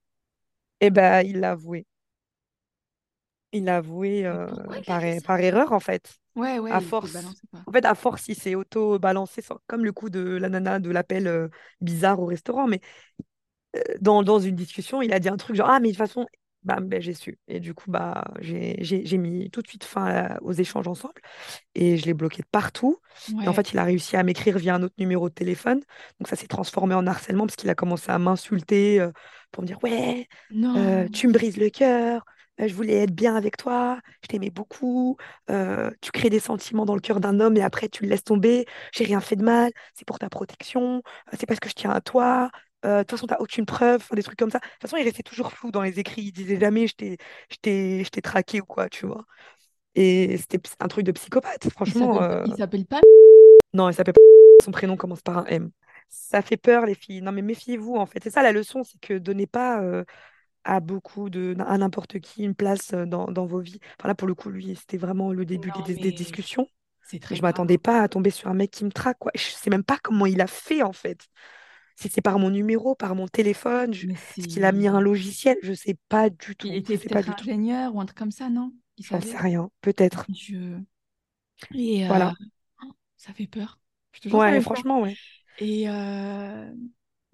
[0.80, 1.86] Et ben, il l'a avoué.
[3.52, 5.26] Il l'a avoué Mais euh, pourquoi il a par, fait er- ça?
[5.26, 6.16] par erreur, en fait.
[6.36, 7.36] Ouais, À ouais, force.
[7.66, 11.26] En fait, à force, il s'est auto-balancé, comme le coup de la nana de l'appel
[11.26, 11.48] euh,
[11.80, 12.66] bizarre au restaurant.
[12.68, 12.80] Mais
[14.00, 16.26] dans, dans une discussion, il a dit un truc genre, ah, mais de toute façon,
[16.62, 17.38] bah, j'ai su.
[17.48, 21.20] Et du coup, bah, j'ai mis tout de suite fin à- aux échanges ensemble
[21.74, 22.98] et je l'ai bloqué de partout.
[23.42, 25.80] Et en fait, il a réussi à m'écrire via un autre numéro de téléphone.
[26.20, 29.12] Donc, ça s'est transformé en harcèlement parce qu'il a commencé à m'insulter euh,
[29.52, 30.28] pour me dire, ouais,
[30.76, 32.24] euh, tu me brises le cœur.
[32.60, 35.16] Euh, Je voulais être bien avec toi, je t'aimais beaucoup.
[35.50, 38.24] euh, tu crées des sentiments dans le cœur d'un homme et après tu le laisses
[38.24, 38.66] tomber.
[38.92, 41.02] J'ai rien fait de mal, c'est pour ta protection,
[41.32, 42.50] euh, c'est parce que je tiens à toi.
[42.84, 44.58] Euh, De toute façon, t'as aucune preuve, des trucs comme ça.
[44.58, 46.22] De toute façon, il restait toujours flou dans les écrits.
[46.22, 46.94] Il disait jamais je
[47.62, 49.24] t'ai, traqué ou quoi, tu vois.
[49.94, 52.14] Et c'était un truc de psychopathe, Il franchement.
[52.14, 53.00] s'appelle euh, il s'appelle pas...
[53.72, 54.20] Non, il s'appelle pas.
[54.64, 55.70] Son prénom commence par un M.
[56.08, 57.22] Ça fait peur, les filles.
[57.22, 58.20] Non, mais méfiez-vous, en fait.
[58.22, 60.04] C'est ça la leçon, c'est que donnez pas euh,
[60.66, 63.80] à beaucoup de, à n'importe qui une place dans, dans vos vies.
[63.98, 66.12] Enfin, là, pour le coup, lui, c'était vraiment le début des, Non, des- des mais
[66.12, 66.68] discussions.
[67.02, 69.32] c'est très je m'attendais pas à tomber sur un mec qui me traque, quoi.
[69.36, 71.28] Je sais même pas comment il a fait, en fait.
[71.96, 74.06] Si c'est par mon numéro, par mon téléphone, je-
[74.38, 75.56] est-ce qu'il a mis un logiciel?
[75.62, 76.82] Je sais pas du Il tout.
[76.88, 77.48] Je était peut-être du tout.
[77.48, 78.74] ingénieur ou un truc comme ça, non?
[78.98, 79.70] Il J'en sais rien.
[79.80, 80.28] Peut-être.
[80.28, 80.80] Je...
[81.72, 82.36] Et euh, Voilà.
[83.16, 83.80] ça fait peur.
[84.12, 84.84] Je te jure, ça Ouais, fait peur.
[84.84, 85.16] franchement, ouais.
[85.58, 86.72] Et euh,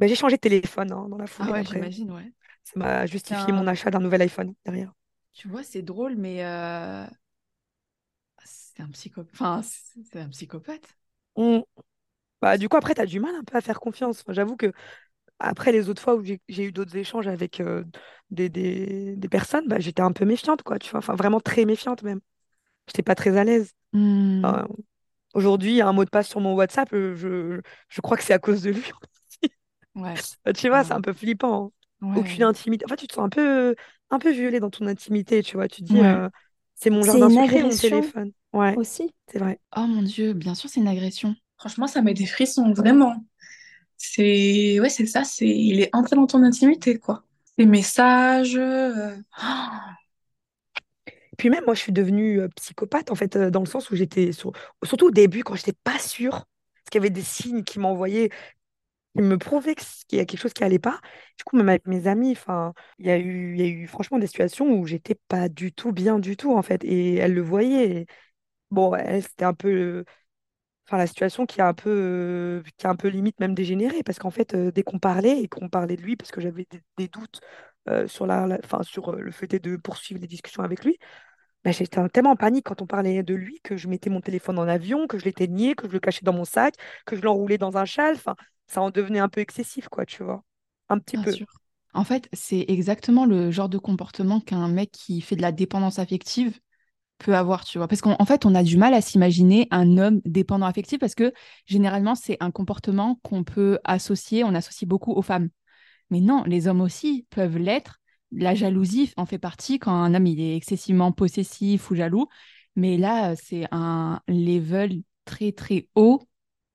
[0.03, 1.65] j'ai changé de téléphone hein, dans la ah foulée ouais, après.
[1.65, 2.33] j'imagine, ouais.
[2.65, 4.93] Ça m'a justifié mon achat d'un nouvel iPhone derrière.
[5.35, 7.07] Tu vois, c'est drôle, mais euh,
[8.45, 9.33] c'est un psychopathe.
[9.35, 10.97] Enfin, c'est c'est un psychopathe.
[11.37, 11.61] Mm.
[12.43, 14.21] Bah, du coup, après, tu as du mal un peu à faire confiance.
[14.23, 14.73] Enfin, j'avoue que
[15.41, 17.85] après les autres fois où j'ai eu d'autres échanges avec euh,
[18.31, 20.99] des, des, des personnes, bah, j'étais un peu méfiante, quoi, tu vois.
[21.01, 22.21] Enfin, vraiment très méfiante même.
[22.89, 23.73] J'étais pas très à l'aise.
[24.43, 24.69] Enfin,
[25.35, 27.61] aujourd'hui, un mot de passe sur mon WhatsApp, euh, je,
[27.91, 28.85] je crois que c'est à cause de lui.
[29.95, 30.23] ouais.
[30.45, 31.73] Bah, tu vois, c'est un peu flippant.
[32.15, 32.85] Aucune intimité.
[32.85, 33.75] En fait, tu te sens un peu,
[34.11, 35.69] un peu violé dans ton intimité, tu vois.
[35.69, 36.05] Tu te dis, Ouais.
[36.05, 36.29] euh,
[36.75, 38.33] c'est mon C'est jardin secret, mon téléphone.
[38.53, 39.15] Ouais, aussi.
[39.29, 39.61] c'est vrai.
[39.77, 41.37] Oh mon Dieu, bien sûr, c'est une agression.
[41.59, 43.25] Franchement, ça met des frissons, vraiment.
[43.99, 44.81] C'est...
[44.81, 45.49] Ouais, c'est ça, c'est...
[45.49, 47.25] Il est entré dans ton intimité, quoi.
[47.59, 48.57] Les messages...
[48.57, 49.17] euh,
[51.39, 53.97] Puis même, moi, je suis devenue euh, psychopathe, en fait, euh, dans le sens où
[53.97, 54.53] j'étais, sur-
[54.85, 58.31] surtout au début, quand j'étais pas sûre, parce qu'il y avait des signes qui m'envoyaient,
[59.17, 59.37] qui me
[59.81, 61.01] s- qu'il y a quelque chose qui allait pas.
[61.39, 63.87] Du coup, même avec mes amis, enfin, il y a eu, il y a eu
[63.87, 67.35] franchement des situations où j'étais pas du tout bien du tout, en fait, et elles
[67.35, 67.91] le voyaient.
[68.03, 68.07] Et
[68.71, 70.05] bon, c'était un peu,
[70.87, 74.19] enfin, la situation qui a un peu, qui a un peu limite même dégénéré, parce
[74.19, 76.67] qu'en fait, dès qu'on parlait et qu'on parlait de lui, parce que j'avais
[76.99, 77.41] des, doutes
[78.09, 80.99] sur la, la- sur le fait de poursuivre les discussions avec lui.
[81.65, 84.21] Bah, j'étais en- tellement en panique quand on parlait de lui que je mettais mon
[84.21, 86.75] téléphone en avion, que je l'éteignais, que je le cachais dans mon sac,
[87.07, 88.15] que je l'enroulais dans un châle.
[88.17, 88.35] Enfin,
[88.69, 90.45] ça en devenait un peu excessif, quoi, tu vois.
[90.89, 91.39] Un petit Bien peu.
[91.39, 91.47] sûr.
[91.95, 95.99] En fait, c'est exactement le genre de comportement qu'un mec qui fait de la dépendance
[95.99, 96.59] affective
[97.19, 97.89] peut avoir, tu vois.
[97.89, 101.15] Parce qu'en en fait, on a du mal à s'imaginer un homme dépendant affectif parce
[101.15, 101.33] que
[101.67, 105.51] généralement, c'est un comportement qu'on peut associer, on associe beaucoup aux femmes.
[106.11, 108.01] Mais non, les hommes aussi peuvent l'être.
[108.33, 112.29] La jalousie en fait partie quand un homme il est excessivement possessif ou jaloux.
[112.77, 116.23] Mais là, c'est un level très très haut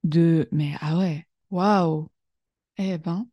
[0.06, 2.08] de mais ah ouais, waouh.
[2.78, 3.30] Eh ben,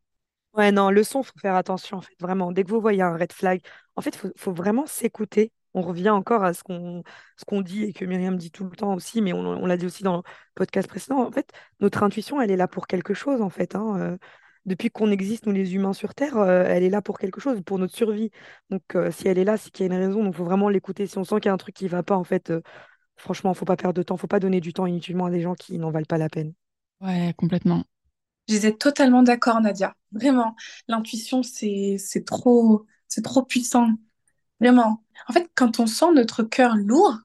[0.53, 2.53] Ouais, non, le son, faut faire attention, en fait, vraiment.
[2.53, 3.61] Dès que vous voyez un red flag,
[3.97, 5.53] en fait, il faut, faut vraiment s'écouter.
[5.77, 7.03] On revient encore à ce qu'on
[7.37, 9.77] ce qu'on dit et que Myriam dit tout le temps aussi, mais on, on l'a
[9.77, 10.23] dit aussi dans le
[10.55, 11.19] podcast précédent.
[11.27, 11.51] En fait,
[11.81, 13.75] notre intuition, elle est là pour quelque chose, en fait.
[13.75, 14.17] hein, euh,
[14.65, 17.61] depuis qu'on existe, nous les humains sur Terre, euh, elle est là pour quelque chose,
[17.67, 18.31] pour notre survie.
[18.71, 20.23] Donc, euh, si elle est là, c'est qu'il y a une raison.
[20.23, 21.07] Donc, il faut vraiment l'écouter.
[21.09, 22.61] Si on sent qu'il y a un truc qui va pas, en fait, euh,
[23.17, 24.17] franchement, faut pas perdre de temps.
[24.19, 26.55] Faut pas donner du temps inutilement à des gens qui n'en valent pas la peine.
[27.01, 27.85] ouais, complètement.
[28.49, 29.95] Je disais totalement d'accord, Nadia.
[30.13, 30.55] Vraiment,
[30.89, 33.89] l'intuition, c'est trop c'est trop puissant.
[34.61, 35.05] Vraiment.
[35.29, 37.19] En fait, quand on sent notre cœur lourd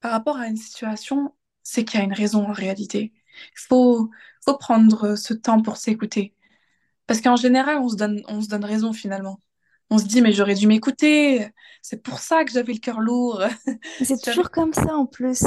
[0.00, 3.12] par rapport à une situation, c'est qu'il y a une raison en réalité.
[3.36, 4.10] Il faut
[4.44, 6.34] faut prendre ce temps pour s'écouter.
[7.06, 9.40] Parce qu'en général, on se donne on se donne raison finalement.
[9.90, 11.48] On se dit mais j'aurais dû m'écouter.
[11.82, 13.42] C'est pour ça que j'avais le cœur lourd.
[14.02, 15.44] C'est toujours comme ça en plus.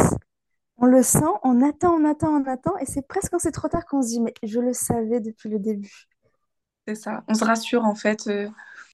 [0.78, 3.68] On le sent, on attend, on attend, on attend, et c'est presque quand c'est trop
[3.70, 6.06] tard qu'on se dit, mais je le savais depuis le début.
[6.88, 7.24] C'est ça.
[7.28, 8.28] On se rassure en fait.
[8.28, 8.48] euh,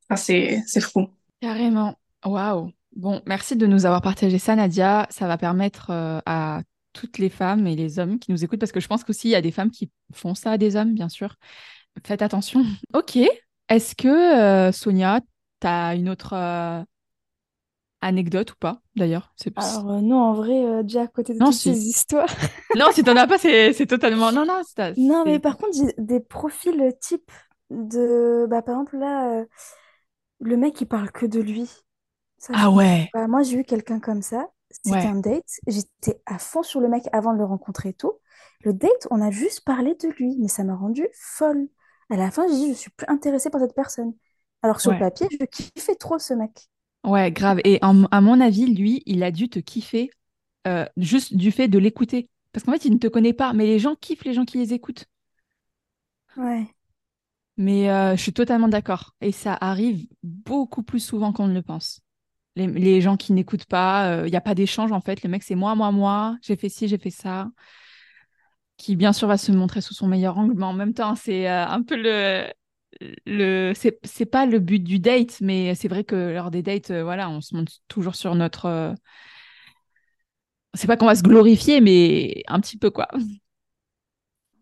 [0.09, 1.07] enfin, c'est c'est fou.
[1.41, 1.95] Carrément.
[2.25, 2.71] Waouh.
[2.95, 5.07] Bon, merci de nous avoir partagé ça, Nadia.
[5.09, 6.61] Ça va permettre euh, à
[6.93, 9.31] toutes les femmes et les hommes qui nous écoutent, parce que je pense qu'aussi il
[9.31, 11.35] y a des femmes qui font ça à des hommes, bien sûr.
[12.05, 12.63] Faites attention.
[12.93, 13.17] Ok.
[13.69, 15.21] Est-ce que, euh, Sonia,
[15.61, 16.83] tu as une autre euh,
[18.01, 19.33] anecdote ou pas, d'ailleurs?
[19.37, 19.53] C'est...
[19.55, 21.69] Alors euh, non, en vrai, euh, déjà à côté de Non, toutes si.
[21.73, 22.29] ces histoires.
[22.75, 24.31] Non, si t'en as pas, c'est totalement...
[24.31, 24.97] Non, non, c'est...
[24.97, 27.31] Non, mais par contre, des profils type
[27.69, 28.45] de...
[28.49, 29.45] Bah, par exemple, là, euh,
[30.39, 31.69] le mec, il parle que de lui.
[32.39, 33.27] Ça, Ah ouais, pas.
[33.27, 34.47] Moi, j'ai eu quelqu'un comme ça.
[34.71, 35.49] C'était ouais, un date.
[35.67, 38.13] J'étais à fond sur le mec avant de le rencontrer et tout.
[38.61, 41.69] Le date, on a juste parlé de lui, mais ça m'a rendue folle.
[42.09, 44.13] À la fin, j'ai dit, je suis plus intéressée par cette personne.
[44.63, 46.70] Alors sur le papier, je kiffais trop ce mec.
[47.03, 47.59] Ouais, grave.
[47.65, 50.11] Et en- à mon avis, lui, il a dû te kiffer
[50.67, 52.29] euh, juste du fait de l'écouter.
[52.53, 54.57] Parce qu'en fait, il ne te connaît pas, mais les gens kiffent les gens qui
[54.59, 55.05] les écoutent.
[56.37, 56.67] Ouais.
[57.57, 59.15] Mais euh, je suis totalement d'accord.
[59.21, 62.01] Et ça arrive beaucoup plus souvent qu'on ne le pense.
[62.55, 65.23] Les, les gens qui n'écoutent pas, il n'y a pas d'échange en fait.
[65.23, 67.49] Le mec, c'est moi, moi, moi, j'ai fait ci, j'ai fait ça.
[68.77, 71.47] Qui, bien sûr, va se montrer sous son meilleur angle, mais en même temps, c'est
[71.49, 72.51] euh, un peu le.
[73.25, 77.03] Le c'est pas le but du date, mais c'est vrai que lors des dates, euh,
[77.03, 78.65] voilà, on se montre toujours sur notre.
[78.65, 78.93] euh,
[80.73, 83.07] C'est pas qu'on va se glorifier, mais un petit peu quoi.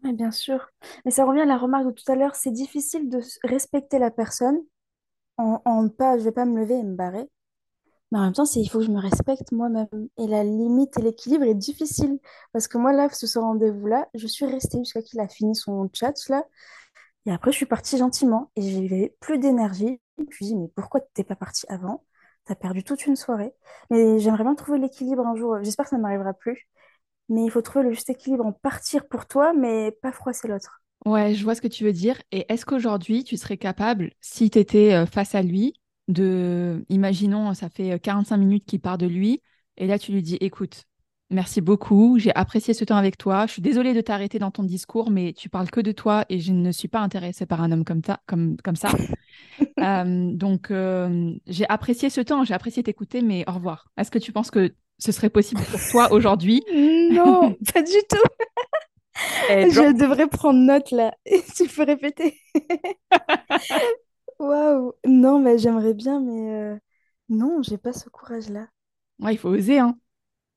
[0.03, 0.69] Ouais, bien sûr.
[1.05, 4.11] Mais ça revient à la remarque de tout à l'heure, c'est difficile de respecter la
[4.11, 4.59] personne
[5.37, 7.29] en, en pas, je vais pas me lever et me barrer.
[8.11, 9.87] Mais en même temps, c'est, il faut que je me respecte moi-même.
[10.17, 12.19] Et la limite et l'équilibre est difficile.
[12.53, 16.13] Parce que moi, là, ce rendez-vous-là, je suis restée jusqu'à qu'il a fini son chat,
[16.29, 16.43] là.
[17.29, 18.51] Et après, je suis partie gentiment.
[18.55, 20.01] Et j'avais plus d'énergie.
[20.17, 22.03] Je me suis dit, mais pourquoi t'es pas partie avant?
[22.45, 23.53] T'as perdu toute une soirée.
[23.91, 25.57] Mais j'aimerais bien trouver l'équilibre un jour.
[25.61, 26.67] J'espère que ça ne m'arrivera plus.
[27.29, 30.81] Mais il faut trouver le juste équilibre en partir pour toi, mais pas froisser l'autre.
[31.05, 32.19] Ouais, je vois ce que tu veux dire.
[32.31, 35.75] Et est-ce qu'aujourd'hui, tu serais capable, si tu étais face à lui,
[36.07, 39.43] de, imaginons, ça fait euh, 45 minutes qu'il part de lui,
[39.77, 40.85] et là, tu lui dis, écoute,
[41.29, 44.63] merci beaucoup, j'ai apprécié ce temps avec toi, je suis désolée de t'arrêter dans ton
[44.63, 47.71] discours, mais tu parles que de toi et je ne suis pas intéressée par un
[47.71, 48.89] homme comme, ta- comme, comme ça.
[49.81, 53.87] Euh, donc, euh, j'ai apprécié ce temps, j'ai apprécié t'écouter, mais au revoir.
[53.97, 56.63] Est-ce que tu penses que ce serait possible pour toi aujourd'hui?
[56.69, 58.17] Non, pas du tout.
[59.47, 61.13] Eh, genre, Je devrais prendre note là.
[61.55, 62.37] Tu peux répéter.
[64.39, 64.93] Waouh.
[65.05, 66.77] Non, mais j'aimerais bien, mais euh,
[67.29, 68.67] non, j'ai pas ce courage-là.
[69.19, 69.97] Ouais, il faut oser, hein.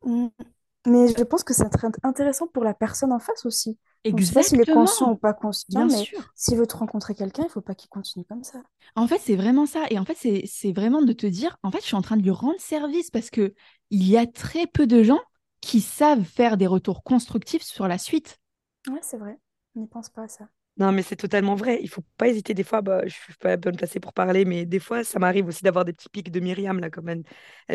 [0.04, 0.52] Mm.
[0.86, 1.66] Mais je pense que c'est
[2.04, 3.78] intéressant pour la personne en face aussi.
[4.10, 6.66] Donc, je sais pas s'il est conscient ou Exactement, pas conscient, bien mais s'il veut
[6.66, 8.62] te rencontrer quelqu'un, il faut pas qu'il continue comme ça.
[8.96, 9.86] En fait, c'est vraiment ça.
[9.90, 12.16] Et en fait, c'est c'est vraiment de te dire, en fait, je suis en train
[12.16, 13.54] de lui rendre service parce que
[13.90, 15.20] il y a très peu de gens
[15.60, 18.38] qui savent faire des retours constructifs sur la suite.
[18.86, 19.40] Ouais, c'est vrai.
[19.74, 20.48] On n'y pense pas à ça.
[20.78, 21.78] Non, mais c'est totalement vrai.
[21.82, 22.54] Il faut pas hésiter.
[22.54, 25.46] Des fois, bah, je suis pas bonne placée pour parler, mais des fois, ça m'arrive
[25.46, 27.22] aussi d'avoir des petits pics de Myriam, là, comme elle,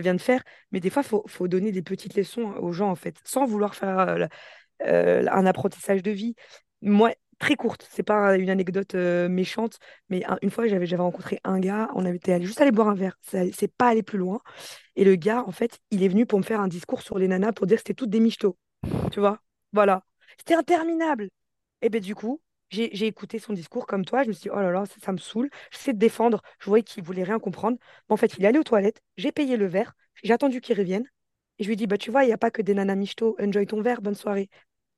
[0.01, 0.41] vient de faire.
[0.71, 3.45] Mais des fois, il faut, faut donner des petites leçons aux gens, en fait, sans
[3.45, 4.25] vouloir faire euh,
[4.87, 6.35] euh, un apprentissage de vie.
[6.81, 9.79] Moi, très courte, c'est pas une anecdote euh, méchante,
[10.09, 12.89] mais un- une fois, j'avais rencontré un gars, on avait été allé juste aller boire
[12.89, 14.39] un verre, c'est pas aller plus loin.
[14.95, 17.27] Et le gars, en fait, il est venu pour me faire un discours sur les
[17.27, 18.57] nanas pour dire que c'était toutes des michtos,
[19.11, 19.39] tu vois?
[19.73, 20.03] Voilà.
[20.39, 21.29] C'était interminable.
[21.81, 24.59] Et ben du coup, j'ai écouté son discours comme toi, je me suis dit, oh
[24.59, 25.49] là là, ça, ça me saoule.
[25.72, 27.78] J'essaie de défendre, je voyais qu'il voulait rien comprendre.
[28.09, 29.93] Mais en fait, il est allé aux toilettes, j'ai payé le verre,
[30.24, 31.05] j'ai attendu qu'il revienne.
[31.59, 33.36] Et je lui dis, bah, tu vois, il n'y a pas que des nanas michto.
[33.41, 34.49] Enjoy ton verre, bonne soirée.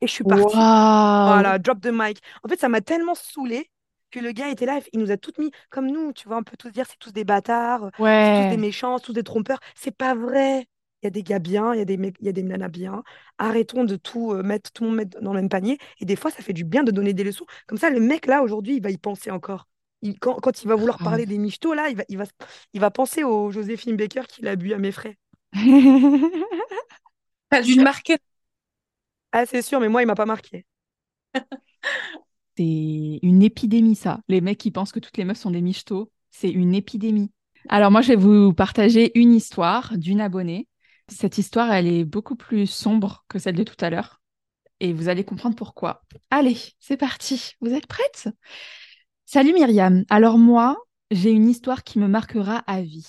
[0.02, 0.70] Et je suis partie.
[1.24, 2.20] Voilà, drop the mic.
[2.44, 3.70] En fait, ça m'a tellement saoulée
[4.12, 6.44] que le gars était là, il nous a toutes mis comme nous, tu vois, on
[6.44, 7.92] peut tous dire c'est tous des bâtards,
[8.22, 8.58] c'est tous des Ouais.
[8.58, 9.60] méchants, tous des trompeurs.
[9.76, 10.68] C'est pas vrai.
[11.02, 12.44] Il y a des gars bien, il y a des mecs, il y a des
[12.44, 13.04] nanas bien.
[13.38, 15.78] Arrêtons de tout euh, mettre, tout le monde mettre dans le même panier.
[16.00, 17.46] Et des fois, ça fait du bien de donner des leçons.
[17.68, 19.68] Comme ça, le mec là, aujourd'hui, il va y penser encore.
[20.02, 21.30] Il- quand, quand il va vouloir parler Grave.
[21.30, 22.26] des michtos, là, il va, il va,
[22.74, 25.18] il va penser au Joséphine Baker qu'il a bu à mes frais.
[27.50, 28.18] T'as dû le marquer.
[29.32, 30.66] Ah, c'est sûr, mais moi, il m'a pas marqué.
[32.58, 34.22] C'est une épidémie, ça.
[34.28, 37.32] Les mecs qui pensent que toutes les meufs sont des michtos, c'est une épidémie.
[37.70, 40.68] Alors moi, je vais vous partager une histoire d'une abonnée.
[41.10, 44.22] Cette histoire, elle est beaucoup plus sombre que celle de tout à l'heure.
[44.80, 46.04] Et vous allez comprendre pourquoi.
[46.30, 47.54] Allez, c'est parti.
[47.62, 48.30] Vous êtes prêtes?
[49.26, 50.06] Salut Myriam.
[50.10, 50.78] Alors moi,
[51.12, 53.08] j'ai une histoire qui me marquera à vie.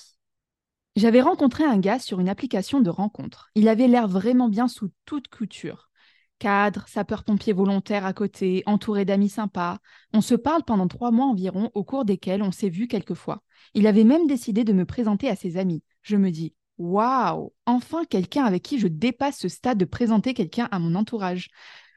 [0.96, 3.50] J'avais rencontré un gars sur une application de rencontre.
[3.54, 5.90] Il avait l'air vraiment bien sous toute couture.
[6.38, 9.78] Cadre, sapeur-pompier volontaire à côté, entouré d'amis sympas.
[10.12, 13.42] On se parle pendant trois mois environ, au cours desquels on s'est vu quelques fois.
[13.74, 15.84] Il avait même décidé de me présenter à ses amis.
[16.02, 20.66] Je me dis, waouh, enfin quelqu'un avec qui je dépasse ce stade de présenter quelqu'un
[20.72, 21.48] à mon entourage.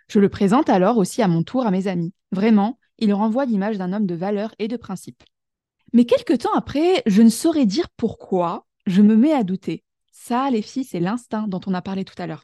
[0.09, 2.13] Je le présente alors aussi à mon tour à mes amis.
[2.31, 5.23] Vraiment, il renvoie l'image d'un homme de valeur et de principe.
[5.93, 9.84] Mais quelque temps après, je ne saurais dire pourquoi, je me mets à douter.
[10.11, 12.43] Ça, les filles, c'est l'instinct dont on a parlé tout à l'heure.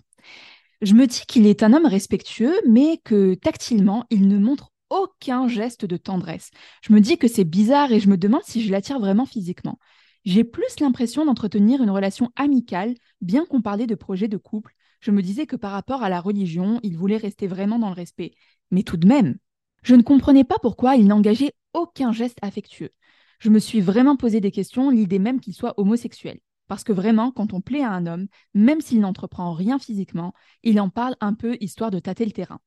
[0.82, 5.50] Je me dis qu'il est un homme respectueux, mais que tactilement, il ne montre aucun
[5.50, 6.52] geste de tendresse.
[6.82, 9.78] Je me dis que c'est bizarre et je me demande si je l'attire vraiment physiquement.
[10.26, 14.76] J'ai plus l'impression d'entretenir une relation amicale, bien qu'on parlait de projet de couple.
[15.00, 17.96] Je me disais que par rapport à la religion, il voulait rester vraiment dans le
[17.96, 18.34] respect.
[18.72, 19.38] Mais tout de même,
[19.82, 22.92] je ne comprenais pas pourquoi il n'engageait aucun geste affectueux.
[23.40, 26.40] Je me suis vraiment posé des questions, l'idée même qu'il soit homosexuel.
[26.68, 30.80] Parce que vraiment, quand on plaît à un homme, même s'il n'entreprend rien physiquement, il
[30.80, 32.60] en parle un peu histoire de tâter le terrain.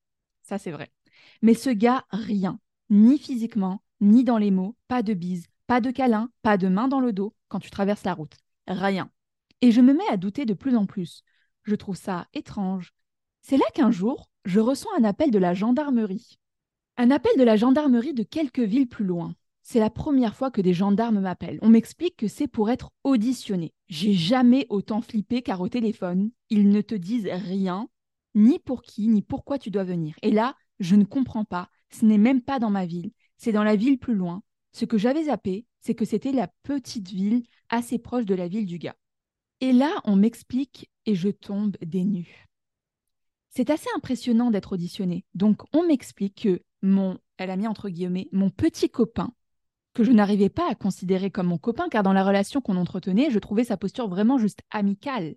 [0.43, 0.91] Ça, c'est vrai.
[1.43, 2.59] Mais ce gars, rien.
[2.91, 6.87] Ni physiquement, ni dans les mots, pas de bise, pas de câlin, pas de main
[6.87, 8.37] dans le dos quand tu traverses la route.
[8.67, 9.11] Rien.
[9.63, 11.23] Et je me mets à douter de plus en plus.
[11.63, 12.93] Je trouve ça étrange.
[13.41, 16.39] C'est là qu'un jour, je reçois un appel de la gendarmerie.
[16.99, 19.35] Un appel de la gendarmerie de quelques villes plus loin.
[19.63, 21.59] C'est la première fois que des gendarmes m'appellent.
[21.63, 23.73] On m'explique que c'est pour être auditionné.
[23.89, 27.89] J'ai jamais autant flippé car au téléphone, ils ne te disent rien,
[28.35, 30.17] ni pour qui, ni pourquoi tu dois venir.
[30.21, 31.71] Et là, je ne comprends pas.
[31.89, 34.43] Ce n'est même pas dans ma ville, c'est dans la ville plus loin.
[34.73, 38.67] Ce que j'avais zappé, c'est que c'était la petite ville assez proche de la ville
[38.67, 38.97] du gars.
[39.61, 42.49] Et là, on m'explique et je tombe des nues.
[43.51, 45.25] C'est assez impressionnant d'être auditionné.
[45.35, 49.35] Donc, on m'explique que mon, elle a mis entre guillemets, mon petit copain,
[49.95, 53.31] que je n'arrivais pas à considérer comme mon copain, car dans la relation qu'on entretenait,
[53.31, 55.35] je trouvais sa posture vraiment juste amicale,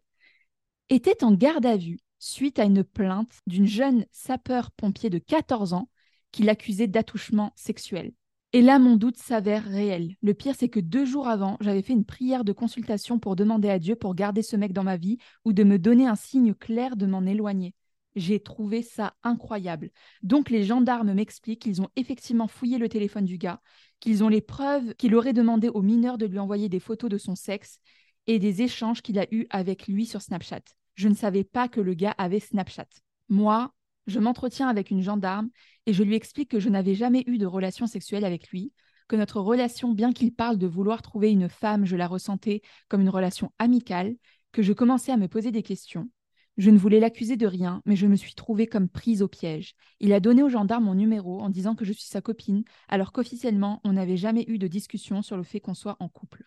[0.90, 5.90] était en garde à vue suite à une plainte d'une jeune sapeur-pompier de 14 ans
[6.32, 8.14] qui l'accusait d'attouchement sexuel.
[8.56, 10.16] Et là, mon doute s'avère réel.
[10.22, 13.70] Le pire, c'est que deux jours avant, j'avais fait une prière de consultation pour demander
[13.70, 16.54] à Dieu pour garder ce mec dans ma vie ou de me donner un signe
[16.54, 17.74] clair de m'en éloigner.
[18.16, 19.92] J'ai trouvé ça incroyable.
[20.24, 23.60] Donc les gendarmes m'expliquent qu'ils ont effectivement fouillé le téléphone du gars,
[24.00, 27.18] qu'ils ont les preuves qu'il aurait demandé au mineur de lui envoyer des photos de
[27.18, 27.80] son sexe
[28.26, 30.64] et des échanges qu'il a eus avec lui sur Snapchat.
[30.94, 32.88] Je ne savais pas que le gars avait Snapchat.
[33.28, 33.74] Moi,
[34.08, 35.50] je m'entretiens avec une gendarme
[35.86, 38.74] et je lui explique que je n'avais jamais eu de relation sexuelle avec lui,
[39.08, 43.02] que notre relation, bien qu'il parle de vouloir trouver une femme, je la ressentais comme
[43.02, 44.16] une relation amicale,
[44.52, 46.10] que je commençais à me poser des questions.
[46.58, 49.76] Je ne voulais l'accuser de rien, mais je me suis trouvée comme prise au piège.
[50.00, 53.12] Il a donné au gendarme mon numéro en disant que je suis sa copine, alors
[53.12, 56.46] qu'officiellement, on n'avait jamais eu de discussion sur le fait qu'on soit en couple.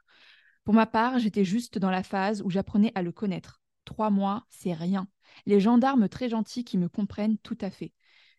[0.65, 3.61] Pour ma part, j'étais juste dans la phase où j'apprenais à le connaître.
[3.85, 5.09] Trois mois, c'est rien.
[5.45, 7.93] Les gendarmes très gentils qui me comprennent tout à fait.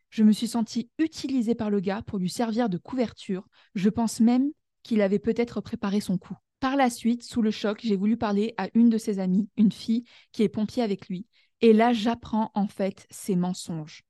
[0.10, 3.47] Je me suis sentie utilisée par le gars pour lui servir de couverture.
[3.76, 4.51] Je pense même
[4.84, 6.36] qu'il avait peut-être préparé son coup.
[6.60, 9.72] Par la suite, sous le choc, j'ai voulu parler à une de ses amies, une
[9.72, 11.26] fille qui est pompier avec lui.
[11.62, 14.03] Et là, j'apprends en fait ses mensonges.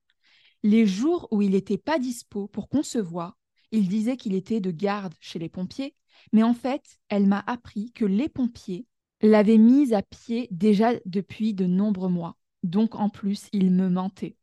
[0.62, 3.36] Les jours où il n'était pas dispo pour qu'on se voie,
[3.70, 5.94] il disait qu'il était de garde chez les pompiers,
[6.32, 8.86] mais en fait, elle m'a appris que les pompiers
[9.22, 12.36] l'avaient mise à pied déjà depuis de nombreux mois.
[12.62, 14.36] Donc en plus, il me mentait.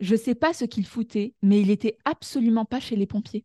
[0.00, 3.44] Je ne sais pas ce qu'il foutait, mais il était absolument pas chez les pompiers.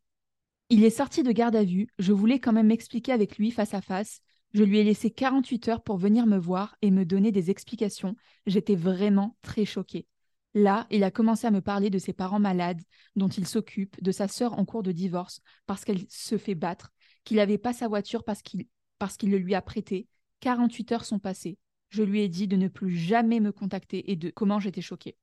[0.70, 3.74] Il est sorti de garde à vue, je voulais quand même m'expliquer avec lui face
[3.74, 4.22] à face.
[4.54, 8.16] Je lui ai laissé 48 heures pour venir me voir et me donner des explications.
[8.46, 10.06] J'étais vraiment très choquée.
[10.54, 12.82] Là, il a commencé à me parler de ses parents malades,
[13.16, 16.92] dont il s'occupe, de sa sœur en cours de divorce parce qu'elle se fait battre,
[17.24, 18.66] qu'il n'avait pas sa voiture parce qu'il
[19.00, 20.08] parce qu'il le lui a prêté.
[20.42, 21.58] 48 heures sont passées.
[21.90, 25.16] je lui ai dit de ne plus jamais me contacter et de comment j'étais choquée.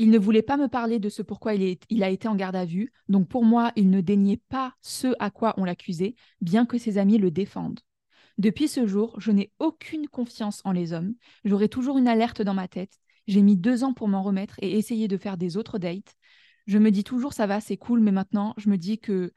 [0.00, 2.64] Il ne voulait pas me parler de ce pourquoi il, a été en garde à
[2.64, 6.78] vue, donc pour moi, il ne daignait pas ce à quoi on l'accusait, bien que
[6.78, 7.80] ses amis le défendent.
[8.38, 12.54] Depuis ce jour, je n'ai aucune confiance en les hommes, j'aurai toujours une alerte dans
[12.54, 15.78] ma tête, j'ai mis deux ans pour m'en remettre et essayer de faire des autres
[15.78, 16.14] dates.
[16.66, 19.32] Je me dis toujours ça va, c'est cool, mais maintenant, je me dis que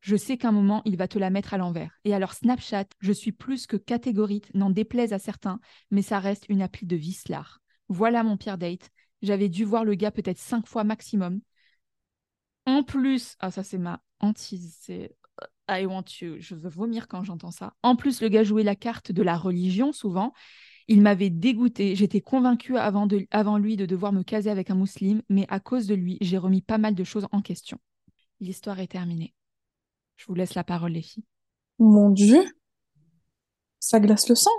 [0.00, 1.98] je sais qu'un moment, il va te la mettre à l'envers.
[2.04, 6.46] Et alors Snapchat, je suis plus que catégorique, n'en déplaise à certains, mais ça reste
[6.48, 7.60] une appli de vicelard.
[7.88, 8.90] Voilà mon pire date.
[9.22, 11.40] J'avais dû voir le gars peut-être cinq fois maximum.
[12.66, 15.46] En plus, ah ça c'est ma hantise, c'est euh,
[15.82, 17.74] I want you, je veux vomir quand j'entends ça.
[17.82, 20.32] En plus, le gars jouait la carte de la religion souvent.
[20.88, 21.94] Il m'avait dégoûté.
[21.94, 25.60] J'étais convaincue avant, de, avant lui de devoir me caser avec un musulman, mais à
[25.60, 27.78] cause de lui, j'ai remis pas mal de choses en question.
[28.40, 29.34] L'histoire est terminée.
[30.16, 31.24] Je vous laisse la parole, les filles.
[31.78, 32.44] Mon Dieu,
[33.78, 34.50] ça glace le sang.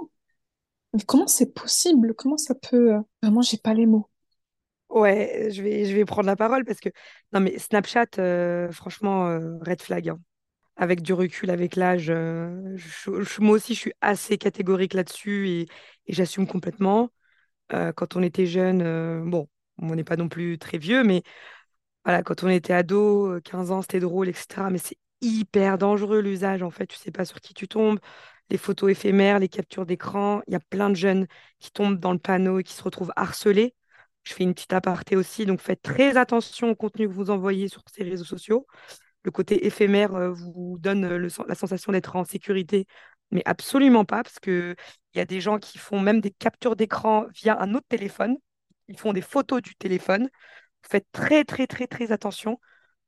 [1.08, 2.14] Comment c'est possible?
[2.18, 4.10] Comment ça peut euh, Vraiment, j'ai pas les mots.
[4.92, 6.90] Ouais, je vais, prendre la parole parce que
[7.32, 10.10] non mais Snapchat, euh, franchement, euh, red flag.
[10.10, 10.20] hein.
[10.78, 12.78] Avec du recul, avec l'âge, euh,
[13.40, 15.68] moi aussi, je suis assez catégorique là-dessus et,
[16.08, 17.12] j'assume complètement.
[17.70, 21.24] Quand on était jeune, bon, on n'est pas non plus très vieux, mais
[22.04, 24.70] voilà, quand on était ado, euh, 15 ans, c'était drôle, etc.
[24.70, 26.88] Mais c'est hyper dangereux l'usage, en fait.
[26.88, 28.00] Tu sais pas sur qui tu tombes.
[28.50, 31.28] Les photos éphémères, les captures d'écran, il y a plein de jeunes
[31.60, 33.76] qui tombent dans le panneau et qui se retrouvent harcelés.
[34.24, 37.68] Je fais une petite aparté aussi, donc faites très attention au contenu que vous envoyez
[37.68, 38.68] sur ces réseaux sociaux.
[39.24, 42.88] Le côté éphémère euh, vous donne euh, la sensation d'être en sécurité,
[43.32, 44.76] mais absolument pas, parce qu'il
[45.16, 48.38] y a des gens qui font même des captures d'écran via un autre téléphone.
[48.88, 50.30] Ils font des photos du téléphone.
[50.84, 52.60] Faites très, très, très, très attention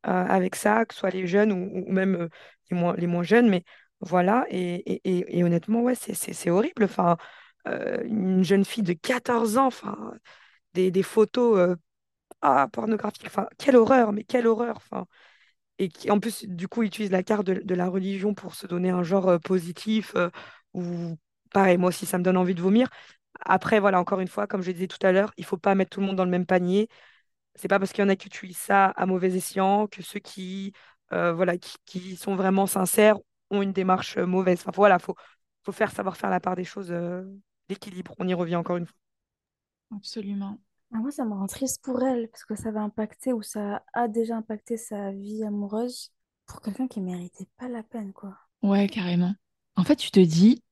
[0.07, 2.29] euh, avec ça, que ce soit les jeunes ou, même
[2.69, 3.49] les moins, jeunes.
[3.49, 3.63] Mais
[3.99, 6.83] voilà, et, honnêtement, ouais, c'est horrible.
[6.83, 7.17] Enfin,
[7.65, 10.13] une jeune fille de 14 ans, enfin,
[10.73, 11.75] des, photos euh,
[12.41, 13.25] ah, pornographiques.
[13.27, 14.77] Enfin, quelle horreur, mais quelle horreur.
[14.77, 15.07] Enfin,
[15.79, 18.89] et qui, en plus, du coup, utilise la carte de, la religion pour se donner
[18.89, 20.13] un genre euh, positif.
[20.15, 20.29] euh,
[20.73, 21.17] ou
[21.53, 22.89] pareil, moi aussi, ça me donne envie de vomir.
[23.41, 25.91] Après, voilà, encore une fois, comme je disais tout à l'heure, il faut pas mettre
[25.91, 26.89] tout le monde dans le même panier.
[27.55, 30.19] C'est pas parce qu'il y en a qui utilisent ça à mauvais escient que ceux
[30.19, 30.73] qui,
[31.11, 33.17] voilà, qui, sont vraiment sincères
[33.51, 34.59] ont une démarche mauvaise.
[34.61, 35.15] Enfin, voilà, faut,
[35.63, 36.93] faut faire savoir faire la part des choses,
[37.69, 38.15] l'équilibre.
[38.19, 39.02] On y revient encore une fois.
[39.95, 40.59] Absolument.
[40.93, 43.83] Ah, moi, ça me rend triste pour elle, parce que ça va impacter ou ça
[43.93, 46.11] a déjà impacté sa vie amoureuse
[46.45, 48.37] pour quelqu'un qui méritait pas la peine, quoi.
[48.61, 49.33] Ouais, carrément.
[49.75, 50.63] En fait, tu te dis,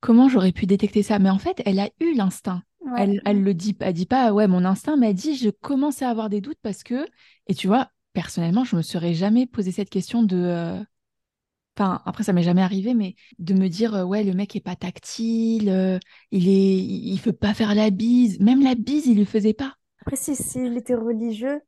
[0.00, 1.18] comment j'aurais pu détecter ça?
[1.18, 2.62] Mais en fait, elle a eu l'instinct.
[2.80, 3.04] Ouais.
[3.04, 6.10] Elle, elle le dit, elle dit pas, ouais, mon instinct m'a dit, je commençais à
[6.10, 7.06] avoir des doutes parce que,
[7.46, 10.82] et tu vois, personnellement, je me serais jamais posé cette question de, euh,
[11.76, 14.60] enfin, après, ça m'est jamais arrivé, mais de me dire, euh, ouais, le mec est
[14.60, 15.98] pas tactile, euh,
[16.30, 19.76] il est, il veut pas faire la bise, même la bise, il le faisait pas.
[20.02, 21.60] Après, si, s'il était religieux,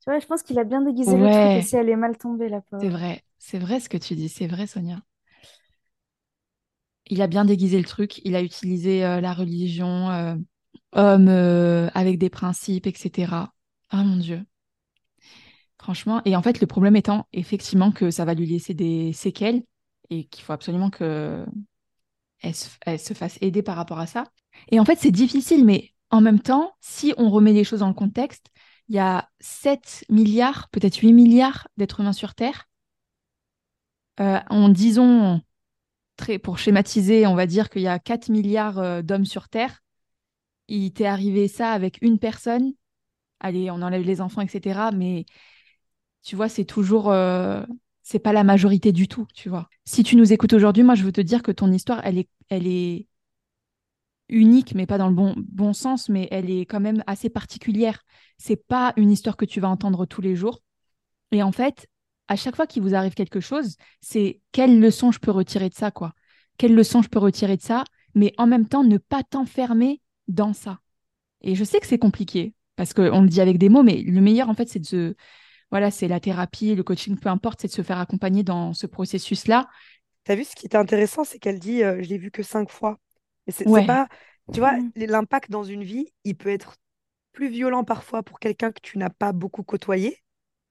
[0.00, 1.96] tu vois, je pense qu'il a bien déguisé le truc et Ouais, si elle est
[1.96, 2.90] mal tombée, la c'est pauvre.
[2.90, 5.00] vrai, c'est vrai ce que tu dis, c'est vrai, Sonia.
[7.06, 10.38] Il a bien déguisé le truc, il a utilisé euh, la religion,
[10.92, 11.28] homme
[11.94, 13.54] avec des principes, etc.
[13.90, 14.44] Ah mon Dieu.
[15.84, 19.62] Franchement, et en fait, le problème étant effectivement que ça va lui laisser des séquelles
[20.08, 21.44] et qu'il faut absolument que
[22.40, 24.24] elle se, fasse aider par rapport à ça.
[24.70, 27.88] Et en fait, c'est difficile, mais en même temps, si on remet les choses dans
[27.88, 28.46] le contexte,
[28.88, 32.66] il y a 7 milliards, peut-être 8 milliards d'êtres humains sur Terre.
[34.20, 35.42] Euh, en disons,
[36.42, 39.82] pour schématiser, on va dire qu'il y a 4 milliards euh, d'hommes sur Terre.
[40.66, 42.72] Il t'est arrivé ça avec une personne.
[43.38, 44.88] Allez, on enlève les enfants, etc.
[44.94, 45.26] Mais
[46.24, 47.62] tu vois, c'est toujours, euh,
[48.02, 49.68] c'est pas la majorité du tout, tu vois.
[49.84, 52.28] Si tu nous écoutes aujourd'hui, moi, je veux te dire que ton histoire, elle est,
[52.48, 53.06] elle est
[54.30, 58.02] unique, mais pas dans le bon, bon sens, mais elle est quand même assez particulière.
[58.38, 60.62] C'est pas une histoire que tu vas entendre tous les jours.
[61.30, 61.88] Et en fait,
[62.28, 65.74] à chaque fois qu'il vous arrive quelque chose, c'est quelle leçon je peux retirer de
[65.74, 66.14] ça, quoi.
[66.56, 67.84] Quelle leçon je peux retirer de ça,
[68.14, 70.80] mais en même temps, ne pas t'enfermer dans ça.
[71.42, 74.20] Et je sais que c'est compliqué, parce qu'on le dit avec des mots, mais le
[74.22, 75.14] meilleur, en fait, c'est de se
[75.74, 78.86] voilà, c'est la thérapie, le coaching, peu importe, c'est de se faire accompagner dans ce
[78.86, 79.68] processus-là.
[80.24, 82.70] T'as vu ce qui est intéressant, c'est qu'elle dit euh, je l'ai vu que cinq
[82.70, 82.98] fois.
[83.46, 84.08] Mais c'est c'est Ouais, pas,
[84.52, 84.90] tu vois, Mm.
[84.96, 86.76] l'impact dans une vie, il peut être
[87.32, 90.22] plus violent parfois pour quelqu'un que tu n'as pas beaucoup côtoyé,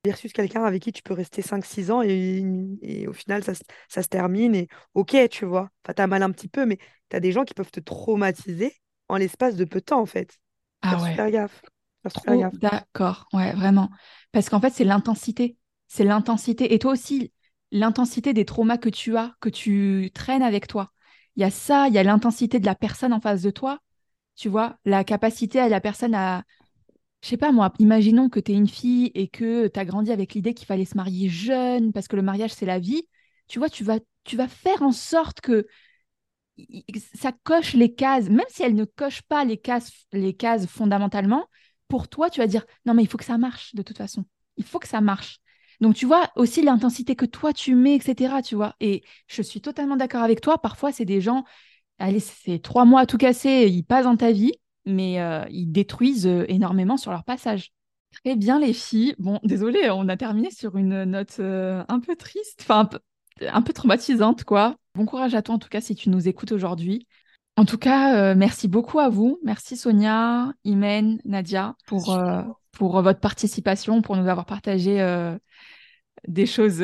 [0.06, 2.44] versus quelqu'un avec qui tu peux rester cinq six ans et,
[2.84, 5.72] et au final, ça, se- ça se termine et ok, tu vois.
[5.86, 8.76] Enfin, t'as mal un petit peu, mais t'as des gens qui peuvent te traumatiser
[9.10, 10.40] en l'espace de peu de temps, en fait.
[10.82, 11.64] ah ouais, super gaffe.
[12.10, 13.90] Trop d'accord, ouais, vraiment.
[14.32, 15.58] Parce qu'en fait, c'est l'intensité.
[15.88, 16.74] C'est l'intensité.
[16.74, 17.32] Et toi aussi,
[17.72, 20.92] l'intensité des traumas que tu as, que tu traînes avec toi.
[21.36, 23.80] Il y a ça, il y a l'intensité de la personne en face de toi,
[24.36, 26.44] Tu vois, la capacité à la personne à,
[27.24, 30.12] je sais pas moi, imaginons que tu es une fille et que tu as grandi
[30.12, 33.04] avec l'idée qu'il fallait se marier jeune parce que le mariage c'est la vie.
[33.48, 35.68] Tu vois, tu vas, tu vas faire en sorte que
[37.16, 41.48] ça coche les cases, même si elle ne coche pas les cases, les cases fondamentalement,
[41.94, 44.26] pour toi, tu vas dire non, mais il faut que ça marche de toute façon.
[44.58, 45.38] Il faut que ça marche.
[45.80, 48.42] Donc, tu vois aussi l'intensité que toi tu mets, etc.
[48.42, 48.74] Tu vois.
[48.80, 50.58] Et je suis totalement d'accord avec toi.
[50.58, 51.44] Parfois, c'est des gens,
[52.00, 54.54] allez, c'est trois mois à tout casser, ils passent dans ta vie,
[54.88, 57.72] mais euh, ils détruisent euh, énormément sur leur passage.
[58.24, 59.14] Très bien, les filles.
[59.20, 63.62] Bon, désolé, on a terminé sur une note euh, un peu triste, enfin un un
[63.62, 64.78] peu traumatisante, quoi.
[64.96, 67.08] Bon courage à toi, en tout cas, si tu nous écoutes aujourd'hui.
[67.56, 69.40] En tout cas, euh, merci beaucoup à vous.
[69.44, 75.38] Merci Sonia, Imen, Nadia pour, euh, pour votre participation, pour nous avoir partagé euh,
[76.28, 76.84] des choses,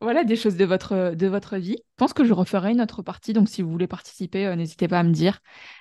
[0.00, 1.76] voilà, des choses de votre, de votre vie.
[1.78, 5.00] Je pense que je referai une autre partie, donc si vous voulez participer, n'hésitez pas
[5.00, 5.40] à me dire.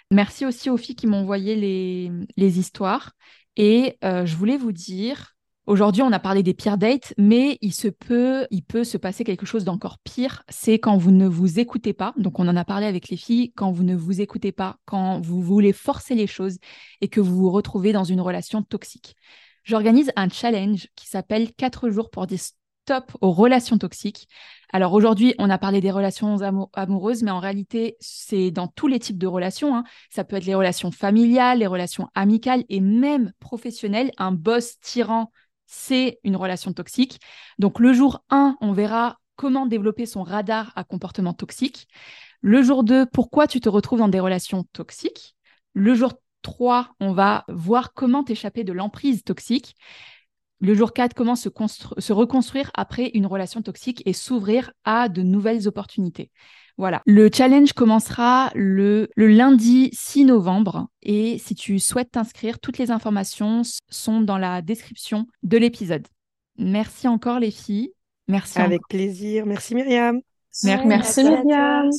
[0.10, 3.12] Merci aussi aux filles qui m'ont envoyé les, les histoires.
[3.58, 5.36] Et je voulais vous dire,
[5.68, 9.26] Aujourd'hui, on a parlé des pires dates, mais il se peut, il peut se passer
[9.26, 10.44] quelque chose d'encore pire.
[10.48, 12.14] C'est quand vous ne vous écoutez pas.
[12.16, 13.52] Donc, on en a parlé avec les filles.
[13.52, 16.58] Quand vous ne vous écoutez pas, quand vous voulez forcer les choses
[17.02, 19.18] et que vous vous retrouvez dans une relation toxique.
[19.66, 24.30] J'organise un challenge qui s'appelle 4 jours pour dire stop aux relations toxiques.
[24.72, 26.38] Alors aujourd'hui, on a parlé des relations
[26.76, 29.76] amoureuses, mais en réalité, c'est dans tous les types de relations.
[29.76, 29.84] Hein.
[30.10, 34.12] Ça peut être les relations familiales, les relations amicales et même professionnelles.
[34.18, 35.30] Un boss tyran
[35.68, 37.20] c'est une relation toxique.
[37.60, 41.88] Donc le jour 1, on verra comment développer son radar à comportement toxique.
[42.42, 45.36] Le jour 2, pourquoi tu te retrouves dans des relations toxiques.
[45.74, 49.76] Le jour 3, on va voir comment t'échapper de l'emprise toxique.
[50.60, 51.50] Le jour 4, comment se,
[51.98, 56.32] se, reconstruire après une relation toxique et s'ouvrir à de nouvelles opportunités.
[56.78, 57.02] Voilà.
[57.06, 63.64] Le challenge commencera le, lundi 6 novembre et si tu souhaites t'inscrire, toutes les informations
[63.90, 66.08] sont dans la description de l'épisode.
[66.58, 67.92] Merci encore les filles.
[68.28, 68.60] Merci.
[68.60, 69.46] Avec plaisir.
[69.46, 70.20] Merci Myriam.
[70.64, 71.90] Merci, Merci Myriam.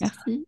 [0.00, 0.46] Merci.